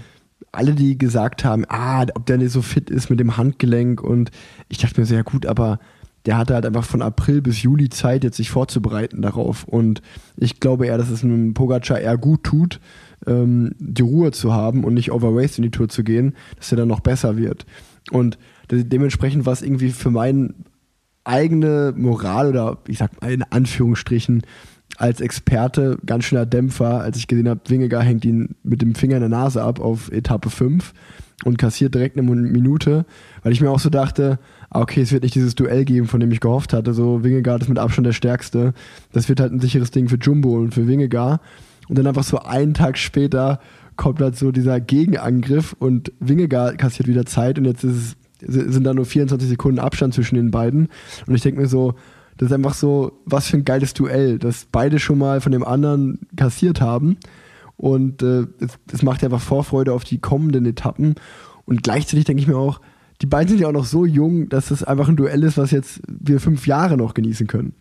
alle, 0.53 0.74
die 0.74 0.97
gesagt 0.97 1.45
haben, 1.45 1.64
ah, 1.68 2.05
ob 2.14 2.26
der 2.26 2.39
nicht 2.39 2.53
so 2.53 2.62
fit 2.62 2.91
ist 2.91 3.11
mit 3.11 3.20
dem 3.20 3.37
Handgelenk 3.37 4.03
und 4.03 4.31
ich 4.68 4.79
dachte 4.79 5.01
mir 5.01 5.07
ja 5.07 5.22
gut, 5.22 5.47
aber 5.47 5.79
der 6.26 6.37
hatte 6.37 6.55
halt 6.55 6.66
einfach 6.66 6.85
von 6.85 7.03
April 7.03 7.43
bis 7.43 7.62
Juli 7.62 7.89
Zeit, 7.89 8.24
jetzt 8.24 8.37
sich 8.37 8.51
vorzubereiten 8.51 9.22
darauf. 9.22 9.64
Und 9.64 10.03
ich 10.37 10.61
glaube 10.61 10.87
eher, 10.87 10.99
dass 10.99 11.11
es 11.11 11.24
einem 11.24 11.55
Pogacar 11.55 12.01
eher 12.01 12.18
gut 12.18 12.45
tut, 12.45 12.81
ähm, 13.26 13.72
die 13.79 14.03
Ruhe 14.03 14.33
zu 14.33 14.53
haben 14.53 14.85
und 14.85 14.95
nicht 14.95 15.12
overweight 15.12 15.57
in 15.59 15.62
die 15.62 15.70
Tour 15.70 15.89
zu 15.89 16.05
gehen, 16.05 16.35
dass 16.57 16.72
er 16.72 16.76
dann 16.76 16.89
noch 16.89 17.01
besser 17.01 17.37
wird. 17.37 17.66
Und 18.11 18.39
de 18.70 18.85
dementsprechend 18.85 19.47
war 19.47 19.53
es 19.53 19.62
irgendwie 19.62 19.91
für 19.91 20.11
meine 20.11 20.55
eigene 21.24 21.95
Moral 21.97 22.49
oder 22.51 22.79
ich 22.89 22.99
sag 22.99 23.20
mal 23.20 23.33
in 23.33 23.43
Anführungsstrichen 23.43 24.43
als 24.97 25.20
Experte 25.20 25.99
ganz 26.05 26.24
schöner 26.24 26.47
Dämpfer, 26.47 27.01
als 27.01 27.16
ich 27.16 27.28
gesehen 27.28 27.49
habe, 27.49 27.61
Wingegar 27.68 28.03
hängt 28.03 28.24
ihn 28.24 28.57
mit 28.62 28.82
dem 28.82 28.95
Finger 28.95 29.16
in 29.16 29.20
der 29.20 29.28
Nase 29.28 29.62
ab 29.62 29.80
auf 29.80 30.11
Etappe 30.11 30.51
5 30.51 30.93
und 31.45 31.57
kassiert 31.57 31.95
direkt 31.95 32.18
eine 32.18 32.28
Minute, 32.28 33.05
weil 33.43 33.53
ich 33.53 33.61
mir 33.61 33.70
auch 33.70 33.78
so 33.78 33.91
dachte, 33.91 34.39
ah, 34.70 34.80
okay, 34.80 35.03
es 35.03 35.12
wird 35.12 35.22
nicht 35.22 35.34
dieses 35.34 35.55
Duell 35.55 35.84
geben, 35.84 36.07
von 36.07 36.18
dem 36.18 36.32
ich 36.32 36.41
gehofft 36.41 36.72
hatte, 36.72 36.95
so 36.95 37.22
Wingegar 37.22 37.61
ist 37.61 37.68
mit 37.68 37.78
Abstand 37.78 38.07
der 38.07 38.12
Stärkste, 38.12 38.74
das 39.12 39.28
wird 39.28 39.39
halt 39.39 39.53
ein 39.53 39.61
sicheres 39.61 39.91
Ding 39.91 40.09
für 40.09 40.16
Jumbo 40.16 40.57
und 40.57 40.74
für 40.74 40.89
Wingegar 40.89 41.41
und 41.89 41.97
dann 41.97 42.07
einfach 42.07 42.24
so 42.24 42.41
einen 42.41 42.74
Tag 42.74 42.99
später 42.99 43.61
kommt 43.97 44.20
halt 44.20 44.36
so 44.36 44.53
dieser 44.53 44.80
Gegenangriff 44.80 45.76
und 45.78 46.12
Wingegar 46.18 46.74
kassiert 46.74 47.09
wieder 47.09 47.26
Zeit 47.26 47.59
und 47.59 47.66
jetzt 47.66 47.84
ist 47.84 47.97
es, 47.97 48.16
sind 48.41 48.84
da 48.84 48.95
nur 48.95 49.05
24 49.05 49.49
Sekunden 49.49 49.80
Abstand 49.80 50.14
zwischen 50.14 50.36
den 50.36 50.51
beiden. 50.51 50.89
Und 51.26 51.34
ich 51.34 51.43
denke 51.43 51.61
mir 51.61 51.66
so, 51.66 51.95
das 52.39 52.47
ist 52.47 52.53
einfach 52.53 52.74
so, 52.74 53.20
was 53.24 53.49
für 53.49 53.57
ein 53.57 53.64
geiles 53.64 53.95
Duell, 53.95 54.39
dass 54.39 54.66
beide 54.70 54.99
schon 54.99 55.18
mal 55.18 55.41
von 55.41 55.53
dem 55.53 55.64
anderen 55.64 56.20
kassiert 56.36 56.80
haben. 56.80 57.18
Und 57.76 58.22
äh, 58.22 58.47
es, 58.61 58.78
es 58.93 59.03
macht 59.03 59.22
einfach 59.22 59.41
Vorfreude 59.41 59.93
auf 59.93 60.05
die 60.05 60.18
kommenden 60.18 60.64
Etappen. 60.64 61.16
Und 61.66 61.82
gleichzeitig 61.82 62.24
denke 62.24 62.41
ich 62.41 62.49
mir 62.49 62.57
auch, 62.57 62.80
die 63.20 63.26
beiden 63.26 63.49
sind 63.49 63.61
ja 63.61 63.68
auch 63.68 63.72
noch 63.72 63.84
so 63.84 64.07
jung, 64.07 64.49
dass 64.49 64.70
es 64.70 64.84
einfach 64.84 65.09
ein 65.09 65.16
Duell 65.16 65.43
ist, 65.43 65.59
was 65.59 65.72
jetzt 65.72 66.01
wir 66.07 66.41
fünf 66.41 66.66
Jahre 66.66 66.97
noch 66.97 67.14
genießen 67.14 67.49
können. 67.49 67.74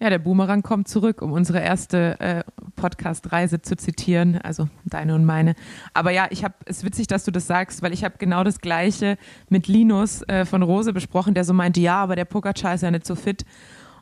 Ja, 0.00 0.08
der 0.08 0.18
Boomerang 0.18 0.62
kommt 0.62 0.88
zurück, 0.88 1.20
um 1.20 1.32
unsere 1.32 1.60
erste 1.60 2.18
äh, 2.20 2.42
Podcast-Reise 2.80 3.60
zu 3.60 3.76
zitieren, 3.76 4.38
also 4.38 4.68
deine 4.84 5.14
und 5.14 5.26
meine. 5.26 5.54
Aber 5.92 6.10
ja, 6.10 6.28
ich 6.30 6.44
habe, 6.44 6.54
es 6.64 6.78
ist 6.78 6.84
witzig, 6.84 7.06
dass 7.08 7.24
du 7.24 7.30
das 7.30 7.46
sagst, 7.46 7.82
weil 7.82 7.92
ich 7.92 8.04
habe 8.04 8.14
genau 8.18 8.42
das 8.42 8.60
Gleiche 8.60 9.18
mit 9.50 9.68
Linus 9.68 10.22
äh, 10.22 10.46
von 10.46 10.62
Rose 10.62 10.94
besprochen, 10.94 11.34
der 11.34 11.44
so 11.44 11.52
meinte, 11.52 11.80
ja, 11.80 11.96
aber 11.96 12.16
der 12.16 12.24
Pogacar 12.24 12.74
ist 12.74 12.82
ja 12.82 12.90
nicht 12.90 13.06
so 13.06 13.14
fit. 13.14 13.44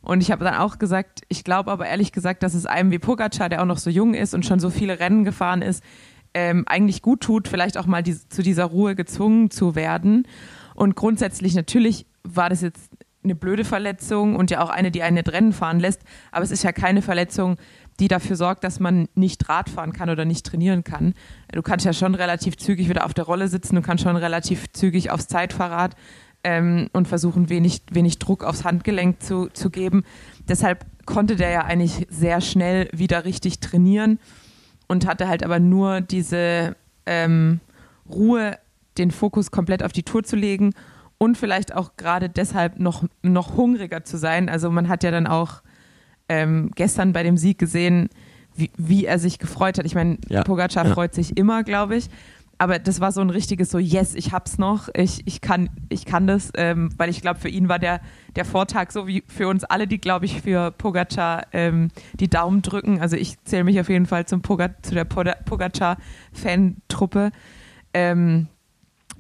Und 0.01 0.23
ich 0.23 0.31
habe 0.31 0.45
dann 0.45 0.55
auch 0.55 0.79
gesagt, 0.79 1.23
ich 1.29 1.43
glaube 1.43 1.73
aber 1.73 1.87
ehrlich 1.87 2.13
gesagt, 2.13 2.45
dass 2.45 2.55
es 2.55 2.67
einem 2.67 2.93
wie 2.93 3.01
Pogacar, 3.01 3.49
der 3.49 3.61
auch 3.63 3.67
noch 3.67 3.79
so 3.79 3.91
jung 3.91 4.15
ist 4.15 4.33
und 4.33 4.47
schon 4.47 4.61
so 4.61 4.71
viele 4.71 5.01
Rennen 5.01 5.25
gefahren 5.25 5.61
ist, 5.61 5.83
ähm, 6.35 6.65
eigentlich 6.69 7.03
gut 7.03 7.21
tut, 7.21 7.49
vielleicht 7.49 7.77
auch 7.77 7.87
mal 7.87 8.03
die, 8.05 8.17
zu 8.29 8.43
dieser 8.43 8.67
Ruhe 8.67 8.95
gezwungen 8.95 9.51
zu 9.51 9.75
werden. 9.75 10.29
Und 10.75 10.95
grundsätzlich 10.95 11.57
natürlich 11.57 12.07
war 12.23 12.49
das 12.49 12.61
jetzt 12.61 12.91
eine 13.25 13.35
blöde 13.35 13.65
Verletzung 13.65 14.37
und 14.37 14.51
ja 14.51 14.63
auch 14.63 14.71
eine, 14.71 14.91
die 14.91 15.03
einen 15.03 15.17
nicht 15.17 15.31
Rennen 15.31 15.53
fahren 15.53 15.81
lässt. 15.81 16.03
Aber 16.31 16.45
es 16.45 16.51
ist 16.51 16.63
ja 16.63 16.73
keine 16.73 17.03
Verletzung, 17.03 17.57
die 18.01 18.09
dafür 18.09 18.37
sorgt, 18.37 18.65
dass 18.65 18.81
man 18.81 19.09
nicht 19.15 19.49
Rad 19.49 19.69
fahren 19.69 19.93
kann 19.93 20.11
oder 20.11 20.25
nicht 20.25 20.47
trainieren 20.47 20.85
kann. 20.85 21.15
Du 21.53 21.63
kannst 21.63 21.85
ja 21.85 21.93
schon 21.93 22.15
relativ 22.15 22.57
zügig 22.57 22.89
wieder 22.89 23.05
auf 23.05 23.15
der 23.15 23.25
Rolle 23.25 23.49
sitzen, 23.49 23.77
du 23.77 23.83
kannst 23.83 24.05
schon 24.05 24.17
relativ 24.17 24.71
zügig 24.73 25.11
aufs 25.11 25.27
Zeitfahrrad 25.27 25.97
ähm, 26.45 26.89
und 26.93 27.09
versuchen, 27.09 27.49
wenig, 27.49 27.83
wenig 27.91 28.19
Druck 28.19 28.45
aufs 28.45 28.65
Handgelenk 28.65 29.23
zu, 29.23 29.49
zu 29.49 29.71
geben. 29.71 30.05
Deshalb 30.49 30.87
konnte 31.07 31.37
der 31.37 31.51
ja 31.51 31.65
eigentlich 31.65 32.07
sehr 32.11 32.41
schnell 32.41 32.89
wieder 32.93 33.25
richtig 33.25 33.61
trainieren 33.61 34.19
und 34.87 35.07
hatte 35.07 35.29
halt 35.29 35.43
aber 35.45 35.59
nur 35.59 36.01
diese 36.01 36.77
ähm, 37.07 37.61
Ruhe, 38.09 38.59
den 38.97 39.11
Fokus 39.11 39.51
komplett 39.51 39.83
auf 39.83 39.93
die 39.93 40.03
Tour 40.03 40.23
zu 40.23 40.37
legen 40.37 40.73
und 41.19 41.37
vielleicht 41.37 41.75
auch 41.75 41.97
gerade 41.97 42.29
deshalb 42.29 42.79
noch, 42.79 43.05
noch 43.23 43.57
hungriger 43.57 44.05
zu 44.05 44.17
sein. 44.17 44.49
Also 44.49 44.71
man 44.71 44.89
hat 44.89 45.03
ja 45.03 45.11
dann 45.11 45.27
auch 45.27 45.63
ähm, 46.29 46.71
gestern 46.75 47.13
bei 47.13 47.23
dem 47.23 47.37
Sieg 47.37 47.59
gesehen, 47.59 48.09
wie, 48.55 48.71
wie 48.77 49.07
er 49.07 49.19
sich 49.19 49.39
gefreut 49.39 49.79
hat. 49.79 49.87
Ich 49.87 49.95
meine, 49.95 50.19
Ja, 50.29 50.43
Pogacar 50.43 50.87
ja. 50.87 50.93
freut 50.93 51.15
sich 51.15 51.37
immer, 51.37 51.63
glaube 51.63 51.97
ich. 51.97 52.09
Aber 52.61 52.81
das 52.81 52.99
war 52.99 53.13
so 53.13 53.21
ein 53.21 53.31
richtiges 53.31 53.71
so, 53.71 53.79
yes, 53.79 54.17
ich 54.17 54.33
hab's 54.33 54.59
noch, 54.59 54.89
ich, 54.93 55.23
ich, 55.27 55.41
kann, 55.41 55.71
ich 55.91 56.05
kann 56.05 56.27
das, 56.27 56.51
ähm, 56.57 56.89
weil 56.97 57.09
ich 57.09 57.23
glaube, 57.23 57.39
für 57.39 57.49
ihn 57.49 57.69
war 57.69 57.79
der, 57.79 58.01
der 58.35 58.45
Vortag 58.45 58.91
so 58.91 59.07
wie 59.07 59.23
für 59.29 59.47
uns 59.47 59.63
alle, 59.63 59.87
die, 59.87 59.99
glaube 59.99 60.25
ich, 60.25 60.43
für 60.43 60.73
Pogacar 60.73 61.47
ähm, 61.53 61.93
die 62.19 62.29
Daumen 62.29 62.63
drücken. 62.63 63.01
Also 63.01 63.15
ich 63.15 63.41
zähle 63.45 63.63
mich 63.63 63.79
auf 63.79 63.89
jeden 63.89 64.07
Fall 64.07 64.27
zum 64.27 64.43
Poga 64.43 64.71
zu 64.83 64.93
der 64.93 65.05
Pogacar-Fan-Truppe. 65.05 67.31
Ähm, 67.95 68.49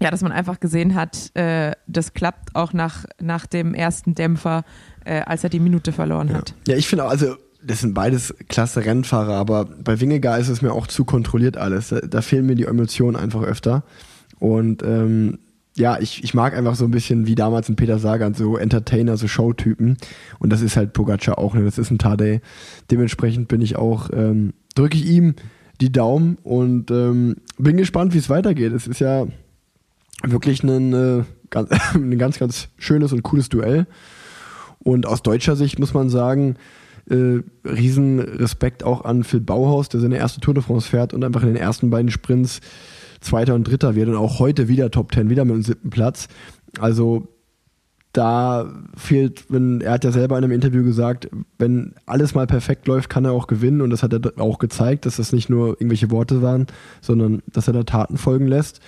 ja, 0.01 0.11
dass 0.11 0.23
man 0.23 0.33
einfach 0.33 0.61
gesehen 0.61 0.95
hat, 0.95 1.35
äh, 1.37 1.73
das 1.87 2.15
klappt 2.15 2.55
auch 2.55 2.73
nach, 2.73 3.05
nach 3.21 3.47
dem 3.47 3.75
ersten 3.75 4.15
Dämpfer, 4.15 4.65
äh, 5.09 5.23
als 5.25 5.43
er 5.43 5.51
die 5.51 5.61
Minute 5.61 5.93
verloren 5.93 6.33
hat. 6.33 6.55
Ja, 6.67 6.77
ich 6.77 6.87
finde 6.87 7.07
auch, 7.07 7.11
also 7.11 7.37
das 7.63 7.81
sind 7.81 7.95
beides 7.95 8.35
klasse 8.49 8.85
Rennfahrer, 8.85 9.35
aber 9.35 9.65
bei 9.65 10.01
Wingegar 10.01 10.39
ist 10.39 10.49
es 10.49 10.63
mir 10.63 10.73
auch 10.73 10.87
zu 10.87 11.05
kontrolliert 11.05 11.57
alles. 11.57 11.89
Da, 11.89 12.01
da 12.01 12.23
fehlen 12.23 12.47
mir 12.47 12.55
die 12.55 12.65
Emotionen 12.65 13.17
einfach 13.17 13.43
öfter. 13.43 13.83
Und 14.39 14.83
ähm, 14.83 15.39
ja, 15.77 15.99
ich, 15.99 16.23
ich 16.23 16.35
mag 16.35 16.55
einfach 16.55 16.75
so 16.75 16.85
ein 16.85 16.91
bisschen 16.91 17.27
wie 17.27 17.35
damals 17.35 17.69
ein 17.69 17.77
Peter 17.77 17.99
Sagan, 17.99 18.35
so 18.35 18.57
Entertainer, 18.57 19.17
so 19.17 19.27
Showtypen. 19.29 19.97
Und 20.39 20.51
das 20.53 20.61
ist 20.61 20.77
halt 20.77 20.93
Pogacar 20.93 21.39
auch, 21.39 21.55
ne? 21.55 21.65
das 21.65 21.79
ist 21.79 21.91
ein 21.91 21.99
Tadej. 21.99 22.41
Dementsprechend 22.91 23.49
bin 23.49 23.61
ich 23.61 23.77
auch, 23.77 24.11
ähm, 24.13 24.53
drücke 24.75 24.99
ich 24.99 25.07
ihm 25.07 25.35
die 25.81 25.91
Daumen 25.91 26.37
und 26.43 26.91
ähm, 26.91 27.37
bin 27.57 27.77
gespannt, 27.77 28.13
wie 28.13 28.19
es 28.19 28.29
weitergeht. 28.29 28.73
Es 28.73 28.87
ist 28.87 29.01
ja 29.01 29.27
wirklich 30.23 30.63
ein, 30.63 30.93
äh, 30.93 31.25
ganz, 31.51 31.71
ein 31.95 32.19
ganz, 32.19 32.39
ganz 32.39 32.69
schönes 32.77 33.13
und 33.13 33.23
cooles 33.23 33.49
Duell. 33.49 33.87
Und 34.89 35.05
aus 35.05 35.22
deutscher 35.22 35.55
Sicht 35.55 35.78
muss 35.78 35.93
man 35.93 36.09
sagen, 36.09 36.57
äh, 37.11 37.43
riesen 37.62 38.20
Respekt 38.20 38.84
auch 38.84 39.05
an 39.05 39.22
Phil 39.22 39.41
Bauhaus, 39.41 39.91
der 39.91 40.01
seine 40.01 40.16
erste 40.16 40.41
Tour 40.41 40.55
de 40.55 40.62
France 40.62 40.89
fährt 40.89 41.12
und 41.12 41.24
einfach 41.24 41.43
in 41.43 41.49
den 41.49 41.57
ersten 41.57 41.91
beiden 41.91 42.11
Sprints 42.11 42.61
Zweiter 43.20 43.55
und 43.55 43.64
Dritter 43.68 43.95
wird 43.95 44.09
und 44.09 44.16
auch 44.16 44.39
heute 44.39 44.66
wieder 44.66 44.91
Top 44.91 45.12
Ten, 45.12 45.28
wieder 45.28 45.45
mit 45.45 45.57
dem 45.57 45.62
siebten 45.62 45.91
Platz. 45.91 46.28
Also 46.80 47.28
da 48.14 48.72
fehlt, 48.97 49.53
wenn 49.53 49.82
er 49.82 49.93
hat 49.93 50.05
ja 50.05 50.11
selber 50.11 50.39
in 50.39 50.45
einem 50.45 50.55
Interview 50.55 50.82
gesagt, 50.82 51.28
wenn 51.59 51.93
alles 52.07 52.34
mal 52.34 52.47
perfekt 52.47 52.89
läuft, 52.89 53.11
kann 53.11 53.26
er 53.26 53.32
auch 53.32 53.47
gewinnen 53.47 53.82
und 53.82 53.91
das 53.91 54.03
hat 54.03 54.14
er 54.14 54.41
auch 54.41 54.59
gezeigt, 54.59 55.05
dass 55.05 55.16
das 55.16 55.34
nicht 55.34 55.51
nur 55.51 55.72
irgendwelche 55.72 56.11
Worte 56.11 56.41
waren, 56.41 56.66
sondern 57.03 57.43
dass 57.53 57.66
er 57.66 57.74
da 57.74 57.82
Taten 57.82 58.16
folgen 58.16 58.47
lässt. 58.47 58.80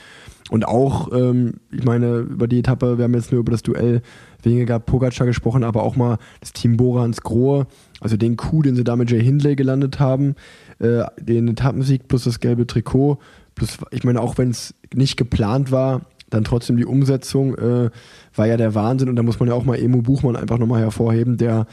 Und 0.51 0.67
auch, 0.67 1.13
ähm, 1.13 1.55
ich 1.71 1.85
meine, 1.85 2.19
über 2.19 2.49
die 2.49 2.59
Etappe, 2.59 2.99
wir 2.99 3.05
haben 3.05 3.15
jetzt 3.15 3.31
nur 3.31 3.41
über 3.41 3.53
das 3.53 3.63
Duell 3.63 4.03
weniger 4.43 4.81
Pogacar 4.81 5.27
gesprochen, 5.27 5.63
aber 5.63 5.83
auch 5.85 5.97
mal 5.97 6.19
das 6.41 6.53
Team 6.53 6.77
Borans 6.77 7.21
Grohe, 7.21 7.67
also 8.01 8.17
den 8.17 8.37
Coup, 8.37 8.63
den 8.63 8.75
sie 8.75 8.85
da 8.85 8.97
mit 8.97 9.11
Jay 9.11 9.23
Hindley 9.23 9.55
gelandet 9.55 10.01
haben, 10.01 10.35
äh, 10.81 11.05
den 11.21 11.49
Etappensieg 11.49 12.09
plus 12.09 12.25
das 12.25 12.41
gelbe 12.41 12.67
Trikot, 12.67 13.19
plus, 13.55 13.79
ich 13.93 14.03
meine, 14.03 14.21
auch 14.21 14.39
wenn 14.39 14.51
es 14.51 14.75
nicht 14.93 15.17
geplant 15.17 15.71
war, 15.71 16.03
dann 16.31 16.45
trotzdem 16.45 16.77
die 16.77 16.87
Umsetzung 16.87 17.57
äh, 17.57 17.91
war 18.35 18.47
ja 18.47 18.57
der 18.57 18.75
Wahnsinn. 18.75 19.09
Und 19.09 19.17
da 19.17 19.23
muss 19.23 19.39
man 19.39 19.49
ja 19.49 19.55
auch 19.55 19.65
mal 19.65 19.79
Emo 19.79 20.03
Buchmann 20.03 20.37
einfach 20.37 20.59
nochmal 20.59 20.81
hervorheben, 20.81 21.37
der 21.37 21.67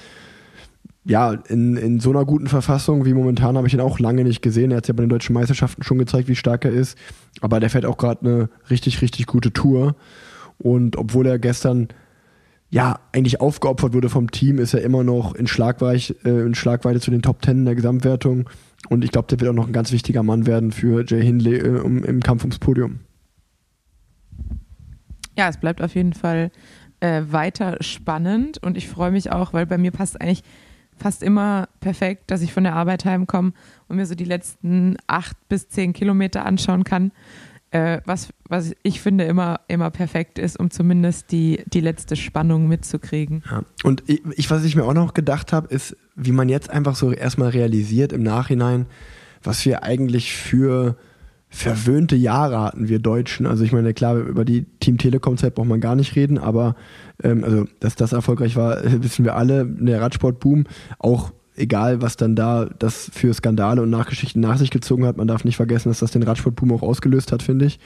ja, 1.07 1.31
in, 1.31 1.77
in 1.77 1.99
so 2.01 2.09
einer 2.09 2.25
guten 2.25 2.47
Verfassung 2.47 3.05
wie 3.05 3.13
momentan 3.13 3.55
habe 3.55 3.67
ich 3.67 3.73
ihn 3.73 3.79
auch 3.79 3.97
lange 3.99 4.25
nicht 4.25 4.41
gesehen. 4.41 4.71
Er 4.71 4.77
hat 4.77 4.89
ja 4.89 4.93
bei 4.93 5.03
den 5.03 5.09
deutschen 5.09 5.33
Meisterschaften 5.33 5.83
schon 5.83 5.97
gezeigt, 5.97 6.27
wie 6.27 6.35
stark 6.35 6.65
er 6.65 6.71
ist. 6.71 6.97
Aber 7.39 7.61
der 7.61 7.69
fährt 7.69 7.85
auch 7.85 7.97
gerade 7.97 8.21
eine 8.21 8.49
richtig, 8.69 9.01
richtig 9.01 9.25
gute 9.25 9.53
Tour. 9.53 9.95
Und 10.57 10.97
obwohl 10.97 11.25
er 11.27 11.39
gestern 11.39 11.87
ja 12.69 12.99
eigentlich 13.13 13.39
aufgeopfert 13.39 13.93
wurde 13.93 14.09
vom 14.09 14.31
Team, 14.31 14.59
ist 14.59 14.73
er 14.73 14.81
immer 14.81 15.05
noch 15.05 15.33
in, 15.33 15.47
Schlagweich, 15.47 16.13
äh, 16.25 16.41
in 16.41 16.55
Schlagweite 16.55 16.99
zu 16.99 17.09
den 17.09 17.21
Top 17.21 17.41
Ten 17.41 17.63
der 17.63 17.75
Gesamtwertung. 17.75 18.49
Und 18.89 19.05
ich 19.05 19.11
glaube, 19.11 19.29
der 19.29 19.39
wird 19.39 19.49
auch 19.49 19.55
noch 19.55 19.67
ein 19.67 19.73
ganz 19.73 19.93
wichtiger 19.93 20.23
Mann 20.23 20.45
werden 20.45 20.73
für 20.73 21.05
Jay 21.07 21.23
Hindley 21.23 21.57
äh, 21.57 21.79
um, 21.79 22.03
im 22.03 22.21
Kampf 22.21 22.43
ums 22.43 22.59
Podium. 22.59 22.99
Ja, 25.37 25.47
es 25.47 25.57
bleibt 25.57 25.81
auf 25.81 25.95
jeden 25.95 26.13
Fall 26.13 26.51
äh, 26.99 27.21
weiter 27.29 27.77
spannend 27.79 28.61
und 28.61 28.75
ich 28.75 28.89
freue 28.89 29.11
mich 29.11 29.31
auch, 29.31 29.53
weil 29.53 29.65
bei 29.65 29.77
mir 29.77 29.91
passt 29.91 30.19
eigentlich 30.19 30.43
fast 30.97 31.23
immer 31.23 31.67
perfekt, 31.79 32.31
dass 32.31 32.41
ich 32.41 32.53
von 32.53 32.63
der 32.63 32.75
Arbeit 32.75 33.05
heimkomme 33.05 33.53
und 33.87 33.97
mir 33.97 34.05
so 34.05 34.15
die 34.15 34.25
letzten 34.25 34.97
acht 35.07 35.35
bis 35.49 35.69
zehn 35.69 35.93
Kilometer 35.93 36.45
anschauen 36.45 36.83
kann, 36.83 37.11
äh, 37.71 38.01
was, 38.05 38.29
was 38.47 38.73
ich 38.83 39.01
finde 39.01 39.25
immer, 39.25 39.59
immer 39.67 39.89
perfekt 39.91 40.39
ist, 40.39 40.59
um 40.59 40.71
zumindest 40.71 41.31
die, 41.31 41.63
die 41.67 41.81
letzte 41.81 42.15
Spannung 42.15 42.67
mitzukriegen. 42.67 43.43
Ja. 43.49 43.63
Und 43.83 44.03
ich, 44.07 44.49
was 44.49 44.63
ich 44.63 44.75
mir 44.75 44.85
auch 44.85 44.93
noch 44.93 45.13
gedacht 45.13 45.53
habe, 45.53 45.67
ist, 45.73 45.95
wie 46.15 46.31
man 46.31 46.49
jetzt 46.49 46.69
einfach 46.69 46.95
so 46.95 47.11
erstmal 47.11 47.49
realisiert 47.49 48.13
im 48.13 48.23
Nachhinein, 48.23 48.85
was 49.43 49.65
wir 49.65 49.83
eigentlich 49.83 50.33
für 50.33 50.97
verwöhnte 51.49 52.15
Jahre 52.15 52.59
hatten, 52.59 52.89
wir 52.89 52.99
Deutschen. 52.99 53.45
Also 53.45 53.63
ich 53.63 53.71
meine, 53.71 53.93
klar, 53.93 54.17
über 54.17 54.43
die 54.43 54.65
Team 54.79 54.97
Telekom-Zeit 54.97 55.55
braucht 55.55 55.67
man 55.67 55.79
gar 55.79 55.95
nicht 55.95 56.15
reden, 56.15 56.37
aber 56.37 56.75
ähm, 57.23 57.43
also, 57.43 57.65
dass 57.79 57.95
das 57.95 58.13
erfolgreich 58.13 58.55
war, 58.55 58.81
wissen 59.01 59.25
wir 59.25 59.35
alle. 59.35 59.65
Der 59.65 60.01
Radsportboom, 60.01 60.65
auch 60.99 61.31
egal, 61.55 62.01
was 62.01 62.17
dann 62.17 62.35
da 62.35 62.65
das 62.65 63.09
für 63.13 63.33
Skandale 63.33 63.81
und 63.81 63.89
Nachgeschichten 63.89 64.41
nach 64.41 64.57
sich 64.57 64.69
gezogen 64.69 65.05
hat, 65.05 65.17
man 65.17 65.27
darf 65.27 65.43
nicht 65.43 65.57
vergessen, 65.57 65.89
dass 65.89 65.99
das 65.99 66.11
den 66.11 66.23
Radsportboom 66.23 66.71
auch 66.71 66.83
ausgelöst 66.83 67.31
hat, 67.31 67.41
finde 67.41 67.65
ich. 67.65 67.79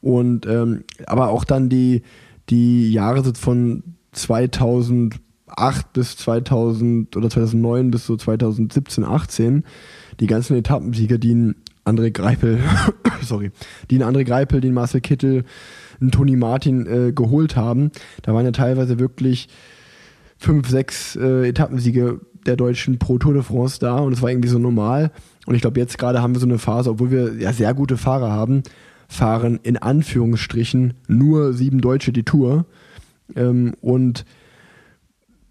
Und 0.00 0.46
ähm, 0.46 0.84
aber 1.06 1.28
auch 1.28 1.44
dann 1.44 1.68
die, 1.68 2.02
die 2.50 2.92
Jahre 2.92 3.22
von 3.34 3.82
2008 4.12 5.92
bis 5.92 6.16
2000 6.16 7.16
oder 7.16 7.30
2009 7.30 7.90
bis 7.90 8.06
so 8.06 8.16
2017, 8.16 9.04
18, 9.04 9.64
die 10.20 10.26
ganzen 10.26 10.56
Etappensiege, 10.56 11.18
die 11.18 11.34
ein 11.34 11.54
André 11.84 12.10
Greipel, 12.10 12.58
sorry, 13.22 13.52
die 13.90 14.02
ein 14.02 14.14
André 14.14 14.24
Greipel, 14.24 14.60
den 14.60 14.74
Marcel 14.74 15.00
Kittel, 15.00 15.44
einen 16.00 16.10
Toni 16.10 16.36
Martin 16.36 16.86
äh, 16.86 17.12
geholt 17.12 17.56
haben, 17.56 17.90
da 18.22 18.34
waren 18.34 18.44
ja 18.44 18.52
teilweise 18.52 18.98
wirklich 18.98 19.48
fünf, 20.38 20.68
sechs 20.68 21.16
äh, 21.16 21.48
Etappensiege 21.48 22.20
der 22.46 22.56
Deutschen 22.56 22.98
pro 22.98 23.18
Tour 23.18 23.34
de 23.34 23.42
France 23.42 23.78
da 23.80 23.98
und 23.98 24.12
es 24.12 24.22
war 24.22 24.30
irgendwie 24.30 24.48
so 24.48 24.58
normal. 24.58 25.10
Und 25.46 25.54
ich 25.54 25.60
glaube, 25.60 25.80
jetzt 25.80 25.98
gerade 25.98 26.22
haben 26.22 26.34
wir 26.34 26.40
so 26.40 26.46
eine 26.46 26.58
Phase, 26.58 26.90
obwohl 26.90 27.10
wir 27.10 27.34
ja 27.34 27.52
sehr 27.52 27.74
gute 27.74 27.96
Fahrer 27.96 28.30
haben, 28.30 28.62
fahren 29.08 29.60
in 29.62 29.76
Anführungsstrichen 29.76 30.94
nur 31.08 31.52
sieben 31.52 31.80
Deutsche 31.80 32.12
die 32.12 32.24
Tour. 32.24 32.66
Ähm, 33.34 33.74
und 33.80 34.24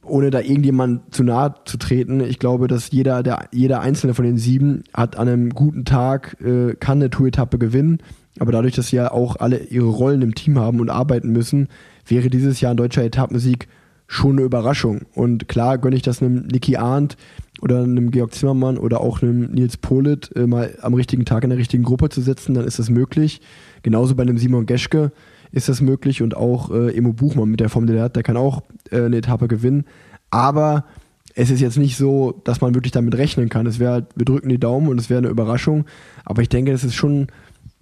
ohne 0.03 0.29
da 0.29 0.39
irgendjemand 0.39 1.13
zu 1.13 1.23
nahe 1.23 1.55
zu 1.65 1.77
treten, 1.77 2.21
ich 2.21 2.39
glaube, 2.39 2.67
dass 2.67 2.91
jeder, 2.91 3.23
der, 3.23 3.47
jeder 3.51 3.81
einzelne 3.81 4.13
von 4.13 4.25
den 4.25 4.37
sieben 4.37 4.83
hat 4.93 5.17
an 5.17 5.27
einem 5.27 5.49
guten 5.49 5.83
Tag, 5.83 6.37
äh, 6.41 6.75
kann 6.75 6.99
eine 6.99 7.09
Tour-Etappe 7.09 7.57
gewinnen. 7.57 7.99
Aber 8.39 8.51
dadurch, 8.51 8.75
dass 8.75 8.87
sie 8.87 8.97
ja 8.97 9.11
auch 9.11 9.37
alle 9.37 9.63
ihre 9.65 9.87
Rollen 9.87 10.21
im 10.21 10.35
Team 10.35 10.59
haben 10.59 10.79
und 10.79 10.89
arbeiten 10.89 11.31
müssen, 11.31 11.69
wäre 12.07 12.29
dieses 12.29 12.61
Jahr 12.61 12.71
ein 12.71 12.77
deutscher 12.77 13.03
Etappensieg 13.03 13.67
schon 14.07 14.33
eine 14.33 14.43
Überraschung. 14.43 15.01
Und 15.13 15.47
klar 15.47 15.77
gönne 15.77 15.95
ich 15.95 16.01
das 16.01 16.21
einem 16.21 16.45
Niki 16.47 16.77
Arndt 16.77 17.17
oder 17.61 17.83
einem 17.83 18.11
Georg 18.11 18.33
Zimmermann 18.33 18.77
oder 18.77 19.01
auch 19.01 19.21
einem 19.21 19.51
Nils 19.51 19.77
Polit 19.77 20.31
äh, 20.35 20.45
mal 20.45 20.77
am 20.81 20.93
richtigen 20.93 21.25
Tag 21.25 21.43
in 21.43 21.49
der 21.49 21.59
richtigen 21.59 21.83
Gruppe 21.83 22.09
zu 22.09 22.21
setzen, 22.21 22.53
dann 22.53 22.65
ist 22.65 22.77
das 22.77 22.89
möglich. 22.89 23.41
Genauso 23.81 24.15
bei 24.15 24.23
einem 24.23 24.37
Simon 24.37 24.65
Geschke 24.65 25.11
ist 25.51 25.69
das 25.69 25.81
möglich 25.81 26.21
und 26.21 26.35
auch 26.35 26.69
äh, 26.71 26.95
Emo 26.95 27.13
Buchmann 27.13 27.49
mit 27.49 27.61
der 27.61 27.69
Form, 27.69 27.87
die 27.87 27.93
der 27.93 28.03
hat, 28.03 28.15
der 28.15 28.23
kann 28.23 28.37
auch 28.37 28.61
äh, 28.91 29.03
eine 29.03 29.17
Etappe 29.17 29.47
gewinnen. 29.47 29.85
Aber 30.29 30.85
es 31.33 31.49
ist 31.49 31.61
jetzt 31.61 31.77
nicht 31.77 31.97
so, 31.97 32.41
dass 32.43 32.61
man 32.61 32.75
wirklich 32.75 32.91
damit 32.91 33.15
rechnen 33.15 33.49
kann. 33.49 33.65
Es 33.65 33.79
wäre 33.79 34.07
wir 34.15 34.25
drücken 34.25 34.49
die 34.49 34.59
Daumen 34.59 34.87
und 34.87 34.99
es 34.99 35.09
wäre 35.09 35.19
eine 35.19 35.29
Überraschung. 35.29 35.85
Aber 36.23 36.41
ich 36.41 36.49
denke, 36.49 36.71
das 36.71 36.83
ist 36.83 36.95
schon, 36.95 37.27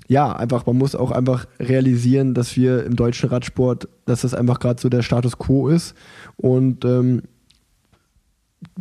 ja, 0.08 0.36
einfach, 0.36 0.66
man 0.66 0.78
muss 0.78 0.96
auch 0.96 1.12
einfach 1.12 1.48
realisieren, 1.60 2.34
dass 2.34 2.56
wir 2.56 2.86
im 2.86 2.96
deutschen 2.96 3.30
Radsport, 3.30 3.88
dass 4.06 4.22
das 4.22 4.34
einfach 4.34 4.60
gerade 4.60 4.82
so 4.82 4.90
der 4.90 5.02
Status 5.02 5.38
quo 5.38 5.70
ist. 5.70 5.96
Und 6.36 6.84
ähm, 6.86 7.24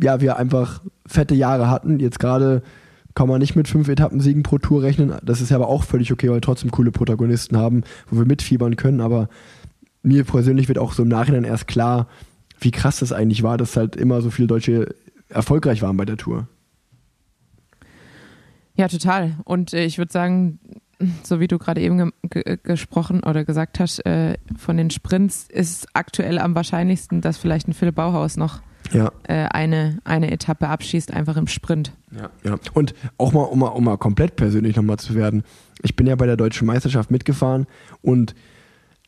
ja, 0.01 0.21
wir 0.21 0.37
einfach 0.37 0.81
fette 1.05 1.35
Jahre 1.35 1.69
hatten. 1.69 1.99
Jetzt 1.99 2.19
gerade 2.19 2.61
kann 3.15 3.27
man 3.27 3.39
nicht 3.39 3.55
mit 3.55 3.67
fünf 3.67 3.87
Etappensiegen 3.87 4.43
pro 4.43 4.57
Tour 4.57 4.81
rechnen. 4.81 5.13
Das 5.23 5.39
ist 5.39 5.49
ja 5.49 5.57
aber 5.57 5.67
auch 5.67 5.83
völlig 5.83 6.11
okay, 6.11 6.27
weil 6.27 6.37
wir 6.37 6.41
trotzdem 6.41 6.71
coole 6.71 6.91
Protagonisten 6.91 7.57
haben, 7.57 7.83
wo 8.09 8.17
wir 8.17 8.25
mitfiebern 8.25 8.75
können. 8.75 9.01
Aber 9.01 9.29
mir 10.01 10.23
persönlich 10.23 10.67
wird 10.67 10.79
auch 10.79 10.93
so 10.93 11.03
im 11.03 11.09
Nachhinein 11.09 11.43
erst 11.43 11.67
klar, 11.67 12.07
wie 12.59 12.71
krass 12.71 12.99
das 12.99 13.11
eigentlich 13.11 13.43
war, 13.43 13.57
dass 13.57 13.77
halt 13.77 13.95
immer 13.95 14.21
so 14.21 14.29
viele 14.29 14.47
Deutsche 14.47 14.95
erfolgreich 15.29 15.81
waren 15.81 15.97
bei 15.97 16.05
der 16.05 16.17
Tour. 16.17 16.47
Ja, 18.75 18.87
total. 18.87 19.35
Und 19.43 19.73
äh, 19.73 19.85
ich 19.85 19.97
würde 19.97 20.11
sagen, 20.11 20.59
so 21.23 21.39
wie 21.39 21.47
du 21.47 21.57
gerade 21.57 21.81
eben 21.81 21.97
ge 22.23 22.43
ge 22.43 22.57
gesprochen 22.61 23.21
oder 23.23 23.43
gesagt 23.45 23.79
hast, 23.79 24.05
äh, 24.05 24.37
von 24.57 24.77
den 24.77 24.89
Sprints 24.89 25.47
ist 25.49 25.87
aktuell 25.93 26.39
am 26.39 26.55
wahrscheinlichsten, 26.55 27.21
dass 27.21 27.37
vielleicht 27.37 27.67
ein 27.67 27.73
Philipp 27.73 27.95
Bauhaus 27.95 28.37
noch 28.37 28.61
Ja. 28.91 29.11
äh, 29.23 29.45
eine, 29.51 29.99
eine 30.03 30.31
Etappe 30.31 30.67
abschießt, 30.67 31.11
einfach 31.13 31.37
im 31.37 31.47
Sprint. 31.47 31.91
Ja, 32.11 32.29
ja. 32.43 32.57
Und 32.73 32.93
auch 33.17 33.33
mal, 33.33 33.43
um 33.43 33.59
mal, 33.59 33.67
um 33.67 33.83
mal 33.83 33.97
komplett 33.97 34.35
persönlich 34.35 34.75
nochmal 34.75 34.97
zu 34.97 35.15
werden. 35.15 35.43
Ich 35.81 35.95
bin 35.95 36.07
ja 36.07 36.15
bei 36.15 36.25
der 36.25 36.37
deutschen 36.37 36.67
Meisterschaft 36.67 37.11
mitgefahren 37.11 37.65
und 38.01 38.35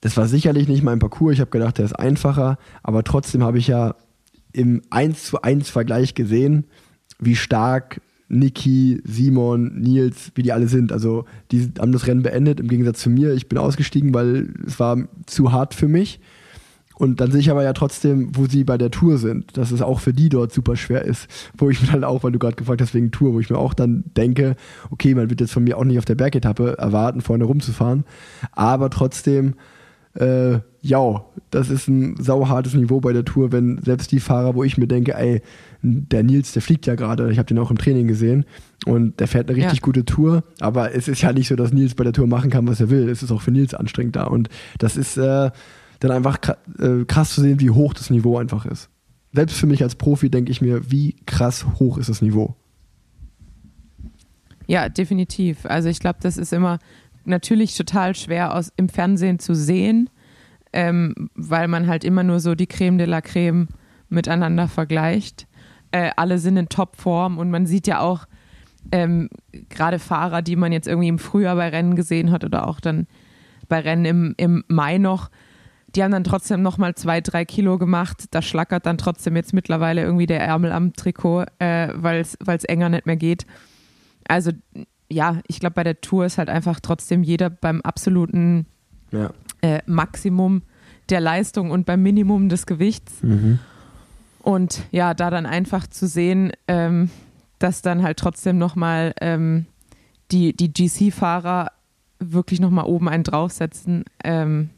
das 0.02 0.18
war 0.18 0.28
sicherlich 0.28 0.68
nicht 0.68 0.84
mein 0.84 1.00
Parcours. 1.00 1.34
Ich 1.34 1.40
habe 1.40 1.52
gedacht, 1.52 1.78
der 1.78 1.86
ist 1.86 1.94
einfacher, 1.94 2.58
aber 2.84 3.04
trotzdem 3.04 3.44
habe 3.44 3.58
ich 3.58 3.68
ja 3.68 3.96
im 4.54 4.82
1 4.90 5.24
zu 5.26 5.42
1 5.42 5.70
Vergleich 5.70 6.14
gesehen, 6.14 6.66
wie 7.20 7.36
stark 7.36 8.02
Niki, 8.28 9.02
Simon, 9.04 9.80
Nils, 9.80 10.32
wie 10.36 10.44
die 10.44 10.52
alle 10.52 10.68
sind. 10.68 10.92
Also 10.92 11.26
die 11.52 11.72
haben 11.80 11.92
das 11.92 12.08
Rennen 12.08 12.24
beendet 12.24 12.60
im 12.60 12.68
Gegensatz 12.68 13.02
zu 13.02 13.10
mir. 13.10 13.34
Ich 13.34 13.48
bin 13.48 13.58
ausgestiegen, 13.58 14.14
weil 14.14 14.50
es 14.66 14.80
war 14.80 14.98
zu 15.26 15.52
hart 15.52 15.74
für 15.74 15.88
mich. 15.88 16.20
Und 16.98 17.20
dann 17.20 17.30
sehe 17.30 17.42
ich 17.42 17.52
aber 17.52 17.64
ja 17.64 17.74
trotzdem, 17.74 18.30
wo 18.36 18.46
sie 18.46 18.64
bei 18.64 18.78
der 18.78 18.90
Tour 18.90 19.18
sind, 19.18 19.58
dass 19.58 19.72
es 19.72 19.82
auch 19.82 20.00
für 20.00 20.14
die 20.14 20.30
dort 20.30 20.54
super 20.54 20.78
schwer 20.78 21.04
ist. 21.04 21.28
Wo 21.58 21.70
ich 21.70 21.82
mir 21.82 21.90
dann 21.92 22.06
auch, 22.06 22.24
weil 22.24 22.32
du 22.32 22.40
gerade 22.40 22.56
gefragt 22.56 22.82
hast 22.82 22.94
wegen 22.94 23.12
Tour, 23.12 23.34
wo 23.34 23.40
ich 23.42 23.50
mir 23.50 23.58
auch 23.58 23.74
dann 23.74 24.06
denke, 24.16 24.56
okay, 24.92 25.14
man 25.14 25.30
wird 25.30 25.42
jetzt 25.42 25.52
von 25.52 25.66
mir 25.66 25.78
auch 25.78 25.84
nicht 25.84 25.98
auf 25.98 26.06
der 26.06 26.16
Bergetappe 26.16 26.78
erwarten, 26.78 27.20
vorne 27.20 27.44
rumzufahren. 27.44 28.06
Aber 28.54 28.90
trotzdem, 28.90 29.56
äh, 30.16 30.60
ja, 30.82 31.26
das 31.52 31.70
ist 31.70 31.88
ein 31.88 32.16
sauhartes 32.22 32.74
Niveau 32.74 33.00
bei 33.02 33.12
der 33.14 33.26
Tour, 33.26 33.52
wenn 33.52 33.80
selbst 33.84 34.12
die 34.12 34.20
Fahrer, 34.20 34.56
wo 34.56 34.64
ich 34.64 34.78
mir 34.78 34.88
denke, 34.88 35.16
ey, 35.16 35.42
der 35.82 36.24
Nils, 36.24 36.52
der 36.54 36.62
fliegt 36.62 36.86
ja 36.86 36.96
gerade, 36.96 37.32
ich 37.32 37.38
habe 37.38 37.48
den 37.48 37.60
auch 37.60 37.72
im 37.72 37.78
Training 37.78 38.08
gesehen 38.08 38.46
und 38.86 39.20
der 39.20 39.28
fährt 39.28 39.50
eine 39.50 39.58
richtig 39.58 39.80
Ja. 39.80 39.84
gute 39.84 40.06
Tour, 40.06 40.44
aber 40.60 40.94
es 40.96 41.08
ist 41.08 41.22
ja 41.22 41.34
nicht 41.34 41.48
so, 41.48 41.56
dass 41.56 41.74
Nils 41.74 41.96
bei 41.96 42.04
der 42.04 42.14
Tour 42.14 42.28
machen 42.28 42.50
kann, 42.50 42.68
was 42.68 42.80
er 42.82 42.90
will. 42.90 43.10
Es 43.10 43.24
ist 43.24 43.32
auch 43.32 43.42
für 43.42 43.52
Nils 43.52 43.74
anstrengend 43.74 44.16
da 44.16 44.26
und 44.26 44.50
das 44.78 44.96
ist 44.98 45.18
äh, 45.18 45.52
dann 46.00 46.12
einfach 46.12 46.38
äh, 46.80 47.04
krass 47.06 47.34
zu 47.34 47.42
sehen, 47.42 47.60
wie 47.60 47.72
hoch 47.72 47.94
das 47.94 48.10
Niveau 48.10 48.38
einfach 48.38 48.66
ist. 48.66 48.90
Selbst 49.34 49.58
für 49.58 49.68
mich 49.68 49.84
als 49.84 49.96
Profi 49.96 50.30
denke 50.30 50.52
ich 50.52 50.62
mir, 50.62 50.92
wie 50.92 51.16
krass 51.26 51.66
hoch 51.80 51.98
ist 51.98 52.10
das 52.10 52.22
Niveau. 52.22 52.56
Ja, 54.68 54.90
definitiv. 54.90 55.66
Also 55.66 55.90
ich 55.90 56.00
glaube, 56.00 56.20
das 56.22 56.38
ist 56.38 56.54
immer 56.54 56.80
natürlich 57.26 57.76
total 57.76 58.16
schwer 58.16 58.54
aus, 58.54 58.72
im 58.78 58.90
Fernsehen 58.90 59.40
zu 59.40 59.56
sehen, 59.56 60.10
ähm, 60.74 61.30
weil 61.36 61.68
man 61.68 61.88
halt 61.88 62.04
immer 62.04 62.24
nur 62.24 62.40
so 62.40 62.56
die 62.56 62.68
Creme 62.68 62.98
de 62.98 63.08
la 63.08 63.22
Creme 63.22 63.68
miteinander 64.10 64.68
vergleicht. 64.68 65.48
Äh, 65.92 66.12
alle 66.16 66.40
sind 66.40 66.58
in 66.58 66.70
Topform 66.70 67.38
und 67.38 67.52
man 67.52 67.66
sieht 67.66 67.88
ja 67.88 68.00
auch 68.00 68.26
ähm, 68.92 69.30
gerade 69.70 70.00
Fahrer, 70.00 70.42
die 70.42 70.56
man 70.56 70.72
jetzt 70.72 70.88
irgendwie 70.88 71.08
im 71.08 71.20
Frühjahr 71.20 71.56
bei 71.56 71.70
Rennen 71.70 71.96
gesehen 71.96 72.32
hat 72.32 72.44
oder 72.44 72.68
auch 72.68 72.80
dann 72.80 73.08
bei 73.68 73.80
Rennen 73.80 74.06
im, 74.06 74.34
im 74.38 74.64
Mai 74.68 74.98
noch, 74.98 75.30
die 75.96 76.04
haben 76.04 76.12
dann 76.12 76.24
trotzdem 76.24 76.62
nochmal 76.62 76.96
zwei, 76.96 77.22
drei 77.22 77.46
Kilo 77.46 77.78
gemacht. 77.78 78.26
Da 78.32 78.42
schlackert 78.42 78.86
dann 78.86 78.98
trotzdem 78.98 79.36
jetzt 79.36 79.54
mittlerweile 79.54 80.04
irgendwie 80.04 80.26
der 80.26 80.42
Ärmel 80.42 80.72
am 80.72 80.94
Trikot, 80.94 81.46
äh, 81.60 81.90
weil 81.94 82.20
es 82.22 82.64
enger 82.66 82.90
nicht 82.90 83.06
mehr 83.06 83.16
geht. 83.16 83.46
Also 84.28 84.52
ja, 85.12 85.40
ich 85.48 85.60
glaube, 85.60 85.76
bei 85.76 85.84
der 85.84 86.02
Tour 86.02 86.26
ist 86.26 86.38
halt 86.38 86.50
einfach 86.50 86.80
trotzdem 86.80 87.24
jeder 87.24 87.50
beim 87.50 87.82
absoluten 87.82 88.66
Ja. 89.12 89.32
äh, 89.62 89.82
Maximum 89.86 90.64
der 91.10 91.20
Leistung 91.22 91.72
und 91.72 91.86
beim 91.86 92.02
Minimum 92.02 92.50
des 92.50 92.66
Gewichts. 92.66 93.22
Mhm. 93.22 93.60
Und 94.42 94.84
ja, 94.92 95.14
da 95.14 95.30
dann 95.30 95.46
einfach 95.46 95.88
zu 95.88 96.08
sehen, 96.08 96.52
ähm, 96.68 97.10
dass 97.60 97.82
dann 97.82 98.04
halt 98.04 98.18
trotzdem 98.18 98.58
nochmal 98.58 99.14
ähm, 99.22 99.66
die, 100.32 100.56
die 100.56 100.72
GC-Fahrer 100.74 101.72
wirklich 102.20 102.60
nochmal 102.60 102.86
oben 102.86 103.08
einen 103.10 103.24
draufsetzen, 103.24 104.06
ähm, 104.24 104.70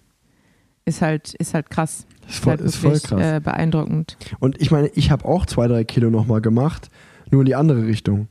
ist 0.85 1.01
halt, 1.01 1.33
ist 1.35 1.53
halt 1.53 1.69
krass. 1.69 2.05
Ist 2.27 2.39
voll, 2.39 2.51
halt 2.51 2.61
ist 2.61 2.75
voll 2.75 2.99
krass. 2.99 3.21
Äh, 3.21 3.39
beeindruckend. 3.41 4.17
Und 4.39 4.59
ich 4.61 4.71
meine, 4.71 4.87
ich 4.89 5.11
habe 5.11 5.25
auch 5.25 5.45
zwei, 5.45 5.67
drei 5.67 5.83
Kilo 5.85 6.09
nochmal 6.09 6.41
gemacht, 6.41 6.89
nur 7.31 7.41
in 7.41 7.45
die 7.45 7.55
andere 7.55 7.85
Richtung. 7.85 8.27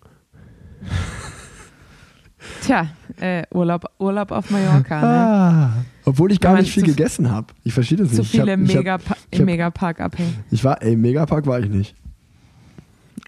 Tja, 2.66 2.88
äh, 3.20 3.44
Urlaub, 3.52 3.90
Urlaub 3.98 4.30
auf 4.32 4.50
Mallorca, 4.50 5.00
ne? 5.00 5.06
Ah, 5.06 5.72
obwohl 6.04 6.32
ich 6.32 6.40
gar 6.40 6.56
nicht 6.58 6.70
viel 6.72 6.82
gegessen 6.84 7.30
habe. 7.30 7.48
Ich 7.64 7.72
verstehe 7.72 7.98
das 7.98 8.08
nicht. 8.08 8.16
Zu 8.16 8.22
Ich 8.22 8.30
viele 8.30 8.52
hab, 8.52 8.60
ich, 8.60 8.68
hab, 8.70 8.76
Megapa 8.76 9.16
ich 9.30 9.38
im 9.38 9.42
hab- 9.44 9.46
Megapark 9.52 10.00
abhängen. 10.00 10.34
ich 10.50 10.64
war, 10.64 10.82
ey, 10.82 10.94
im 10.94 11.00
Megapark 11.00 11.46
war 11.46 11.60
ich 11.60 11.68
nicht. 11.68 11.94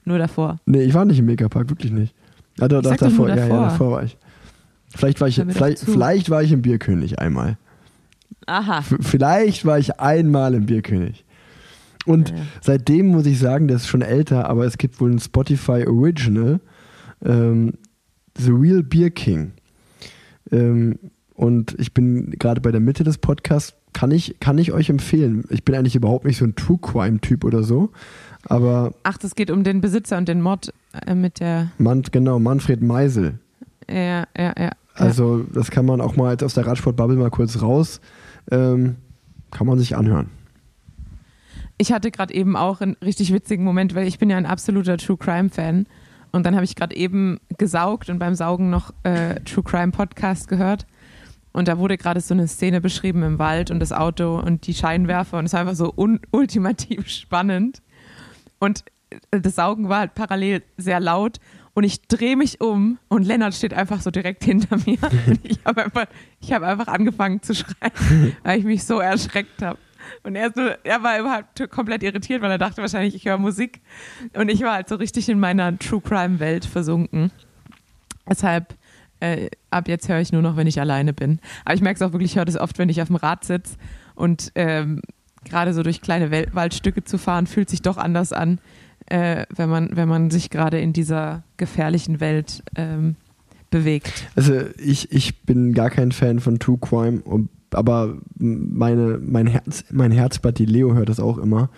Nur 0.05 0.19
davor. 0.19 0.59
Nee, 0.67 0.83
ich 0.83 0.95
war 0.95 1.05
nicht 1.05 1.19
im 1.19 1.27
Megapark, 1.27 1.69
wirklich 1.71 1.93
nicht. 1.93 2.15
Ah, 2.61 2.69
doch, 2.69 2.83
Ich 2.83 2.89
doch, 2.89 2.97
davor, 2.97 3.27
nur 3.27 3.37
Ja, 3.37 3.37
ja, 3.37 3.49
davor. 3.49 3.65
davor 3.67 3.91
war 3.93 4.03
ich. 4.05 4.17
Vielleicht 4.95 5.21
war 5.21 5.29
ich, 5.29 5.37
vielleicht, 5.49 5.79
vielleicht 5.81 6.31
war 6.31 6.43
ich 6.43 6.51
im 6.51 6.63
Bierkönig 6.63 7.19
einmal. 7.19 7.59
Aha. 8.47 8.79
F 8.79 8.97
vielleicht 9.03 9.65
war 9.67 9.79
ich 9.79 10.01
einmal 10.01 10.55
im 10.55 10.67
Bierkönig. 10.67 11.25
Und 12.07 12.31
Ja. 12.31 12.37
seitdem 12.63 13.09
muss 13.09 13.27
ich 13.27 13.39
sagen, 13.39 13.69
der 13.69 13.77
ist 13.77 13.87
schon 13.87 14.01
älter, 14.01 14.49
aber 14.49 14.65
es 14.65 14.79
gibt 14.79 14.99
wohl 15.01 15.11
ein 15.13 15.19
Spotify 15.19 15.87
Original, 15.87 16.59
ähm, 17.25 17.75
The 18.39 18.51
Real 18.51 18.83
Beer 18.83 19.11
King. 19.11 19.53
Ähm, 20.51 20.99
und 21.35 21.77
ich 21.79 21.95
bin 21.95 22.33
gerade 22.33 22.61
bei 22.61 22.73
der 22.73 22.81
Mitte 22.81 23.05
des 23.05 23.19
Podcasts, 23.19 23.75
kann 23.93 24.11
ich, 24.11 24.41
kann 24.41 24.59
ich 24.59 24.73
euch 24.73 24.91
empfehlen. 24.91 25.45
Ich 25.51 25.65
bin 25.65 25.75
eigentlich 25.75 25.97
überhaupt 25.97 26.25
nicht 26.25 26.39
so 26.39 26.45
ein 26.45 26.55
True 26.55 26.79
Crime-Typ 26.81 27.45
oder 27.45 27.63
so, 27.63 27.91
aber 28.45 28.93
Ach, 29.03 29.19
das 29.19 29.35
geht 29.35 29.51
um 29.51 29.65
den 29.65 29.81
Besitzer 29.81 30.19
und 30.19 30.29
den 30.29 30.41
Mod 30.41 30.73
äh, 31.07 31.15
mit 31.15 31.41
der. 31.41 31.71
Man, 31.79 32.03
genau, 32.03 32.39
Manfred 32.39 32.83
Meisel. 32.83 33.39
Ja, 33.91 34.27
ja, 34.37 34.55
ja. 34.59 34.71
Also 34.95 35.45
das 35.55 35.71
kann 35.71 35.87
man 35.87 36.01
auch 36.01 36.17
mal 36.17 36.33
jetzt 36.33 36.43
aus 36.43 36.55
der 36.55 36.67
Radsport-Bubble 36.67 37.17
mal 37.17 37.31
kurz 37.31 37.63
raus, 37.63 38.01
ähm, 38.51 38.97
kann 39.51 39.67
man 39.67 39.79
sich 39.79 39.97
anhören. 39.97 40.29
Ich 41.79 41.93
hatte 41.93 42.11
gerade 42.11 42.35
eben 42.35 42.57
auch 42.57 42.81
einen 42.81 42.97
richtig 43.03 43.33
witzigen 43.33 43.65
Moment, 43.65 43.95
weil 43.95 44.09
ich 44.09 44.19
bin 44.19 44.29
ja 44.29 44.37
ein 44.37 44.47
absoluter 44.47 44.97
True 44.97 45.17
Crime 45.17 45.49
Fan. 45.49 45.87
Und 46.33 46.45
dann 46.45 46.55
habe 46.55 46.65
ich 46.65 46.77
gerade 46.77 46.97
eben 46.97 47.41
gesaugt 47.57 48.11
und 48.11 48.19
beim 48.19 48.35
Saugen 48.35 48.71
noch 48.71 48.93
äh, 49.03 49.41
True 49.41 49.65
Crime 49.65 49.93
Podcast 49.93 50.49
gehört. 50.49 50.87
Und 51.53 51.69
da 51.69 51.79
wurde 51.79 51.97
gerade 51.97 52.21
so 52.21 52.35
eine 52.35 52.47
Szene 52.47 52.81
beschrieben 52.81 53.23
im 53.23 53.39
Wald 53.39 53.71
und 53.71 53.81
das 53.81 53.93
Auto 53.93 54.39
und 54.39 54.67
die 54.67 54.75
Scheinwerfer 54.75 55.39
und 55.39 55.47
es 55.47 55.53
war 55.55 55.61
einfach 55.61 55.75
so 55.75 55.93
ultimativ 56.31 57.09
spannend. 57.09 57.83
Und 58.59 58.85
äh, 59.11 59.41
das 59.41 59.57
Saugen 59.57 59.89
war 59.89 60.01
halt 60.01 60.15
parallel 60.15 60.63
sehr 60.77 61.01
laut 61.01 61.39
und 61.79 61.85
ich 61.85 62.03
drehe 62.03 62.37
mich 62.37 62.61
um 62.61 62.99
und 63.09 63.25
Lennart 63.25 63.55
steht 63.55 63.73
einfach 63.73 64.01
so 64.01 64.11
direkt 64.11 64.43
hinter 64.43 64.79
mir. 64.79 64.99
Und 65.29 65.39
ich 65.45 65.61
habe 65.65 65.85
einfach, 65.85 66.07
ich 66.41 66.53
hab 66.53 66.65
einfach 66.65 66.89
angefangen 66.89 67.41
zu 67.41 67.55
schreien, 67.55 68.35
weil 68.43 68.59
ich 68.59 68.65
mich 68.65 68.83
so 68.83 68.99
erschreckt 68.99 69.63
habe. 69.63 69.79
Und 70.23 70.37
er, 70.37 70.53
nur, 70.55 70.79
er 70.85 71.03
war 71.03 71.19
überhaupt 71.19 71.71
komplett 71.71 72.03
irritiert, 72.03 72.43
weil 72.43 72.51
er 72.51 72.59
dachte 72.59 72.81
wahrscheinlich, 72.81 73.15
ich 73.15 73.25
höre 73.25 73.39
Musik. 73.39 73.81
Und 74.35 74.49
ich 74.49 74.63
war 74.63 74.75
halt 74.75 74.89
so 74.89 74.97
richtig 74.97 75.29
in 75.29 75.41
meiner 75.41 75.79
True 75.79 76.01
Crime 76.01 76.41
Welt 76.41 76.65
versunken. 76.65 77.31
Deshalb, 78.29 78.75
äh, 79.21 79.49
ab 79.71 79.89
jetzt 79.89 80.09
höre 80.09 80.21
ich 80.21 80.33
nur 80.33 80.43
noch, 80.43 80.57
wenn 80.57 80.67
ich 80.67 80.81
alleine 80.81 81.13
bin. 81.13 81.41
Aber 81.65 81.75
ich 81.75 81.81
merke 81.81 81.97
es 81.97 82.03
auch 82.03 82.13
wirklich, 82.13 82.33
ich 82.33 82.37
höre 82.37 82.45
das 82.45 82.57
oft, 82.57 82.79
wenn 82.79 82.89
ich 82.89 83.01
auf 83.01 83.09
dem 83.09 83.17
Rad 83.17 83.45
sitze. 83.45 83.77
Und 84.15 84.53
ähm, 84.55 85.03
gerade 85.45 85.73
so 85.73 85.83
durch 85.83 86.01
kleine 86.01 86.31
Wel 86.31 86.49
Waldstücke 86.53 87.05
zu 87.05 87.19
fahren, 87.19 87.47
fühlt 87.47 87.71
sich 87.71 87.83
doch 87.83 87.97
anders 87.97 88.33
an, 88.33 88.59
äh, 89.07 89.47
wenn, 89.55 89.69
man, 89.69 89.97
wenn 89.97 90.09
man 90.09 90.31
sich 90.31 90.51
gerade 90.51 90.81
in 90.81 90.93
dieser 90.93 91.43
gefährlichen 91.57 92.21
Welt 92.21 92.63
ähm, 92.77 93.17
bewegt. 93.71 94.29
Also 94.35 94.61
ich, 94.79 95.13
ich 95.13 95.43
bin 95.43 95.73
gar 95.73 95.91
kein 95.91 96.13
Fan 96.13 96.41
von 96.41 96.59
True 96.59 96.79
Crime, 96.81 97.21
und, 97.21 97.49
aber 97.75 98.19
meine, 98.39 99.19
mein, 99.21 99.47
Herz, 99.47 99.85
mein 99.91 100.13
Herzblatt, 100.13 100.59
die 100.59 100.67
Leo 100.67 100.95
hört 100.95 101.09
das 101.09 101.21
auch 101.21 101.39
immer. 101.39 101.71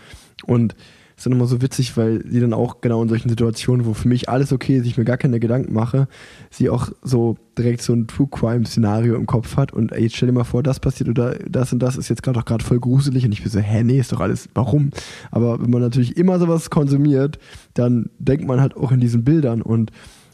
Und 0.46 0.74
es 1.20 1.26
ist 1.26 1.26
dann 1.26 1.34
immer 1.34 1.46
so 1.46 1.60
witzig, 1.60 1.98
weil 1.98 2.24
sie 2.26 2.40
dann 2.40 2.54
auch 2.54 2.80
genau 2.80 3.02
in 3.02 3.10
solchen 3.10 3.28
Situationen, 3.28 3.84
wo 3.84 3.92
für 3.92 4.08
mich 4.08 4.30
alles 4.30 4.54
okay 4.54 4.78
ist, 4.78 4.86
ich 4.86 4.96
mir 4.96 5.04
gar 5.04 5.18
keine 5.18 5.38
Gedanken 5.38 5.74
mache, 5.74 6.08
sie 6.50 6.70
auch 6.70 6.88
so 7.02 7.36
direkt 7.58 7.82
so 7.82 7.92
ein 7.92 8.06
True 8.06 8.28
Crime-Szenario 8.30 9.16
im 9.16 9.26
Kopf 9.26 9.58
hat 9.58 9.70
und 9.74 9.92
ey, 9.92 10.04
jetzt 10.04 10.16
stell 10.16 10.28
dir 10.28 10.32
mal 10.32 10.44
vor, 10.44 10.62
das 10.62 10.80
passiert 10.80 11.10
oder 11.10 11.34
das 11.46 11.74
und 11.74 11.80
das 11.80 11.98
ist 11.98 12.08
jetzt 12.08 12.22
gerade 12.22 12.38
doch 12.38 12.46
gerade 12.46 12.64
voll 12.64 12.80
gruselig 12.80 13.26
und 13.26 13.32
ich 13.32 13.42
bin 13.42 13.52
so, 13.52 13.58
hä, 13.58 13.82
nee, 13.84 13.98
ist 13.98 14.12
doch 14.12 14.20
alles, 14.20 14.48
warum? 14.54 14.92
Aber 15.30 15.60
wenn 15.60 15.68
man 15.68 15.82
natürlich 15.82 16.16
immer 16.16 16.38
sowas 16.38 16.70
konsumiert, 16.70 17.38
dann 17.74 18.08
denkt 18.18 18.46
man 18.46 18.58
halt 18.58 18.74
auch 18.74 18.90
in 18.90 19.00
diesen 19.00 19.22
Bildern 19.22 19.60
und 19.60 19.90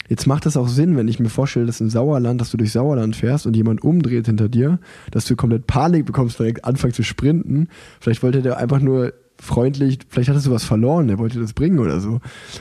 Jetzt 0.09 0.27
macht 0.27 0.47
das 0.47 0.57
auch 0.57 0.69
Sinn, 0.69 0.97
wenn 0.97 1.09
ich 1.09 1.19
mir 1.21 1.29
vorstelle, 1.29 1.67
dass 1.67 1.81
im 1.81 1.91
Sauerland, 1.91 2.41
dass 2.41 2.51
du 2.51 2.57
durch 2.57 2.73
Sauerland 2.73 3.17
fährst 3.17 3.47
und 3.47 3.55
jemand 3.57 3.83
umdreht 3.83 4.27
hinter 4.27 4.49
dir, 4.49 4.79
dass 5.11 5.25
du 5.25 5.37
komplett 5.37 5.67
Panik 5.67 6.07
bekommst, 6.07 6.39
direkt 6.39 6.65
anfängst 6.65 6.97
zu 6.97 7.03
sprinten. 7.03 7.69
Vielleicht 8.01 8.23
wollte 8.23 8.43
der 8.43 8.57
einfach 8.59 8.81
nur 8.81 9.13
freundlich, 9.39 9.99
vielleicht 10.09 10.31
hattest 10.31 10.47
du 10.47 10.51
was 10.51 10.65
verloren, 10.65 11.09
der 11.09 11.19
wollte 11.19 11.39
das 11.39 11.53
bringen 11.53 11.79
oder 11.79 12.01
so. 12.01 12.21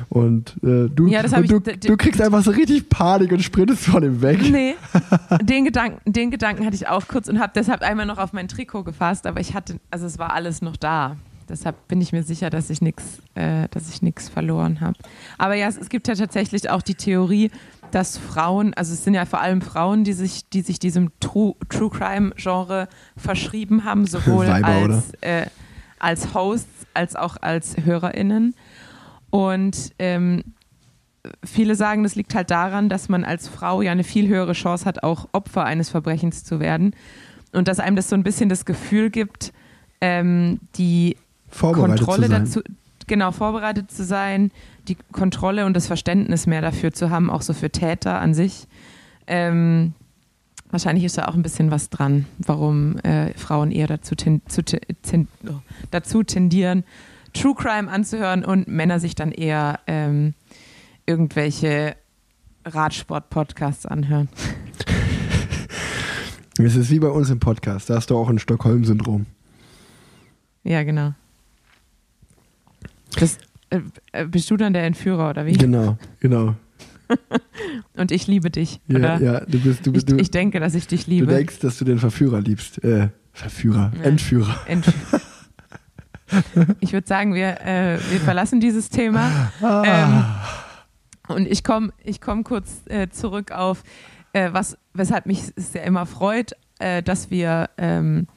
Und 0.09 0.55
äh, 0.61 0.89
du, 0.93 1.07
Ja, 1.07 1.21
und 1.23 1.49
du, 1.49 1.61
ich- 1.71 1.79
du 1.79 1.95
kriegst 1.95 2.21
einfach 2.21 2.43
so 2.43 2.51
richtig 2.51 2.89
Panik 2.89 3.31
und 3.31 3.41
sprintest 3.41 3.85
von 3.85 4.03
ihm 4.03 4.21
weg. 4.21 4.39
Nee, 4.51 4.73
den 5.41 5.63
Gedanken, 5.63 6.11
den 6.11 6.31
Gedanken 6.31 6.65
hatte 6.65 6.75
ich 6.75 6.87
auch 6.89 7.07
kurz 7.07 7.29
und 7.29 7.39
habe 7.39 7.53
deshalb 7.55 7.81
einmal 7.81 8.05
noch 8.05 8.17
auf 8.17 8.33
mein 8.33 8.47
Trikot 8.49 8.83
gefasst, 8.83 9.25
aber 9.25 9.39
ich 9.39 9.53
hatte, 9.53 9.75
also 9.89 10.05
es 10.05 10.19
war 10.19 10.33
alles 10.33 10.61
noch 10.61 10.75
da. 10.75 11.15
Deshalb 11.49 11.87
bin 11.87 12.01
ich 12.01 12.11
mir 12.11 12.23
sicher, 12.23 12.49
dass 12.49 12.69
ich 12.69 12.81
nichts, 12.81 13.19
äh, 13.35 13.67
dass 13.71 13.89
ich 13.89 14.01
nichts 14.01 14.29
verloren 14.29 14.81
habe. 14.81 14.97
Aber 15.37 15.55
ja, 15.55 15.67
es, 15.67 15.77
es 15.77 15.89
gibt 15.89 16.07
ja 16.07 16.15
tatsächlich 16.15 16.69
auch 16.69 16.81
die 16.81 16.95
Theorie, 16.95 17.51
dass 17.91 18.17
Frauen, 18.17 18.73
also 18.73 18.93
es 18.93 19.03
sind 19.03 19.13
ja 19.13 19.25
vor 19.25 19.41
allem 19.41 19.61
Frauen, 19.61 20.03
die 20.03 20.13
sich, 20.13 20.49
die 20.49 20.61
sich 20.61 20.79
diesem 20.79 21.11
True, 21.19 21.55
True 21.69 21.89
Crime 21.89 22.31
Genre 22.35 22.87
verschrieben 23.15 23.83
haben, 23.83 24.05
sowohl 24.05 24.47
Weiber, 24.47 24.67
als, 24.67 25.13
äh, 25.21 25.45
als 25.99 26.33
Hosts 26.33 26.75
als 26.95 27.15
auch 27.15 27.37
als 27.41 27.75
HörerInnen. 27.83 28.55
Und 29.29 29.93
ähm, 29.99 30.43
viele 31.43 31.75
sagen, 31.75 32.03
das 32.03 32.15
liegt 32.15 32.33
halt 32.35 32.51
daran, 32.51 32.89
dass 32.89 33.09
man 33.09 33.23
als 33.23 33.47
Frau 33.47 33.81
ja 33.81 33.91
eine 33.91 34.03
viel 34.03 34.27
höhere 34.27 34.53
Chance 34.53 34.85
hat, 34.85 35.03
auch 35.03 35.27
Opfer 35.33 35.65
eines 35.65 35.89
Verbrechens 35.89 36.43
zu 36.43 36.59
werden. 36.59 36.95
Und 37.51 37.67
dass 37.67 37.79
einem 37.79 37.95
das 37.95 38.09
so 38.09 38.15
ein 38.15 38.23
bisschen 38.23 38.49
das 38.49 38.65
Gefühl 38.65 39.09
gibt, 39.09 39.53
ähm, 40.01 40.59
die 40.75 41.17
Vorbereitet 41.56 42.06
Kontrolle 42.06 42.24
zu 42.24 42.30
sein. 42.30 42.43
dazu, 42.43 42.62
genau 43.08 43.32
vorbereitet 43.32 43.89
zu 43.89 44.03
sein, 44.03 44.51
die 44.89 44.97
Kontrolle 45.14 45.66
und 45.66 45.74
das 45.74 45.88
Verständnis 45.88 46.47
mehr 46.47 46.62
dafür 46.62 46.91
zu 46.91 47.10
haben, 47.10 47.30
auch 47.30 47.41
so 47.41 47.53
für 47.53 47.70
Täter 47.70 48.20
an 48.20 48.34
sich. 48.34 48.68
Ähm, 49.26 49.93
wahrscheinlich 50.70 51.06
ist 51.06 51.18
da 51.18 51.28
auch 51.30 51.36
ein 51.36 51.43
bisschen 51.43 51.72
was 51.72 51.89
dran, 51.89 52.26
warum 52.39 52.97
äh, 52.99 53.34
Frauen 53.38 53.72
eher 53.72 53.88
dazu, 53.88 54.16
ten, 54.16 54.41
zu, 54.47 54.64
ten, 54.64 55.30
oh, 55.47 55.62
dazu 55.91 56.24
tendieren, 56.24 56.84
True 57.34 57.56
Crime 57.56 57.89
anzuhören 57.89 58.43
und 58.43 58.68
Männer 58.68 58.99
sich 58.99 59.16
dann 59.16 59.32
eher 59.32 59.80
ähm, 59.88 60.34
irgendwelche 61.06 61.95
Radsport-Podcasts 62.66 63.86
anhören. 63.86 64.30
Es 66.58 66.78
ist 66.78 66.89
wie 66.89 66.99
bei 66.99 67.10
uns 67.10 67.30
im 67.30 67.41
Podcast, 67.41 67.89
da 67.89 67.95
hast 67.95 68.12
du 68.12 68.18
auch 68.18 68.30
ein 68.30 68.39
Stockholm-Syndrom. 68.39 69.26
Ja, 70.64 70.84
genau. 70.84 71.14
Das, 73.20 73.38
äh, 73.70 73.80
äh, 74.11 74.26
bist 74.26 74.49
du 74.51 74.57
dann 74.57 74.74
der 74.74 74.84
Entführer 74.84 75.30
oder 75.30 75.45
wie? 75.45 75.53
Genau, 75.53 75.97
genau. 76.20 76.55
Und 77.95 78.11
ich 78.11 78.26
liebe 78.28 78.49
dich, 78.49 78.80
Ja, 78.88 78.97
oder? 78.97 79.22
ja, 79.22 79.39
du 79.41 79.59
bist, 79.59 79.86
du, 79.86 79.93
Ich, 79.93 80.05
du, 80.05 80.18
ich 80.18 80.32
denke, 80.32 80.59
dass 80.59 80.74
ich 80.76 80.88
dich 80.88 81.05
du 81.05 81.11
liebe. 81.11 81.28
denkst, 81.28 81.59
dass 81.59 81.78
du 81.78 81.86
den 81.86 81.99
Verführer 81.99 82.41
liebst. 82.41 82.84
Äh, 82.84 83.09
Verführer, 83.32 83.91
Ja. 83.97 84.03
Entführer. 84.03 84.55
Entf 84.68 84.91
ich 86.80 86.93
würde 86.93 87.07
sagen, 87.07 87.34
wir, 87.36 87.61
äh, 87.61 87.99
wir 88.09 88.20
verlassen 88.20 88.59
dieses 88.59 88.89
Thema. 88.89 89.51
Ah. 89.61 89.84
Ähm, 91.30 91.36
und 91.36 91.47
ich 91.47 91.63
komme 91.63 91.91
ich 92.03 92.20
komm 92.22 92.43
kurz 92.43 92.82
äh, 92.88 93.09
zurück 93.09 93.51
auf, 93.51 93.84
äh, 94.34 94.49
was, 94.51 94.78
weshalb 94.93 95.26
mich 95.28 95.43
es 95.55 95.74
ja 95.74 95.84
immer 95.84 96.05
freut, 96.07 96.53
äh, 96.80 97.03
dass 97.03 97.30
wir 97.30 97.70
ähm, 97.78 98.28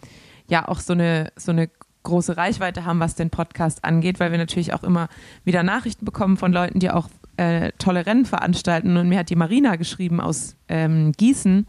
ja 0.48 0.68
auch 0.68 0.80
so 0.80 0.92
eine, 0.92 1.32
so 1.36 1.50
eine 1.52 1.70
große 2.08 2.36
Reichweite 2.36 2.84
haben, 2.84 3.00
was 3.00 3.14
den 3.14 3.30
Podcast 3.30 3.84
angeht, 3.84 4.18
weil 4.18 4.30
wir 4.30 4.38
natürlich 4.38 4.74
auch 4.74 4.82
immer 4.82 5.08
wieder 5.44 5.62
Nachrichten 5.62 6.04
bekommen 6.04 6.36
von 6.36 6.52
Leuten, 6.52 6.80
die 6.80 6.90
auch 6.90 7.08
äh, 7.36 7.70
tolle 7.78 8.06
Rennen 8.06 8.24
veranstalten. 8.24 8.96
Und 8.96 9.08
mir 9.08 9.18
hat 9.18 9.30
die 9.30 9.36
Marina 9.36 9.76
geschrieben 9.76 10.20
aus 10.20 10.56
ähm, 10.68 11.12
Gießen, 11.12 11.66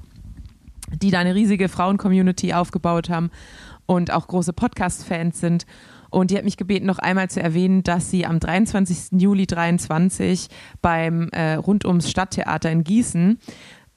die 1.01 1.11
da 1.11 1.19
eine 1.19 1.35
riesige 1.35 1.69
Frauen-Community 1.69 2.53
aufgebaut 2.53 3.09
haben 3.09 3.29
und 3.85 4.11
auch 4.11 4.27
große 4.27 4.53
Podcast-Fans 4.53 5.39
sind. 5.39 5.65
Und 6.09 6.31
die 6.31 6.37
hat 6.37 6.43
mich 6.43 6.57
gebeten, 6.57 6.87
noch 6.87 6.97
einmal 6.97 7.29
zu 7.29 7.39
erwähnen, 7.39 7.83
dass 7.83 8.09
sie 8.09 8.25
am 8.25 8.39
23. 8.39 9.21
Juli 9.21 9.45
23 9.45 10.47
beim 10.81 11.29
äh, 11.29 11.53
rund 11.53 11.85
ums 11.85 12.09
Stadttheater 12.09 12.71
in 12.71 12.83
Gießen 12.83 13.37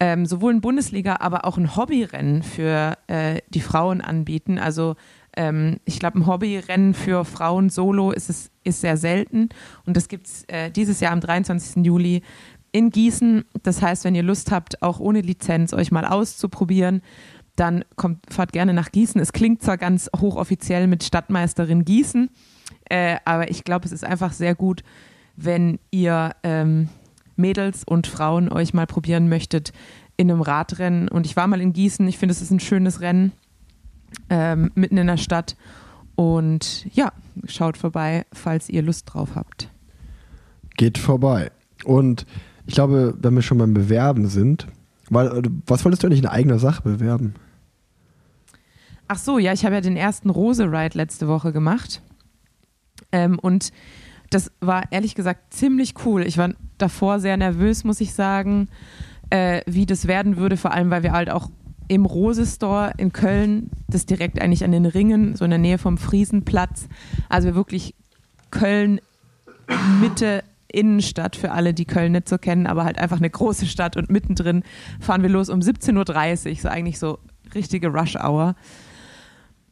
ähm, 0.03 0.26
sowohl 0.26 0.53
ein 0.53 0.61
Bundesliga, 0.61 1.18
aber 1.20 1.45
auch 1.45 1.57
ein 1.57 1.76
Hobbyrennen 1.76 2.43
für 2.43 2.99
äh, 3.07 3.40
die 3.51 3.61
Frauen 3.61 4.01
anbieten. 4.01 4.59
Also 4.59 4.97
ähm, 5.37 5.78
ich 5.85 5.99
glaube, 5.99 6.18
ein 6.18 6.26
Hobbyrennen 6.26 6.95
für 6.95 7.24
Frauen 7.24 7.70
solo 7.70 8.12
ist 8.12 8.30
es 8.30 8.51
ist 8.64 8.80
sehr 8.80 8.97
selten. 8.97 9.49
Und 9.87 9.97
das 9.97 10.09
gibt 10.09 10.26
es 10.26 10.45
äh, 10.49 10.70
dieses 10.70 11.01
Jahr 11.01 11.12
am 11.12 11.20
23. 11.20 11.85
Juli 11.85 12.22
in 12.70 12.91
Gießen. 12.91 13.45
Das 13.62 13.83
heißt, 13.83 14.05
wenn 14.05 14.14
ihr 14.14 14.22
Lust 14.22 14.51
habt, 14.51 14.83
auch 14.83 15.01
ohne 15.01 15.20
Lizenz 15.20 15.72
euch 15.72 15.91
mal 15.91 16.05
auszuprobieren, 16.05 17.03
dann 17.57 17.85
kommt, 17.97 18.33
fahrt 18.33 18.53
gerne 18.53 18.72
nach 18.72 18.93
Gießen. 18.93 19.20
Es 19.20 19.33
klingt 19.33 19.62
zwar 19.62 19.76
ganz 19.76 20.09
hochoffiziell 20.16 20.87
mit 20.87 21.05
Stadtmeisterin 21.05 21.85
Gießen, 21.85 22.30
äh, 22.89 23.16
aber 23.24 23.51
ich 23.51 23.64
glaube, 23.64 23.85
es 23.85 23.93
ist 23.93 24.05
einfach 24.05 24.33
sehr 24.33 24.55
gut, 24.55 24.83
wenn 25.37 25.78
ihr 25.91 26.35
ähm, 26.43 26.89
Mädels 27.37 27.85
und 27.85 28.07
Frauen 28.07 28.51
euch 28.51 28.72
mal 28.72 28.87
probieren 28.87 29.28
möchtet 29.28 29.72
in 30.16 30.30
einem 30.30 30.41
Radrennen. 30.41 31.09
Und 31.09 31.26
ich 31.26 31.37
war 31.37 31.47
mal 31.47 31.61
in 31.61 31.72
Gießen. 31.72 32.07
Ich 32.09 32.18
finde, 32.18 32.33
es 32.33 32.43
ist 32.43 32.51
ein 32.51 32.61
schönes 32.61 33.01
Rennen 33.01 33.33
ähm, 34.33 34.72
mitten 34.74 34.97
in 34.97 35.07
der 35.07 35.18
Stadt. 35.18 35.57
Und 36.16 36.87
ja, 36.95 37.12
schaut 37.47 37.76
vorbei, 37.76 38.24
falls 38.33 38.68
ihr 38.70 38.83
Lust 38.83 39.12
drauf 39.12 39.37
habt. 39.37 39.68
Geht 40.76 40.97
vorbei. 40.97 41.53
Und 41.85 42.26
ich 42.66 42.74
glaube, 42.74 43.14
wenn 43.20 43.35
wir 43.35 43.43
schon 43.43 43.59
beim 43.59 43.74
Bewerben 43.74 44.26
sind, 44.28 44.66
weil, 45.11 45.26
äh, 45.26 45.43
was 45.66 45.85
wolltest 45.85 46.03
du 46.03 46.07
eigentlich 46.07 46.20
in 46.20 46.26
eigener 46.26 46.59
Sache 46.59 46.83
bewerben? 46.83 47.35
Ach 49.07 49.18
so, 49.18 49.39
ja, 49.39 49.53
ich 49.53 49.66
habe 49.66 49.74
ja 49.74 49.80
den 49.83 49.97
ersten 49.99 50.30
Rose-Ride 50.30 50.97
letzte 50.97 51.28
Woche 51.28 51.53
gemacht. 51.53 52.01
Ähm, 53.11 53.39
und 53.39 53.70
das 54.30 54.51
war 54.61 54.85
ehrlich 54.91 55.14
gesagt 55.14 55.53
ziemlich 55.53 55.95
cool. 56.07 56.22
Ich 56.22 56.39
war 56.39 56.55
davor 56.78 57.20
sehr 57.20 57.37
nervös, 57.37 57.85
muss 57.85 58.01
ich 58.01 58.14
sagen, 58.14 58.68
äh, 59.28 59.61
wie 59.66 59.85
das 59.85 60.07
werden 60.07 60.39
würde, 60.39 60.57
vor 60.57 60.72
allem 60.72 60.89
weil 60.89 61.03
wir 61.03 61.12
halt 61.12 61.28
auch 61.28 61.51
im 61.93 62.07
Rose 62.07 62.47
Store 62.47 62.95
in 62.97 63.12
Köln, 63.12 63.70
das 63.86 64.07
direkt 64.07 64.40
eigentlich 64.40 64.64
an 64.64 64.72
den 64.72 64.86
Ringen, 64.86 65.36
so 65.36 65.45
in 65.45 65.51
der 65.51 65.59
Nähe 65.59 65.76
vom 65.76 65.99
Friesenplatz, 65.99 66.88
also 67.28 67.55
wirklich 67.55 67.95
Köln 68.51 68.99
Mitte 70.01 70.43
Innenstadt 70.68 71.36
für 71.36 71.53
alle, 71.53 71.74
die 71.74 71.84
Köln 71.84 72.12
nicht 72.12 72.30
so 72.30 72.38
kennen, 72.38 72.66
aber 72.66 72.84
halt 72.84 72.99
einfach 72.99 73.18
eine 73.18 73.28
große 73.28 73.66
Stadt 73.66 73.99
und 73.99 74.11
mittendrin 74.11 74.62
fahren 75.01 75.20
wir 75.20 75.28
los 75.28 75.51
um 75.51 75.61
17.30 75.61 76.49
Uhr, 76.49 76.57
so 76.57 76.68
eigentlich 76.68 76.99
so 76.99 77.18
richtige 77.55 77.88
Rush 77.88 78.16
Hour. 78.16 78.55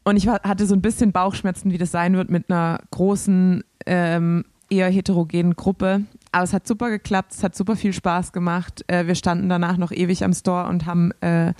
Und 0.04 0.16
ich 0.16 0.28
hatte 0.28 0.66
so 0.66 0.74
ein 0.74 0.82
bisschen 0.82 1.12
Bauchschmerzen, 1.12 1.70
wie 1.70 1.78
das 1.78 1.90
sein 1.90 2.16
wird 2.16 2.30
mit 2.30 2.50
einer 2.50 2.80
großen, 2.90 3.64
ähm, 3.86 4.44
eher 4.68 4.90
heterogenen 4.90 5.56
Gruppe. 5.56 6.02
Aber 6.32 6.44
es 6.44 6.52
hat 6.52 6.66
super 6.66 6.90
geklappt, 6.90 7.32
es 7.32 7.42
hat 7.42 7.56
super 7.56 7.76
viel 7.76 7.94
Spaß 7.94 8.32
gemacht. 8.32 8.84
Äh, 8.86 9.06
wir 9.06 9.14
standen 9.14 9.48
danach 9.48 9.78
noch 9.78 9.90
ewig 9.90 10.22
am 10.22 10.34
Store 10.34 10.68
und 10.68 10.84
haben 10.84 11.12
äh, 11.22 11.54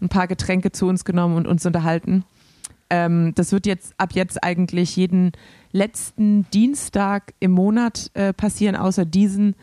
ein 0.00 0.08
paar 0.08 0.26
Getränke 0.26 0.72
zu 0.72 0.86
uns 0.86 1.04
genommen 1.04 1.36
und 1.36 1.46
uns 1.46 1.64
unterhalten. 1.66 2.24
Ähm, 2.88 3.32
das 3.34 3.52
wird 3.52 3.66
jetzt 3.66 3.94
ab 3.98 4.12
jetzt 4.12 4.42
eigentlich 4.42 4.94
jeden 4.96 5.32
letzten 5.72 6.48
Dienstag 6.50 7.34
im 7.40 7.52
Monat 7.52 8.10
äh, 8.14 8.32
passieren, 8.32 8.76
außer 8.76 9.04
diesen 9.04 9.56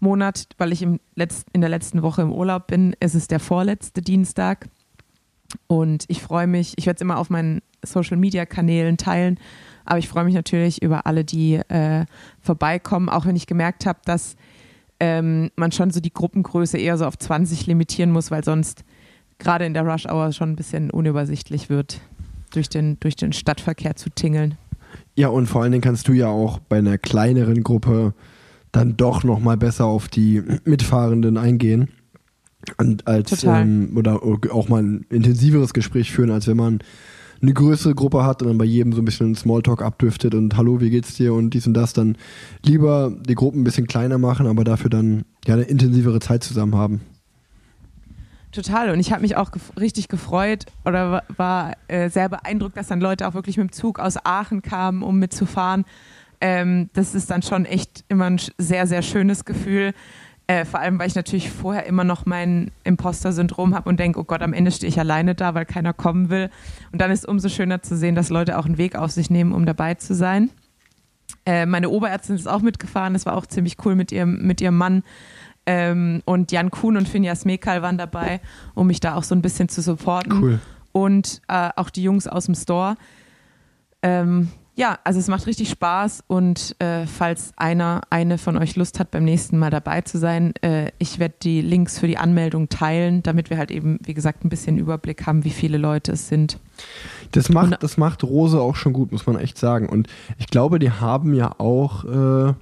Monat, 0.00 0.48
weil 0.58 0.72
ich 0.72 0.82
im 0.82 1.00
Letz-, 1.16 1.44
in 1.52 1.60
der 1.60 1.70
letzten 1.70 2.02
Woche 2.02 2.22
im 2.22 2.32
Urlaub 2.32 2.68
bin. 2.68 2.94
Es 3.00 3.14
ist 3.14 3.30
der 3.30 3.40
vorletzte 3.40 4.00
Dienstag. 4.00 4.68
Und 5.66 6.04
ich 6.08 6.22
freue 6.22 6.46
mich, 6.46 6.74
ich 6.76 6.86
werde 6.86 6.96
es 6.96 7.02
immer 7.02 7.18
auf 7.18 7.30
meinen 7.30 7.62
Social-Media-Kanälen 7.82 8.96
teilen, 8.96 9.38
aber 9.84 9.98
ich 9.98 10.08
freue 10.08 10.24
mich 10.24 10.34
natürlich 10.34 10.82
über 10.82 11.06
alle, 11.06 11.24
die 11.24 11.54
äh, 11.54 12.04
vorbeikommen, 12.40 13.08
auch 13.08 13.24
wenn 13.24 13.36
ich 13.36 13.46
gemerkt 13.46 13.86
habe, 13.86 14.00
dass 14.04 14.36
ähm, 15.00 15.50
man 15.56 15.72
schon 15.72 15.90
so 15.90 16.00
die 16.00 16.12
Gruppengröße 16.12 16.76
eher 16.76 16.98
so 16.98 17.06
auf 17.06 17.16
20 17.16 17.66
limitieren 17.66 18.10
muss, 18.10 18.30
weil 18.30 18.44
sonst 18.44 18.84
gerade 19.38 19.64
in 19.64 19.74
der 19.74 19.84
Rush-Hour 19.84 20.32
schon 20.32 20.50
ein 20.50 20.56
bisschen 20.56 20.90
unübersichtlich 20.90 21.70
wird, 21.70 22.00
durch 22.52 22.68
den, 22.68 22.98
durch 23.00 23.16
den 23.16 23.32
Stadtverkehr 23.32 23.96
zu 23.96 24.10
tingeln. 24.10 24.56
Ja, 25.14 25.28
und 25.28 25.46
vor 25.46 25.62
allen 25.62 25.72
Dingen 25.72 25.82
kannst 25.82 26.08
du 26.08 26.12
ja 26.12 26.28
auch 26.28 26.58
bei 26.58 26.78
einer 26.78 26.98
kleineren 26.98 27.62
Gruppe 27.62 28.14
dann 28.72 28.96
doch 28.96 29.24
nochmal 29.24 29.56
besser 29.56 29.86
auf 29.86 30.08
die 30.08 30.42
Mitfahrenden 30.64 31.36
eingehen. 31.36 31.88
Und 32.76 33.06
als 33.06 33.44
ähm, 33.44 33.92
oder 33.96 34.22
auch 34.22 34.68
mal 34.68 34.82
ein 34.82 35.06
intensiveres 35.10 35.72
Gespräch 35.72 36.10
führen, 36.10 36.30
als 36.30 36.46
wenn 36.46 36.56
man 36.56 36.80
eine 37.40 37.54
größere 37.54 37.94
Gruppe 37.94 38.24
hat 38.24 38.42
und 38.42 38.48
dann 38.48 38.58
bei 38.58 38.64
jedem 38.64 38.92
so 38.92 39.00
ein 39.00 39.04
bisschen 39.04 39.34
Smalltalk 39.34 39.80
abdüftet 39.80 40.34
und 40.34 40.56
hallo, 40.56 40.80
wie 40.80 40.90
geht's 40.90 41.14
dir 41.14 41.34
und 41.34 41.50
dies 41.50 41.66
und 41.66 41.74
das, 41.74 41.92
dann 41.92 42.16
lieber 42.64 43.12
die 43.28 43.36
Gruppen 43.36 43.60
ein 43.60 43.64
bisschen 43.64 43.86
kleiner 43.86 44.18
machen, 44.18 44.46
aber 44.46 44.64
dafür 44.64 44.90
dann 44.90 45.24
ja 45.46 45.54
eine 45.54 45.62
intensivere 45.62 46.18
Zeit 46.18 46.42
zusammen 46.42 46.74
haben. 46.74 47.00
Total. 48.52 48.90
Und 48.90 48.98
ich 49.00 49.12
habe 49.12 49.22
mich 49.22 49.36
auch 49.36 49.52
gef 49.52 49.72
richtig 49.78 50.08
gefreut 50.08 50.66
oder 50.84 51.12
wa- 51.12 51.22
war 51.36 51.72
äh, 51.88 52.08
sehr 52.08 52.28
beeindruckt, 52.28 52.76
dass 52.76 52.86
dann 52.88 53.00
Leute 53.00 53.28
auch 53.28 53.34
wirklich 53.34 53.58
mit 53.58 53.70
dem 53.70 53.72
Zug 53.72 53.98
aus 53.98 54.16
Aachen 54.24 54.62
kamen, 54.62 55.02
um 55.02 55.18
mitzufahren. 55.18 55.84
Ähm, 56.40 56.88
das 56.94 57.14
ist 57.14 57.30
dann 57.30 57.42
schon 57.42 57.66
echt 57.66 58.04
immer 58.08 58.24
ein 58.30 58.40
sehr, 58.56 58.86
sehr 58.86 59.02
schönes 59.02 59.44
Gefühl. 59.44 59.92
Äh, 60.46 60.64
vor 60.64 60.80
allem, 60.80 60.98
weil 60.98 61.08
ich 61.08 61.14
natürlich 61.14 61.50
vorher 61.50 61.84
immer 61.84 62.04
noch 62.04 62.24
mein 62.24 62.70
Imposter-Syndrom 62.84 63.74
habe 63.74 63.86
und 63.90 64.00
denke, 64.00 64.18
oh 64.18 64.24
Gott, 64.24 64.40
am 64.40 64.54
Ende 64.54 64.70
stehe 64.70 64.88
ich 64.88 64.98
alleine 64.98 65.34
da, 65.34 65.52
weil 65.54 65.66
keiner 65.66 65.92
kommen 65.92 66.30
will. 66.30 66.48
Und 66.90 67.02
dann 67.02 67.10
ist 67.10 67.20
es 67.20 67.24
umso 67.26 67.50
schöner 67.50 67.82
zu 67.82 67.98
sehen, 67.98 68.14
dass 68.14 68.30
Leute 68.30 68.58
auch 68.58 68.64
einen 68.64 68.78
Weg 68.78 68.96
auf 68.96 69.10
sich 69.10 69.28
nehmen, 69.28 69.52
um 69.52 69.66
dabei 69.66 69.94
zu 69.94 70.14
sein. 70.14 70.48
Äh, 71.44 71.66
meine 71.66 71.90
Oberärztin 71.90 72.36
ist 72.36 72.48
auch 72.48 72.62
mitgefahren. 72.62 73.12
Das 73.12 73.26
war 73.26 73.36
auch 73.36 73.44
ziemlich 73.44 73.76
cool 73.84 73.94
mit 73.94 74.10
ihrem, 74.10 74.46
mit 74.46 74.62
ihrem 74.62 74.78
Mann. 74.78 75.02
Ähm, 75.70 76.22
und 76.24 76.50
Jan 76.50 76.70
Kuhn 76.70 76.96
und 76.96 77.06
Finjas 77.06 77.44
Mekal 77.44 77.82
waren 77.82 77.98
dabei, 77.98 78.40
um 78.74 78.86
mich 78.86 79.00
da 79.00 79.16
auch 79.16 79.22
so 79.22 79.34
ein 79.34 79.42
bisschen 79.42 79.68
zu 79.68 79.82
supporten. 79.82 80.32
Cool. 80.42 80.58
Und 80.92 81.42
äh, 81.48 81.68
auch 81.76 81.90
die 81.90 82.02
Jungs 82.02 82.26
aus 82.26 82.46
dem 82.46 82.54
Store. 82.54 82.94
Ähm, 84.02 84.48
ja, 84.76 84.96
also 85.02 85.18
es 85.18 85.26
macht 85.26 85.46
richtig 85.48 85.68
Spaß 85.70 86.22
und 86.28 86.76
äh, 86.78 87.04
falls 87.06 87.52
einer, 87.56 88.02
eine 88.10 88.38
von 88.38 88.56
euch 88.56 88.76
Lust 88.76 89.00
hat, 89.00 89.10
beim 89.10 89.24
nächsten 89.24 89.58
Mal 89.58 89.70
dabei 89.70 90.02
zu 90.02 90.18
sein, 90.18 90.54
äh, 90.62 90.92
ich 90.98 91.18
werde 91.18 91.34
die 91.42 91.60
Links 91.60 91.98
für 91.98 92.06
die 92.06 92.16
Anmeldung 92.16 92.68
teilen, 92.68 93.22
damit 93.24 93.50
wir 93.50 93.58
halt 93.58 93.72
eben, 93.72 93.98
wie 94.04 94.14
gesagt, 94.14 94.44
ein 94.44 94.48
bisschen 94.48 94.78
Überblick 94.78 95.26
haben, 95.26 95.42
wie 95.44 95.50
viele 95.50 95.78
Leute 95.78 96.12
es 96.12 96.28
sind. 96.28 96.58
Das 97.32 97.48
macht, 97.48 97.72
Und- 97.72 97.82
das 97.82 97.96
macht 97.96 98.22
Rose 98.22 98.60
auch 98.60 98.76
schon 98.76 98.92
gut, 98.92 99.10
muss 99.10 99.26
man 99.26 99.36
echt 99.36 99.58
sagen. 99.58 99.88
Und 99.88 100.06
ich 100.38 100.46
glaube, 100.46 100.78
die 100.78 100.92
haben 100.92 101.34
ja 101.34 101.50
auch, 101.58 102.04
äh, 102.04 102.54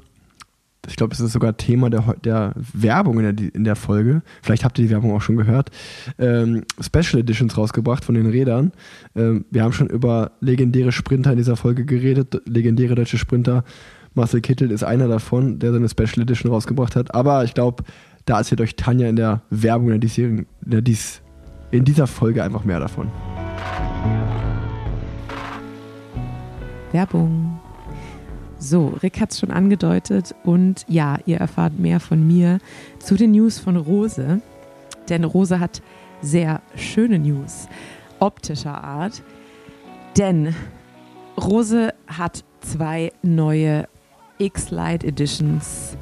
ich 0.87 0.97
glaube, 0.97 1.15
es 1.15 1.21
ist 1.21 1.33
sogar 1.33 1.57
Thema 1.57 1.91
der, 1.91 2.15
der 2.25 2.53
Werbung 2.57 3.21
in 3.21 3.37
der, 3.37 3.55
in 3.55 3.65
der 3.65 3.77
Folge. 3.77 4.23
Vielleicht 4.43 4.65
habt 4.65 4.79
ihr 4.79 4.85
die 4.85 4.91
Werbung 4.91 5.13
auch 5.15 5.21
schon 5.21 5.37
gehört. 5.37 5.71
Ähm, 6.19 6.65
Special 6.81 7.21
Editions 7.21 7.57
rausgebracht 7.57 8.05
von 8.05 8.15
den 8.15 8.27
Rädern. 8.27 8.73
Ähm, 9.15 9.45
wir 9.51 9.63
haben 9.63 9.73
schon 9.73 9.89
über 9.89 10.33
legendäre 10.41 10.93
Sprinter 10.93 11.33
in 11.33 11.39
dieser 11.39 11.57
Folge 11.57 11.85
geredet, 11.85 12.41
legendäre 12.47 12.95
deutsche 12.95 13.19
Sprinter. 13.19 13.65
Marcel 14.15 14.41
Kittel 14.41 14.71
ist 14.71 14.83
einer 14.83 15.09
davon, 15.09 15.59
der 15.59 15.73
seine 15.73 15.89
Special 15.89 16.23
Edition 16.23 16.51
rausgebracht 16.51 16.97
hat. 16.97 17.15
Aber 17.15 17.45
ich 17.45 17.55
glaube, 17.55 17.85
da 18.25 18.39
erzählt 18.39 18.61
euch 18.61 18.77
Tanja 18.77 19.09
in 19.09 19.17
der 19.17 19.43
Werbung 19.51 19.91
in, 19.93 20.01
dieser, 20.01 20.23
in, 20.23 20.47
dies, 20.65 21.21
in 21.71 21.85
dieser 21.85 22.07
Folge 22.07 22.43
einfach 22.43 22.65
mehr 22.65 22.81
davon. 22.81 23.11
Werbung. 26.93 27.56
So, 28.69 28.99
Rick 29.01 29.21
hat 29.21 29.31
es 29.31 29.39
schon 29.39 29.53
angedeutet 29.53 30.35
und 30.43 30.85
ja, 30.89 31.19
ihr 31.25 31.37
erfahrt 31.37 31.79
mehr 31.79 32.01
von 32.01 32.27
mir 32.27 32.59
zu 32.99 33.15
den 33.15 33.31
News 33.31 33.61
von 33.61 33.77
Rose. 33.77 34.41
Denn 35.09 35.23
Rose 35.23 35.61
hat 35.61 35.83
sehr 36.21 36.61
schöne 36.75 37.21
News 37.21 37.69
optischer 38.19 38.83
Art. 38.83 39.23
Denn 40.19 40.53
Rose 41.39 41.95
hat 42.09 42.43
zwei 42.61 43.13
neue 43.23 43.87
X-Lite 44.39 45.07
Editions 45.07 45.97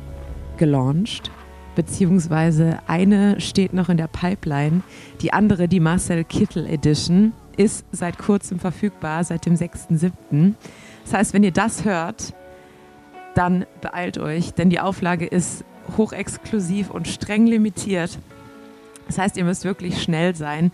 gelauncht, 0.56 1.30
beziehungsweise 1.74 2.78
eine 2.86 3.42
steht 3.42 3.74
noch 3.74 3.90
in 3.90 3.98
der 3.98 4.08
Pipeline. 4.08 4.80
Die 5.20 5.34
andere, 5.34 5.68
die 5.68 5.80
Marcel 5.80 6.24
Kittel 6.24 6.66
Edition, 6.66 7.34
ist 7.58 7.84
seit 7.92 8.16
kurzem 8.16 8.58
verfügbar, 8.58 9.22
seit 9.22 9.44
dem 9.44 9.54
6.7. 9.54 10.54
Das 11.04 11.12
heißt, 11.12 11.34
wenn 11.34 11.44
ihr 11.44 11.52
das 11.52 11.84
hört, 11.84 12.32
dann 13.34 13.66
beeilt 13.80 14.18
euch, 14.18 14.54
denn 14.54 14.70
die 14.70 14.80
Auflage 14.80 15.26
ist 15.26 15.64
hochexklusiv 15.96 16.90
und 16.90 17.08
streng 17.08 17.46
limitiert. 17.46 18.18
Das 19.06 19.18
heißt, 19.18 19.36
ihr 19.36 19.44
müsst 19.44 19.64
wirklich 19.64 20.02
schnell 20.02 20.34
sein, 20.34 20.72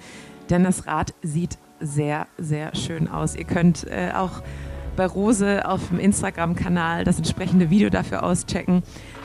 denn 0.50 0.64
das 0.64 0.86
Rad 0.86 1.14
sieht 1.22 1.58
sehr, 1.80 2.26
sehr 2.38 2.74
schön 2.74 3.08
aus. 3.08 3.34
Ihr 3.34 3.44
könnt 3.44 3.86
äh, 3.88 4.12
auch 4.14 4.42
bei 4.96 5.06
Rose 5.06 5.66
auf 5.66 5.88
dem 5.88 5.98
Instagram-Kanal 5.98 7.04
das 7.04 7.16
entsprechende 7.16 7.70
Video 7.70 7.90
dafür 7.90 8.22
auschecken, 8.22 8.82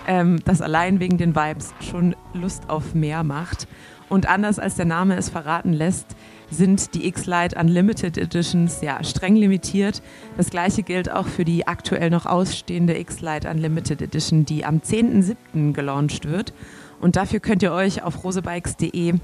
ähm, 0.08 0.40
das 0.46 0.62
allein 0.62 1.00
wegen 1.00 1.18
den 1.18 1.36
Vibes 1.36 1.74
schon 1.82 2.16
Lust 2.34 2.70
auf 2.70 2.94
mehr 2.94 3.24
macht. 3.24 3.68
Und 4.08 4.28
anders 4.28 4.60
als 4.60 4.76
der 4.76 4.86
Name 4.86 5.16
es 5.18 5.30
verraten 5.30 5.74
lässt, 5.74 6.16
sind 6.52 6.94
die 6.94 7.08
X-Lite 7.08 7.60
Unlimited 7.60 8.18
Editions 8.18 8.82
ja 8.82 9.04
streng 9.04 9.36
limitiert. 9.36 10.02
Das 10.38 10.50
gleiche 10.50 10.84
gilt 10.84 11.12
auch 11.12 11.28
für 11.28 11.46
die 11.46 11.68
aktuell 11.68 12.10
noch 12.10 12.26
ausstehende 12.26 12.98
X-Lite 12.98 13.50
Unlimited 13.50 14.02
Edition, 14.02 14.46
die 14.46 14.66
am 14.66 14.78
10.07. 14.78 15.74
gelauncht 15.74 16.30
wird. 16.30 16.54
Und 17.02 17.16
dafür 17.16 17.40
könnt 17.40 17.64
ihr 17.64 17.72
euch 17.72 18.04
auf 18.04 18.24
rosebikes.de 18.24 19.16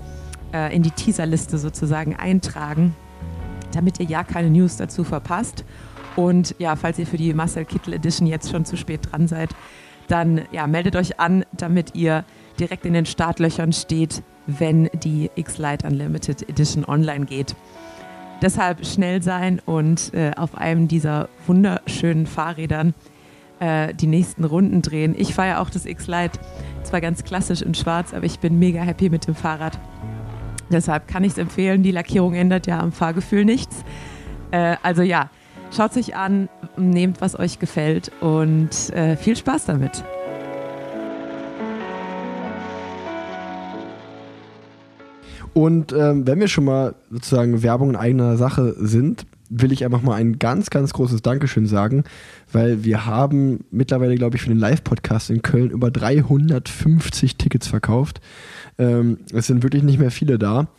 äh, 0.54 0.76
in 0.76 0.84
die 0.84 0.92
Teaserliste 0.92 1.58
sozusagen 1.58 2.16
eintragen, 2.16 2.96
damit 3.74 4.00
ihr 4.00 4.06
ja 4.06 4.24
keine 4.24 4.50
News 4.50 4.78
dazu 4.78 5.04
verpasst. 5.04 5.64
Und 6.16 6.56
ja, 6.60 6.76
falls 6.76 7.00
ihr 7.00 7.08
für 7.08 7.18
die 7.18 7.34
Marcel 7.34 7.66
Kittel 7.66 7.94
Edition 7.94 8.28
jetzt 8.28 8.52
schon 8.52 8.66
zu 8.66 8.76
spät 8.76 9.12
dran 9.12 9.28
seid, 9.28 9.50
dann 10.08 10.42
ja, 10.52 10.68
meldet 10.68 10.96
euch 10.96 11.20
an, 11.20 11.46
damit 11.54 11.96
ihr 11.96 12.26
direkt 12.60 12.86
in 12.86 12.94
den 12.94 13.06
Startlöchern 13.06 13.72
steht, 13.72 14.24
wenn 14.48 14.90
die 15.04 15.30
X-Lite 15.36 15.88
Unlimited 15.88 16.48
Edition 16.50 16.86
online 16.86 17.26
geht. 17.26 17.56
Deshalb 18.42 18.86
schnell 18.86 19.22
sein 19.22 19.62
und 19.66 20.14
äh, 20.14 20.32
auf 20.36 20.56
einem 20.56 20.88
dieser 20.88 21.30
wunderschönen 21.46 22.26
Fahrrädern 22.26 22.96
äh, 23.60 23.94
die 23.94 24.08
nächsten 24.08 24.44
Runden 24.44 24.82
drehen. 24.82 25.14
Ich 25.18 25.36
fahre 25.36 25.50
ja 25.50 25.62
auch 25.62 25.70
das 25.70 25.86
X-Lite, 25.86 26.40
zwar 26.84 27.02
ganz 27.02 27.24
klassisch 27.24 27.62
in 27.62 27.76
schwarz, 27.76 28.14
aber 28.14 28.26
ich 28.26 28.40
bin 28.40 28.58
mega 28.58 28.82
happy 28.82 29.10
mit 29.10 29.28
dem 29.28 29.36
Fahrrad. 29.36 29.80
Deshalb 30.72 31.08
kann 31.08 31.24
ich 31.24 31.34
es 31.34 31.38
empfehlen. 31.38 31.84
Die 31.84 31.92
Lackierung 31.92 32.34
ändert 32.34 32.66
ja 32.66 32.80
am 32.80 32.92
Fahrgefühl 32.92 33.46
nichts. 33.46 33.84
Äh, 34.50 34.78
also 34.82 35.04
ja, 35.04 35.30
schaut 35.76 35.94
sich 35.94 36.16
an, 36.16 36.50
nehmt, 36.78 37.22
was 37.22 37.38
euch 37.38 37.60
gefällt 37.60 38.12
und 38.22 38.90
äh, 38.94 39.16
viel 39.18 39.36
Spaß 39.36 39.66
damit. 39.66 40.04
Und 45.54 45.92
ähm, 45.92 46.26
wenn 46.26 46.40
wir 46.40 46.48
schon 46.48 46.66
mal 46.66 46.96
sozusagen 47.10 47.62
Werbung 47.64 47.90
in 47.90 47.96
eigener 47.96 48.38
Sache 48.38 48.76
sind, 48.78 49.26
will 49.50 49.74
ich 49.74 49.84
einfach 49.84 50.02
mal 50.02 50.16
ein 50.16 50.40
ganz, 50.40 50.70
ganz 50.70 50.94
großes 50.94 51.22
Dankeschön 51.22 51.68
sagen, 51.68 52.06
weil 52.54 52.86
wir 52.86 53.06
haben 53.06 53.66
mittlerweile, 53.70 54.16
glaube 54.16 54.38
ich, 54.38 54.44
für 54.44 54.50
den 54.50 54.58
Live-Podcast 54.58 55.30
in 55.30 55.42
Köln 55.42 55.72
über 55.72 55.92
350 55.92 57.36
Tickets 57.36 57.68
verkauft. 57.68 58.22
Ähm, 58.78 59.20
es 59.34 59.48
sind 59.48 59.62
wirklich 59.64 59.84
nicht 59.84 60.00
mehr 60.00 60.12
viele 60.12 60.40
da. 60.40 60.70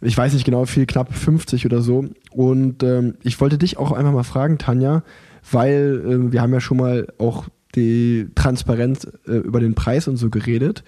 Ich 0.00 0.16
weiß 0.16 0.32
nicht 0.32 0.44
genau, 0.44 0.64
viel 0.64 0.86
knapp 0.86 1.14
50 1.14 1.64
oder 1.64 1.80
so. 1.80 2.06
Und 2.32 2.82
ähm, 2.82 3.14
ich 3.22 3.40
wollte 3.40 3.56
dich 3.56 3.78
auch 3.78 3.92
einfach 3.92 4.12
mal 4.12 4.24
fragen, 4.24 4.58
Tanja, 4.58 5.04
weil 5.50 6.02
äh, 6.04 6.32
wir 6.32 6.42
haben 6.42 6.52
ja 6.52 6.60
schon 6.60 6.78
mal 6.78 7.06
auch 7.18 7.46
die 7.76 8.28
Transparenz 8.34 9.06
äh, 9.28 9.32
über 9.32 9.60
den 9.60 9.74
Preis 9.74 10.08
und 10.08 10.16
so 10.16 10.28
geredet. 10.28 10.82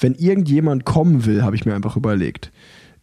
Wenn 0.00 0.14
irgendjemand 0.14 0.84
kommen 0.84 1.26
will, 1.26 1.42
habe 1.42 1.56
ich 1.56 1.66
mir 1.66 1.74
einfach 1.74 1.96
überlegt, 1.96 2.52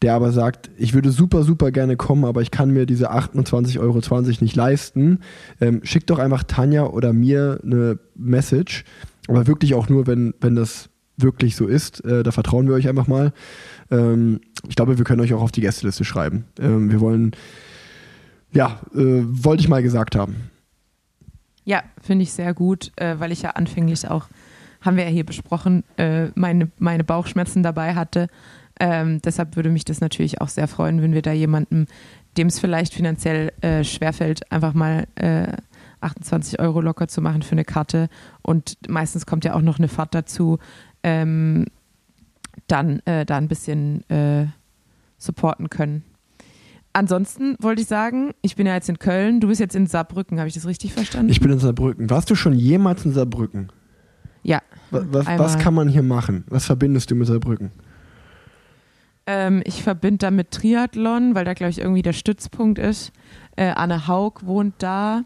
der 0.01 0.13
aber 0.13 0.31
sagt, 0.31 0.69
ich 0.77 0.93
würde 0.93 1.11
super, 1.11 1.43
super 1.43 1.71
gerne 1.71 1.95
kommen, 1.97 2.25
aber 2.25 2.41
ich 2.41 2.51
kann 2.51 2.71
mir 2.71 2.85
diese 2.85 3.11
28,20 3.11 3.79
Euro 3.79 4.21
nicht 4.41 4.55
leisten, 4.55 5.19
ähm, 5.61 5.81
schickt 5.83 6.09
doch 6.09 6.19
einfach 6.19 6.43
Tanja 6.43 6.85
oder 6.85 7.13
mir 7.13 7.59
eine 7.63 7.99
Message. 8.15 8.83
Aber 9.27 9.47
wirklich 9.47 9.73
auch 9.73 9.89
nur, 9.89 10.05
wenn, 10.07 10.33
wenn 10.39 10.55
das 10.55 10.89
wirklich 11.17 11.55
so 11.55 11.67
ist. 11.67 12.03
Äh, 12.05 12.23
da 12.23 12.31
vertrauen 12.31 12.67
wir 12.67 12.75
euch 12.75 12.87
einfach 12.87 13.07
mal. 13.07 13.33
Ähm, 13.89 14.41
ich 14.67 14.75
glaube, 14.75 14.97
wir 14.97 15.05
können 15.05 15.21
euch 15.21 15.33
auch 15.33 15.41
auf 15.41 15.51
die 15.51 15.61
Gästeliste 15.61 16.05
schreiben. 16.05 16.45
Ähm, 16.59 16.91
wir 16.91 16.99
wollen, 16.99 17.31
ja, 18.51 18.79
äh, 18.93 19.23
wollte 19.25 19.61
ich 19.61 19.69
mal 19.69 19.83
gesagt 19.83 20.15
haben. 20.15 20.35
Ja, 21.63 21.83
finde 22.01 22.23
ich 22.23 22.31
sehr 22.31 22.53
gut, 22.53 22.91
äh, 22.95 23.15
weil 23.17 23.31
ich 23.31 23.41
ja 23.41 23.51
anfänglich 23.51 24.07
auch, 24.07 24.27
haben 24.85 24.97
wir 24.97 25.03
ja 25.03 25.09
hier 25.09 25.25
besprochen, 25.25 25.83
äh, 25.97 26.27
meine, 26.35 26.71
meine 26.77 27.03
Bauchschmerzen 27.03 27.63
dabei 27.63 27.95
hatte. 27.95 28.27
Ähm, 28.79 29.21
deshalb 29.21 29.55
würde 29.55 29.69
mich 29.69 29.85
das 29.85 29.99
natürlich 29.99 30.41
auch 30.41 30.49
sehr 30.49 30.67
freuen, 30.67 31.01
wenn 31.01 31.13
wir 31.13 31.21
da 31.21 31.31
jemandem, 31.31 31.87
dem 32.37 32.47
es 32.47 32.59
vielleicht 32.59 32.93
finanziell 32.93 33.51
äh, 33.61 33.83
schwerfällt, 33.83 34.51
einfach 34.51 34.73
mal 34.73 35.07
28 36.01 36.59
äh, 36.59 36.61
Euro 36.61 36.81
locker 36.81 37.07
zu 37.07 37.21
machen 37.21 37.41
für 37.41 37.53
eine 37.53 37.65
Karte. 37.65 38.09
Und 38.41 38.77
meistens 38.87 39.25
kommt 39.25 39.45
ja 39.45 39.53
auch 39.55 39.61
noch 39.61 39.79
eine 39.79 39.87
Fahrt 39.87 40.13
dazu, 40.13 40.59
ähm, 41.03 41.65
dann 42.67 42.99
äh, 43.05 43.25
da 43.25 43.37
ein 43.37 43.47
bisschen 43.47 44.09
äh, 44.09 44.47
supporten 45.17 45.69
können. 45.69 46.03
Ansonsten 46.93 47.57
wollte 47.59 47.81
ich 47.81 47.87
sagen, 47.87 48.31
ich 48.41 48.55
bin 48.55 48.67
ja 48.67 48.73
jetzt 48.73 48.87
in 48.87 48.99
Köln, 48.99 49.41
du 49.41 49.49
bist 49.49 49.59
jetzt 49.59 49.75
in 49.75 49.85
Saarbrücken, 49.85 50.39
habe 50.39 50.47
ich 50.47 50.53
das 50.53 50.65
richtig 50.65 50.93
verstanden? 50.93 51.29
Ich 51.29 51.41
bin 51.41 51.51
in 51.51 51.59
Saarbrücken. 51.59 52.09
Warst 52.09 52.29
du 52.29 52.35
schon 52.35 52.53
jemals 52.53 53.03
in 53.03 53.11
Saarbrücken? 53.11 53.69
Ja. 54.43 54.61
Was, 55.09 55.27
was 55.27 55.59
kann 55.59 55.73
man 55.73 55.87
hier 55.87 56.03
machen? 56.03 56.43
Was 56.49 56.65
verbindest 56.65 57.11
du 57.11 57.15
mit 57.15 57.27
Saarbrücken? 57.27 57.71
Ähm, 59.27 59.61
ich 59.65 59.81
verbinde 59.81 60.19
damit 60.19 60.51
Triathlon, 60.51 61.33
weil 61.33 61.45
da, 61.45 61.53
glaube 61.53 61.71
ich, 61.71 61.79
irgendwie 61.79 62.03
der 62.03 62.13
Stützpunkt 62.13 62.77
ist. 62.77 63.11
Äh, 63.55 63.71
Anne 63.71 64.07
Haug 64.07 64.41
wohnt 64.43 64.75
da. 64.79 65.23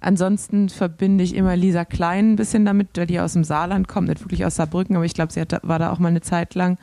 Ansonsten 0.00 0.68
verbinde 0.68 1.24
ich 1.24 1.34
immer 1.34 1.56
Lisa 1.56 1.84
Klein 1.84 2.32
ein 2.32 2.36
bisschen 2.36 2.64
damit, 2.64 2.88
weil 2.96 3.06
die 3.06 3.20
aus 3.20 3.32
dem 3.32 3.44
Saarland 3.44 3.88
kommt, 3.88 4.08
nicht 4.08 4.20
wirklich 4.20 4.44
aus 4.44 4.56
Saarbrücken, 4.56 4.94
aber 4.96 5.04
ich 5.04 5.14
glaube, 5.14 5.32
sie 5.32 5.40
hat, 5.40 5.60
war 5.62 5.78
da 5.78 5.90
auch 5.90 5.98
mal 5.98 6.08
eine 6.08 6.20
Zeit 6.20 6.54
lang 6.54 6.78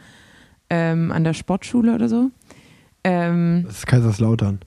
ähm, 0.69 1.11
an 1.11 1.23
der 1.23 1.33
Sportschule 1.33 1.95
oder 1.95 2.09
so. 2.09 2.31
Ähm, 3.03 3.63
das 3.65 3.77
ist 3.79 3.87
Kaiserslautern. 3.87 4.59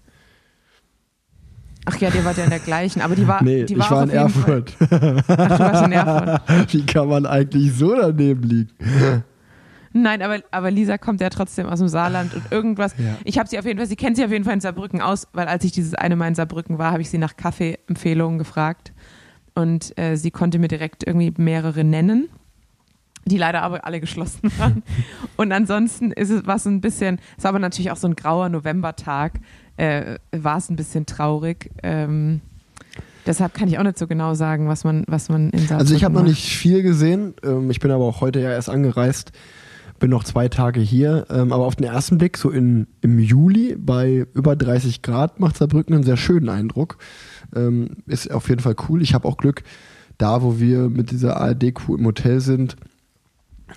Ach 1.90 1.96
ja, 1.96 2.10
die 2.10 2.22
war 2.22 2.36
ja 2.36 2.44
in 2.44 2.50
der 2.50 2.58
gleichen, 2.58 3.00
aber 3.00 3.14
die 3.16 3.26
war. 3.26 3.42
Nee, 3.42 3.64
die 3.64 3.78
war 3.78 3.86
ich 3.86 3.90
war 3.90 4.02
in 4.02 4.10
Erfurt. 4.10 4.76
Ach, 4.80 4.88
du 4.88 5.58
warst 5.58 5.84
in 5.86 5.92
Erfurt. 5.92 6.42
Wie 6.74 6.84
kann 6.84 7.08
man 7.08 7.24
eigentlich 7.24 7.72
so 7.72 7.94
daneben 7.96 8.42
liegen? 8.42 8.70
Nein, 9.94 10.20
aber, 10.20 10.40
aber 10.50 10.70
Lisa 10.70 10.98
kommt 10.98 11.22
ja 11.22 11.30
trotzdem 11.30 11.66
aus 11.66 11.78
dem 11.78 11.88
Saarland 11.88 12.34
und 12.34 12.42
irgendwas. 12.52 12.94
Ja. 12.98 13.16
Ich 13.24 13.38
habe 13.38 13.48
sie 13.48 13.58
auf 13.58 13.64
jeden 13.64 13.78
Fall, 13.78 13.86
sie 13.86 13.96
kennt 13.96 14.16
sie 14.16 14.24
auf 14.24 14.30
jeden 14.30 14.44
Fall 14.44 14.54
in 14.54 14.60
Saarbrücken 14.60 15.00
aus, 15.00 15.28
weil 15.32 15.48
als 15.48 15.64
ich 15.64 15.72
dieses 15.72 15.94
eine 15.94 16.14
Mal 16.14 16.28
in 16.28 16.34
Saarbrücken 16.34 16.78
war, 16.78 16.92
habe 16.92 17.00
ich 17.00 17.08
sie 17.08 17.18
nach 17.18 17.36
Kaffeeempfehlungen 17.36 18.38
gefragt. 18.38 18.92
Und 19.54 19.98
äh, 19.98 20.16
sie 20.16 20.30
konnte 20.30 20.58
mir 20.58 20.68
direkt 20.68 21.04
irgendwie 21.06 21.32
mehrere 21.36 21.84
nennen, 21.84 22.28
die 23.24 23.38
leider 23.38 23.62
aber 23.62 23.86
alle 23.86 24.00
geschlossen 24.00 24.52
waren. 24.58 24.82
und 25.36 25.52
ansonsten 25.52 26.12
ist 26.12 26.30
es 26.30 26.46
was 26.46 26.66
ein 26.66 26.80
bisschen, 26.80 27.18
es 27.38 27.44
war 27.44 27.48
aber 27.48 27.58
natürlich 27.58 27.90
auch 27.90 27.96
so 27.96 28.06
ein 28.06 28.14
grauer 28.14 28.50
Novembertag, 28.50 29.40
äh, 29.78 30.18
war 30.32 30.58
es 30.58 30.68
ein 30.68 30.76
bisschen 30.76 31.06
traurig. 31.06 31.70
Ähm, 31.82 32.40
Deshalb 33.26 33.52
kann 33.52 33.68
ich 33.68 33.78
auch 33.78 33.82
nicht 33.82 33.98
so 33.98 34.06
genau 34.06 34.32
sagen, 34.32 34.68
was 34.68 34.84
man, 34.84 35.04
was 35.06 35.28
man 35.28 35.50
in 35.50 35.58
Saarbrücken 35.58 35.80
Also 35.80 35.94
ich 35.94 36.02
habe 36.02 36.14
noch 36.14 36.22
nicht 36.22 36.48
viel 36.48 36.82
gesehen. 36.82 37.34
Ähm, 37.44 37.70
ich 37.70 37.78
bin 37.78 37.90
aber 37.90 38.04
auch 38.04 38.22
heute 38.22 38.40
ja 38.40 38.50
erst 38.50 38.70
angereist. 38.70 39.32
Bin 39.98 40.08
noch 40.08 40.24
zwei 40.24 40.48
Tage 40.48 40.80
hier. 40.80 41.26
Ähm, 41.28 41.52
aber 41.52 41.66
auf 41.66 41.76
den 41.76 41.86
ersten 41.86 42.16
Blick, 42.16 42.38
so 42.38 42.48
in, 42.48 42.86
im 43.02 43.18
Juli 43.18 43.76
bei 43.78 44.26
über 44.32 44.56
30 44.56 45.02
Grad, 45.02 45.40
macht 45.40 45.58
Saarbrücken 45.58 45.94
einen 45.94 46.04
sehr 46.04 46.16
schönen 46.16 46.48
Eindruck. 46.48 46.96
Ähm, 47.54 47.98
ist 48.06 48.32
auf 48.32 48.48
jeden 48.48 48.62
Fall 48.62 48.76
cool. 48.88 49.02
Ich 49.02 49.12
habe 49.12 49.28
auch 49.28 49.36
Glück, 49.36 49.62
da 50.16 50.40
wo 50.40 50.58
wir 50.58 50.88
mit 50.88 51.10
dieser 51.10 51.36
ARD-Crew 51.38 51.96
im 51.96 52.06
Hotel 52.06 52.40
sind, 52.40 52.76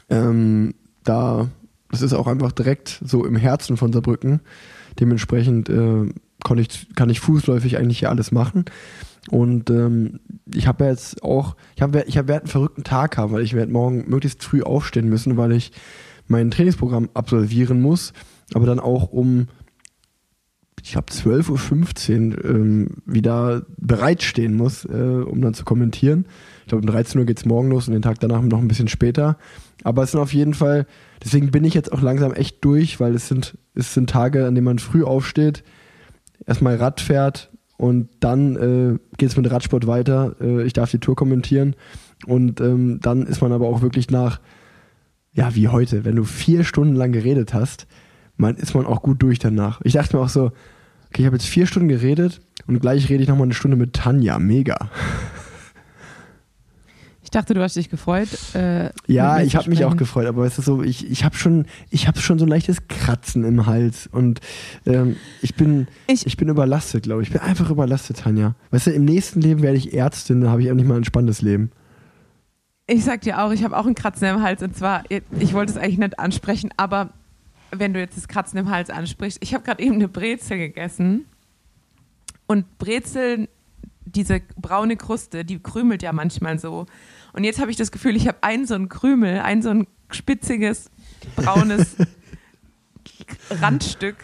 ähm, 0.10 0.76
da, 1.04 1.50
das 1.90 2.02
ist 2.02 2.14
auch 2.14 2.28
einfach 2.28 2.54
direkt 2.54 3.02
so 3.04 3.26
im 3.26 3.36
Herzen 3.36 3.76
von 3.76 3.92
Saarbrücken. 3.92 4.40
Dementsprechend 5.00 5.70
äh, 5.70 6.10
konnte 6.44 6.64
ich, 6.64 6.88
kann 6.96 7.10
ich 7.10 7.20
fußläufig 7.20 7.78
eigentlich 7.78 8.00
hier 8.00 8.10
alles 8.10 8.32
machen. 8.32 8.66
Und 9.30 9.70
ähm, 9.70 10.20
ich 10.54 10.68
habe 10.68 10.86
jetzt 10.86 11.24
auch, 11.24 11.56
ich 11.76 11.82
habe 11.82 12.04
ich 12.08 12.18
hab, 12.18 12.28
werde 12.28 12.44
einen 12.44 12.52
verrückten 12.52 12.84
Tag 12.84 13.18
haben, 13.18 13.32
weil 13.34 13.44
ich 13.44 13.54
werde 13.54 13.72
morgen 13.72 14.10
möglichst 14.10 14.44
früh 14.44 14.64
aufstehen 14.64 15.10
müssen, 15.10 15.38
weil 15.38 15.52
ich 15.52 15.72
mein 16.28 16.50
Trainingsprogramm 16.50 17.10
absolvieren 17.14 17.82
muss, 17.82 18.14
aber 18.54 18.66
dann 18.66 18.80
auch 18.80 19.12
um, 19.12 19.48
ich 20.82 20.94
glaube, 20.94 21.12
12.15 21.12 22.38
Uhr 22.38 22.46
ähm, 22.46 22.88
wieder 23.06 23.64
bereitstehen 23.78 24.56
muss, 24.56 24.86
äh, 24.86 24.88
um 24.88 25.42
dann 25.42 25.54
zu 25.54 25.66
kommentieren. 25.66 26.26
Ich 26.62 26.70
glaube, 26.70 26.82
um 26.82 26.92
13 26.92 27.20
Uhr 27.20 27.26
geht 27.26 27.38
es 27.38 27.46
morgen 27.46 27.70
los 27.70 27.88
und 27.88 27.94
den 27.94 28.02
Tag 28.02 28.20
danach 28.20 28.42
noch 28.42 28.60
ein 28.60 28.68
bisschen 28.68 28.88
später. 28.88 29.38
Aber 29.84 30.04
es 30.04 30.12
sind 30.12 30.20
auf 30.20 30.34
jeden 30.34 30.56
Fall, 30.56 30.88
deswegen 31.24 31.52
bin 31.52 31.64
ich 31.64 31.76
jetzt 31.76 31.92
auch 31.92 32.02
langsam 32.02 32.34
echt 32.34 32.64
durch, 32.66 33.00
weil 33.00 33.14
es 33.14 33.28
sind, 33.28 33.56
es 33.74 33.94
sind 33.94 34.10
Tage, 34.10 34.46
an 34.46 34.56
denen 34.56 34.66
man 34.66 34.80
früh 34.80 35.04
aufsteht, 35.04 35.64
erstmal 36.46 36.76
Rad 36.76 37.02
fährt 37.02 37.52
und 37.78 38.10
dann 38.20 38.56
äh, 38.56 39.00
geht 39.18 39.30
es 39.30 39.38
mit 39.38 39.50
Radsport 39.50 39.88
weiter. 39.88 40.36
Äh, 40.40 40.64
ich 40.64 40.74
darf 40.74 40.92
die 40.92 41.00
Tour 41.00 41.16
kommentieren 41.16 41.76
und 42.26 42.62
ähm, 42.62 43.00
dann 43.02 43.26
ist 43.26 43.42
man 43.42 43.52
aber 43.52 43.68
auch 43.68 43.82
wirklich 43.82 44.10
nach, 44.10 44.40
ja, 45.34 45.56
wie 45.56 45.68
heute, 45.68 46.06
wenn 46.06 46.16
du 46.16 46.24
vier 46.24 46.64
Stunden 46.64 46.96
lang 46.96 47.12
geredet 47.12 47.54
hast, 47.54 47.88
man, 48.38 48.56
ist 48.56 48.74
man 48.76 48.86
auch 48.86 49.02
gut 49.02 49.22
durch 49.24 49.40
danach. 49.40 49.82
Ich 49.84 49.94
dachte 49.94 50.16
mir 50.16 50.24
auch 50.24 50.30
so, 50.30 50.52
okay, 51.08 51.22
ich 51.22 51.26
habe 51.26 51.36
jetzt 51.36 51.48
vier 51.48 51.66
Stunden 51.66 51.90
geredet 51.90 52.42
und 52.68 52.80
gleich 52.80 53.10
rede 53.10 53.24
ich 53.24 53.30
nochmal 53.30 53.46
eine 53.46 53.54
Stunde 53.54 53.78
mit 53.78 53.94
Tanja. 53.94 54.40
Mega. 54.40 54.90
Ich 57.32 57.38
dachte, 57.40 57.54
du 57.54 57.62
hast 57.64 57.78
dich 57.78 57.90
gefreut. 57.90 58.28
Äh, 58.56 58.90
Ja, 59.08 59.40
ich 59.40 59.56
habe 59.56 59.70
mich 59.70 59.86
auch 59.86 59.96
gefreut, 59.96 60.26
aber 60.28 60.46
es 60.46 60.60
ist 60.60 60.66
so, 60.66 60.84
ich, 60.84 61.10
ich 61.10 61.24
habe 61.24 61.34
schon, 61.38 61.66
ich 61.90 62.06
habe 62.10 62.20
schon 62.20 62.38
so 62.38 62.44
ein 62.46 62.50
leichtes 62.50 62.90
Kratzen 62.90 63.46
im 63.46 63.68
Hals 63.68 64.06
und 64.12 64.42
ähm, 64.86 65.16
ich 65.42 65.56
bin, 65.56 65.88
ich, 66.08 66.26
Ich- 66.28 66.36
bin 66.36 66.50
überlastet, 66.50 67.04
glaube 67.04 67.22
ich. 67.22 67.30
Ich 67.30 67.34
bin 67.34 67.42
einfach 67.42 67.70
überlastet, 67.70 68.18
Tanja. 68.18 68.56
Weißt 68.72 68.88
du, 68.88 68.92
im 68.92 69.06
nächsten 69.06 69.40
Leben 69.40 69.62
werde 69.62 69.78
ich 69.78 69.94
Ärztin, 69.94 70.42
da 70.42 70.50
habe 70.50 70.62
ich 70.62 70.70
auch 70.70 70.76
nicht 70.76 70.86
mal 70.90 70.98
ein 70.98 71.06
spannendes 71.06 71.42
Leben. 71.42 71.72
Ich 72.86 73.06
sag 73.06 73.22
dir 73.22 73.42
auch, 73.42 73.52
ich 73.54 73.64
habe 73.64 73.78
auch 73.78 73.86
ein 73.86 73.96
Kratzen 73.96 74.28
im 74.28 74.42
Hals 74.42 74.62
und 74.62 74.76
zwar, 74.76 75.04
ich 75.10 75.54
wollte 75.54 75.72
es 75.72 75.78
eigentlich 75.78 76.00
nicht 76.00 76.20
ansprechen, 76.20 76.72
aber 76.76 77.12
wenn 77.72 77.94
du 77.94 78.02
jetzt 78.02 78.18
das 78.18 78.28
Kratzen 78.28 78.58
im 78.60 78.70
Hals 78.70 78.90
ansprichst, 78.90 79.38
ich 79.42 79.54
habe 79.54 79.64
gerade 79.64 79.82
eben 79.82 79.96
eine 79.96 80.10
Brezel 80.10 80.58
gegessen 80.58 81.24
und 82.48 82.78
Brezeln, 82.78 83.48
diese 84.06 84.42
braune 84.58 84.98
Kruste, 84.98 85.46
die 85.46 85.60
krümelt 85.60 86.04
ja 86.04 86.14
manchmal 86.14 86.60
so. 86.60 86.86
Und 87.34 87.44
jetzt 87.44 87.60
habe 87.60 87.72
ich 87.72 87.78
das 87.78 87.92
Gefühl, 87.92 88.16
ich 88.16 88.28
habe 88.28 88.40
ein 88.42 88.66
so 88.66 88.76
ein 88.76 88.90
Krümel, 88.90 89.40
ein 89.40 89.62
so 89.62 89.70
ein 89.70 89.88
spitziges, 90.10 90.90
braunes 91.36 91.96
Randstück 93.50 94.18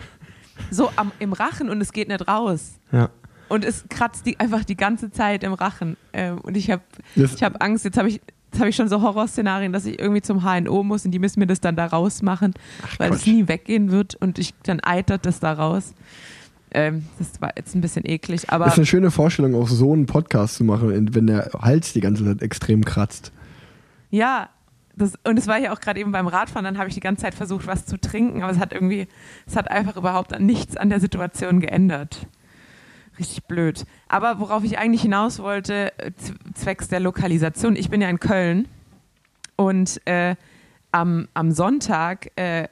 so 0.71 0.91
am, 0.95 1.11
im 1.19 1.33
Rachen 1.33 1.69
und 1.69 1.81
es 1.81 1.93
geht 1.93 2.07
nicht 2.07 2.27
raus. 2.27 2.79
Ja. 2.91 3.09
Und 3.49 3.63
es 3.63 3.85
kratzt 3.89 4.25
die, 4.25 4.39
einfach 4.39 4.65
die 4.65 4.75
ganze 4.75 5.11
Zeit 5.11 5.43
im 5.43 5.53
Rachen. 5.53 5.95
Ähm, 6.13 6.39
und 6.39 6.57
ich 6.57 6.69
habe 6.69 6.83
ich 7.15 7.43
hab 7.43 7.63
Angst, 7.63 7.85
jetzt 7.85 7.97
habe 7.97 8.09
ich, 8.09 8.21
jetzt 8.51 8.59
hab 8.59 8.67
ich 8.67 8.75
schon 8.75 8.89
so 8.89 9.01
Horrorszenarien, 9.01 9.71
dass 9.71 9.85
ich 9.85 9.99
irgendwie 9.99 10.21
zum 10.21 10.43
HNO 10.43 10.83
muss 10.83 11.05
und 11.05 11.11
die 11.11 11.19
müssen 11.19 11.39
mir 11.39 11.47
das 11.47 11.61
dann 11.61 11.75
da 11.75 11.85
rausmachen, 11.85 12.53
weil 12.97 13.11
es 13.11 13.19
Quatsch. 13.19 13.27
nie 13.27 13.47
weggehen 13.47 13.91
wird 13.91 14.15
und 14.15 14.39
ich, 14.39 14.53
dann 14.63 14.81
eitert 14.81 15.25
das 15.25 15.39
da 15.39 15.53
raus. 15.53 15.93
Ähm, 16.71 17.05
das 17.17 17.41
war 17.41 17.51
jetzt 17.55 17.75
ein 17.75 17.81
bisschen 17.81 18.05
eklig, 18.05 18.49
aber 18.49 18.65
Das 18.65 18.73
ist 18.73 18.79
eine 18.79 18.85
schöne 18.85 19.11
Vorstellung, 19.11 19.55
auch 19.55 19.67
so 19.67 19.93
einen 19.93 20.05
Podcast 20.05 20.55
zu 20.55 20.63
machen, 20.63 21.13
wenn 21.15 21.27
der 21.27 21.51
Hals 21.59 21.93
die 21.93 22.01
ganze 22.01 22.25
Zeit 22.25 22.41
extrem 22.41 22.83
kratzt. 22.83 23.31
ja, 24.09 24.49
das, 24.95 25.13
und 25.25 25.37
es 25.37 25.45
war 25.45 25.59
ja 25.59 25.73
auch 25.73 25.79
gerade 25.79 25.99
eben 25.99 26.11
beim 26.11 26.25
Radfahren, 26.25 26.65
dann 26.65 26.79
habe 26.79 26.89
ich 26.89 26.95
die 26.95 27.01
ganze 27.01 27.21
Zeit 27.21 27.35
versucht, 27.35 27.67
was 27.67 27.85
zu 27.85 27.99
trinken, 27.99 28.41
aber 28.41 28.51
es 28.51 28.57
hat 28.57 28.73
irgendwie, 28.73 29.07
es 29.45 29.55
hat 29.55 29.69
einfach 29.69 29.95
überhaupt 29.95 30.33
an 30.33 30.45
nichts 30.45 30.75
an 30.75 30.89
der 30.89 30.99
Situation 30.99 31.59
geändert. 31.59 32.25
Richtig 33.19 33.43
blöd. 33.45 33.85
Aber 34.07 34.39
worauf 34.39 34.63
ich 34.63 34.79
eigentlich 34.79 35.03
hinaus 35.03 35.37
wollte, 35.39 35.91
äh, 35.99 36.11
zwecks 36.55 36.87
der 36.87 36.99
Lokalisation, 36.99 37.75
ich 37.75 37.91
bin 37.91 38.01
ja 38.01 38.09
in 38.09 38.19
Köln 38.19 38.67
und 39.55 40.01
äh, 40.05 40.35
am, 40.91 41.27
am 41.35 41.51
Sonntag 41.51 42.31
äh, 42.35 42.67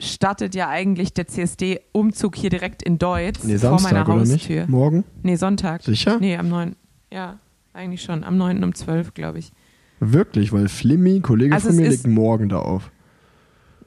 startet 0.00 0.54
ja 0.54 0.68
eigentlich 0.68 1.12
der 1.14 1.26
CSD-Umzug 1.26 2.36
hier 2.36 2.50
direkt 2.50 2.82
in 2.82 2.98
Deutz 2.98 3.44
Nee, 3.44 3.58
vor 3.58 3.80
meiner 3.80 4.06
Haustür. 4.06 4.66
Morgen? 4.66 5.04
Nee, 5.22 5.36
Sonntag. 5.36 5.82
Sicher? 5.82 6.18
Nee, 6.18 6.36
am 6.36 6.48
9. 6.48 6.76
Ja, 7.12 7.38
eigentlich 7.72 8.02
schon. 8.02 8.24
Am 8.24 8.36
9. 8.36 8.64
um 8.64 8.74
12, 8.74 9.14
glaube 9.14 9.38
ich. 9.38 9.52
Wirklich, 10.00 10.52
weil 10.52 10.68
Flimmy, 10.68 11.20
Kollege 11.20 11.54
Also 11.54 11.68
von 11.68 11.76
mir, 11.76 11.90
legt 11.90 12.06
morgen 12.06 12.48
da 12.48 12.58
auf. 12.58 12.90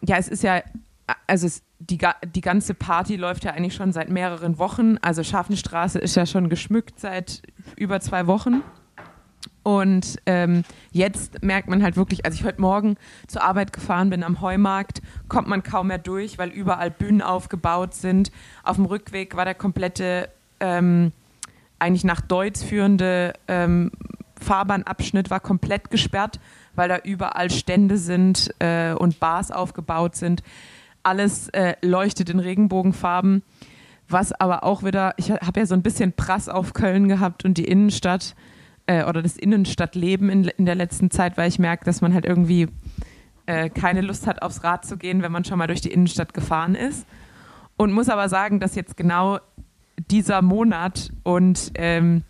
Ja, 0.05 0.18
es 0.18 0.28
ist 0.28 0.43
ja, 0.43 0.61
also 1.28 1.47
es, 1.47 1.64
die, 1.80 1.97
die 2.36 2.41
ganze 2.41 2.74
Party 2.76 3.16
läuft 3.16 3.43
ja 3.43 3.51
eigentlich 3.51 3.74
schon 3.74 3.91
seit 3.91 4.09
mehreren 4.09 4.59
Wochen. 4.59 4.97
Also 5.01 5.24
Schafenstraße 5.24 5.99
ist 5.99 6.16
ja 6.16 6.26
schon 6.26 6.49
geschmückt 6.49 6.99
seit 6.99 7.41
über 7.76 7.99
zwei 7.99 8.28
Wochen. 8.28 8.61
Und 9.64 10.18
ähm, 10.26 10.64
jetzt 10.91 11.41
merkt 11.41 11.70
man 11.70 11.82
halt 11.84 11.96
wirklich, 11.96 12.26
als 12.26 12.36
ich 12.36 12.44
heute 12.44 12.62
Morgen 12.62 12.98
zur 13.28 13.44
Arbeit 13.44 13.72
gefahren 13.72 14.10
bin 14.10 14.24
am 14.24 14.41
Heumarkt, 14.41 15.02
kommt 15.30 15.48
man 15.48 15.64
kaum 15.64 15.88
mehr 15.88 15.98
durch, 15.98 16.38
weil 16.38 16.50
überall 16.50 16.91
Bühnen 16.91 17.22
aufgebaut 17.22 17.94
sind. 17.94 18.32
Auf 18.64 18.76
dem 18.76 18.86
Rückweg 18.86 19.36
war 19.36 19.46
der 19.46 19.56
komplette, 19.56 20.30
ähm, 20.60 21.14
eigentlich 21.80 22.04
nach 22.04 22.22
Deutz 22.22 22.62
führende 22.64 23.34
ähm, 23.48 23.91
Fahrbahnabschnitt 24.44 25.30
war 25.30 25.39
komplett 25.39 25.89
gesperrt, 25.89 26.39
weil 26.76 26.89
da 26.89 26.98
überall 26.98 27.50
Stände 27.50 27.98
sind 27.98 28.54
äh, 28.60 28.94
und 28.94 29.20
Bars 29.20 29.52
aufgebaut 29.52 30.16
sind. 30.16 30.44
Alles 31.02 31.50
äh, 31.50 31.76
leuchtet 31.82 32.30
in 32.30 32.39
Regenbogenfarben. 32.39 33.44
Was 34.10 34.34
aber 34.34 34.64
auch 34.64 34.84
wieder, 34.84 35.14
ich 35.18 35.32
habe 35.32 35.62
ja 35.62 35.66
so 35.66 35.74
ein 35.74 35.82
bisschen 35.82 36.14
Prass 36.14 36.50
auf 36.50 36.74
Köln 36.74 37.08
gehabt 37.08 37.46
und 37.46 37.58
die 37.58 37.66
Innenstadt 37.66 38.36
äh, 38.88 39.06
oder 39.06 39.22
das 39.22 39.38
Innenstadtleben 39.38 40.30
in, 40.30 40.44
in 40.46 40.66
der 40.66 40.76
letzten 40.76 41.12
Zeit, 41.12 41.38
weil 41.38 41.50
ich 41.50 41.60
merke, 41.60 41.86
dass 41.86 42.02
man 42.02 42.14
halt 42.14 42.26
irgendwie 42.26 42.68
äh, 43.46 43.70
keine 43.70 44.02
Lust 44.02 44.28
hat, 44.28 44.42
aufs 44.42 44.64
Rad 44.64 44.86
zu 44.86 44.98
gehen, 44.98 45.22
wenn 45.22 45.32
man 45.32 45.46
schon 45.46 45.58
mal 45.58 45.68
durch 45.68 45.82
die 45.82 45.92
Innenstadt 45.92 46.34
gefahren 46.34 46.76
ist. 46.76 47.06
Und 47.78 47.92
muss 47.92 48.10
aber 48.10 48.30
sagen, 48.30 48.60
dass 48.60 48.76
jetzt 48.76 48.98
genau 48.98 49.40
dieser 50.10 50.42
Monat 50.42 51.12
und 51.24 51.72
ähm, 51.76 52.24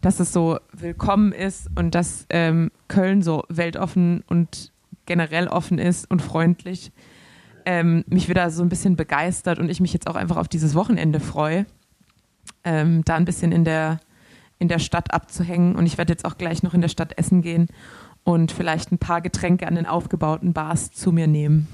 dass 0.00 0.20
es 0.20 0.32
so 0.32 0.58
willkommen 0.72 1.32
ist 1.32 1.68
und 1.74 1.94
dass 1.94 2.26
ähm, 2.30 2.70
Köln 2.88 3.22
so 3.22 3.44
weltoffen 3.48 4.22
und 4.28 4.72
generell 5.06 5.48
offen 5.48 5.78
ist 5.78 6.10
und 6.10 6.22
freundlich, 6.22 6.92
ähm, 7.64 8.04
mich 8.06 8.28
wieder 8.28 8.50
so 8.50 8.62
ein 8.62 8.68
bisschen 8.68 8.96
begeistert 8.96 9.58
und 9.58 9.70
ich 9.70 9.80
mich 9.80 9.92
jetzt 9.92 10.08
auch 10.08 10.16
einfach 10.16 10.36
auf 10.36 10.48
dieses 10.48 10.74
Wochenende 10.74 11.20
freue, 11.20 11.66
ähm, 12.64 13.04
da 13.04 13.16
ein 13.16 13.24
bisschen 13.24 13.52
in 13.52 13.64
der, 13.64 13.98
in 14.58 14.68
der 14.68 14.78
Stadt 14.78 15.12
abzuhängen. 15.12 15.76
Und 15.76 15.86
ich 15.86 15.98
werde 15.98 16.12
jetzt 16.12 16.24
auch 16.24 16.38
gleich 16.38 16.62
noch 16.62 16.74
in 16.74 16.80
der 16.80 16.88
Stadt 16.88 17.18
essen 17.18 17.42
gehen 17.42 17.68
und 18.26 18.50
vielleicht 18.50 18.90
ein 18.90 18.98
paar 18.98 19.20
Getränke 19.20 19.68
an 19.68 19.76
den 19.76 19.86
aufgebauten 19.86 20.52
Bars 20.52 20.90
zu 20.90 21.12
mir 21.12 21.28
nehmen. 21.28 21.68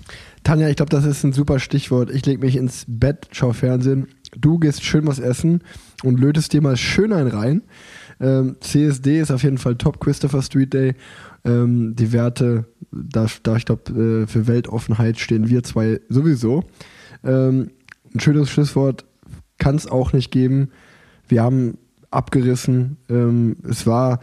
Tanja, 0.44 0.68
ich 0.68 0.76
glaube, 0.76 0.90
das 0.90 1.06
ist 1.06 1.24
ein 1.24 1.32
super 1.32 1.58
Stichwort. 1.58 2.10
Ich 2.10 2.26
lege 2.26 2.44
mich 2.44 2.56
ins 2.56 2.84
Bett, 2.86 3.28
schau 3.32 3.54
Fernsehen. 3.54 4.08
Du 4.36 4.58
gehst 4.58 4.84
schön 4.84 5.06
was 5.06 5.18
essen 5.18 5.62
und 6.02 6.20
lötest 6.20 6.52
dir 6.52 6.60
mal 6.60 6.76
schön 6.76 7.12
einen 7.12 7.28
rein. 7.28 7.62
Ähm, 8.20 8.56
CSD 8.60 9.20
ist 9.20 9.30
auf 9.30 9.42
jeden 9.42 9.56
Fall 9.56 9.76
top 9.76 9.98
Christopher 9.98 10.42
Street 10.42 10.74
Day. 10.74 10.94
Ähm, 11.44 11.96
die 11.96 12.12
Werte, 12.12 12.66
da, 12.90 13.26
da 13.42 13.56
ich 13.56 13.64
glaube, 13.64 13.92
äh, 13.92 14.26
für 14.26 14.46
Weltoffenheit 14.46 15.18
stehen 15.18 15.48
wir 15.48 15.62
zwei 15.62 16.00
sowieso. 16.10 16.64
Ähm, 17.24 17.70
ein 18.14 18.20
schönes 18.20 18.50
Schlusswort 18.50 19.06
kann 19.56 19.76
es 19.76 19.86
auch 19.86 20.12
nicht 20.12 20.30
geben. 20.30 20.70
Wir 21.28 21.42
haben 21.42 21.78
abgerissen. 22.12 22.96
Ähm, 23.08 23.56
es 23.68 23.86
war, 23.86 24.20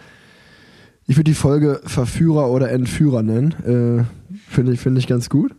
ich 1.08 1.18
würde 1.18 1.32
die 1.32 1.36
Folge 1.36 1.82
Verführer 1.86 2.50
oder 2.50 2.72
Entführer 2.72 3.24
nennen. 3.24 4.08
Äh, 4.08 4.34
Finde 4.48 4.74
ich, 4.74 4.80
finde 4.80 5.00
ich 5.00 5.08
ganz 5.08 5.30
gut. 5.30 5.56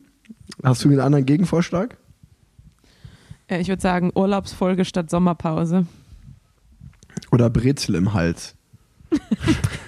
Hast 0.62 0.84
du 0.84 0.88
einen 0.88 1.00
anderen 1.00 1.26
Gegenvorschlag? 1.26 1.96
Äh, 3.48 3.60
ich 3.60 3.68
würde 3.68 3.82
sagen, 3.82 4.12
Urlaubsfolge 4.14 4.84
statt 4.84 5.10
Sommerpause. 5.10 5.86
Oder 7.32 7.50
Brezel 7.50 7.94
im 7.96 8.14
Hals? 8.14 8.54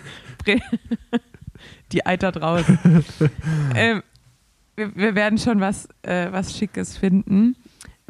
Die 1.93 2.07
eitert 2.07 2.41
raus. 2.41 2.65
ähm, 3.75 4.03
wir, 4.77 4.97
wir 4.97 5.15
werden 5.15 5.39
schon 5.39 5.61
was, 5.61 5.89
äh, 6.03 6.33
was 6.33 6.57
Schickes 6.57 6.97
finden. 6.97 7.57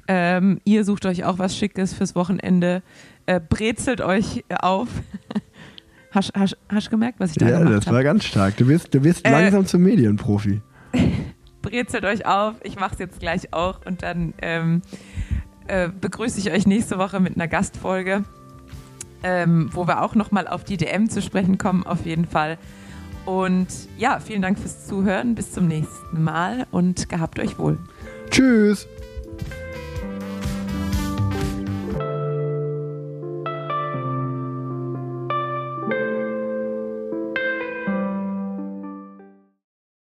Ähm, 0.08 0.60
ihr 0.64 0.84
sucht 0.84 1.06
euch 1.06 1.24
auch 1.24 1.38
was 1.38 1.56
Schickes 1.56 1.92
fürs 1.92 2.14
Wochenende. 2.14 2.82
Äh, 3.26 3.40
brezelt 3.40 4.00
euch 4.00 4.44
auf. 4.60 4.88
hast, 6.12 6.32
du 6.34 6.90
gemerkt, 6.90 7.20
was 7.20 7.30
ich 7.32 7.36
da 7.38 7.48
Ja, 7.48 7.58
gemacht 7.58 7.74
das 7.76 7.86
habe? 7.86 7.96
war 7.96 8.04
ganz 8.04 8.24
stark. 8.24 8.56
Du 8.56 8.68
wirst, 8.68 8.92
du 8.94 9.02
wirst 9.04 9.24
Äh, 9.26 9.30
langsam 9.30 9.66
zum 9.66 9.82
Medienprofi. 9.82 10.60
brezelt 11.62 12.04
euch 12.04 12.26
auf. 12.26 12.54
Ich 12.64 12.76
mache 12.76 12.94
es 12.94 12.98
jetzt 12.98 13.20
gleich 13.20 13.52
auch 13.52 13.80
und 13.86 14.02
dann 14.02 14.34
ähm, 14.42 14.82
äh, 15.68 15.88
begrüße 15.88 16.40
ich 16.40 16.50
euch 16.50 16.66
nächste 16.66 16.98
Woche 16.98 17.20
mit 17.20 17.36
einer 17.36 17.48
Gastfolge, 17.48 18.24
ähm, 19.22 19.70
wo 19.72 19.86
wir 19.86 20.02
auch 20.02 20.14
nochmal 20.14 20.48
auf 20.48 20.64
die 20.64 20.76
DM 20.76 21.08
zu 21.08 21.22
sprechen 21.22 21.56
kommen, 21.58 21.84
auf 21.86 22.04
jeden 22.04 22.26
Fall. 22.26 22.58
Und 23.24 23.68
ja, 23.96 24.18
vielen 24.18 24.42
Dank 24.42 24.58
fürs 24.58 24.86
Zuhören. 24.86 25.36
Bis 25.36 25.52
zum 25.52 25.68
nächsten 25.68 26.24
Mal 26.24 26.66
und 26.72 27.08
gehabt 27.08 27.38
euch 27.38 27.56
wohl. 27.56 27.78
Tschüss. 28.30 28.88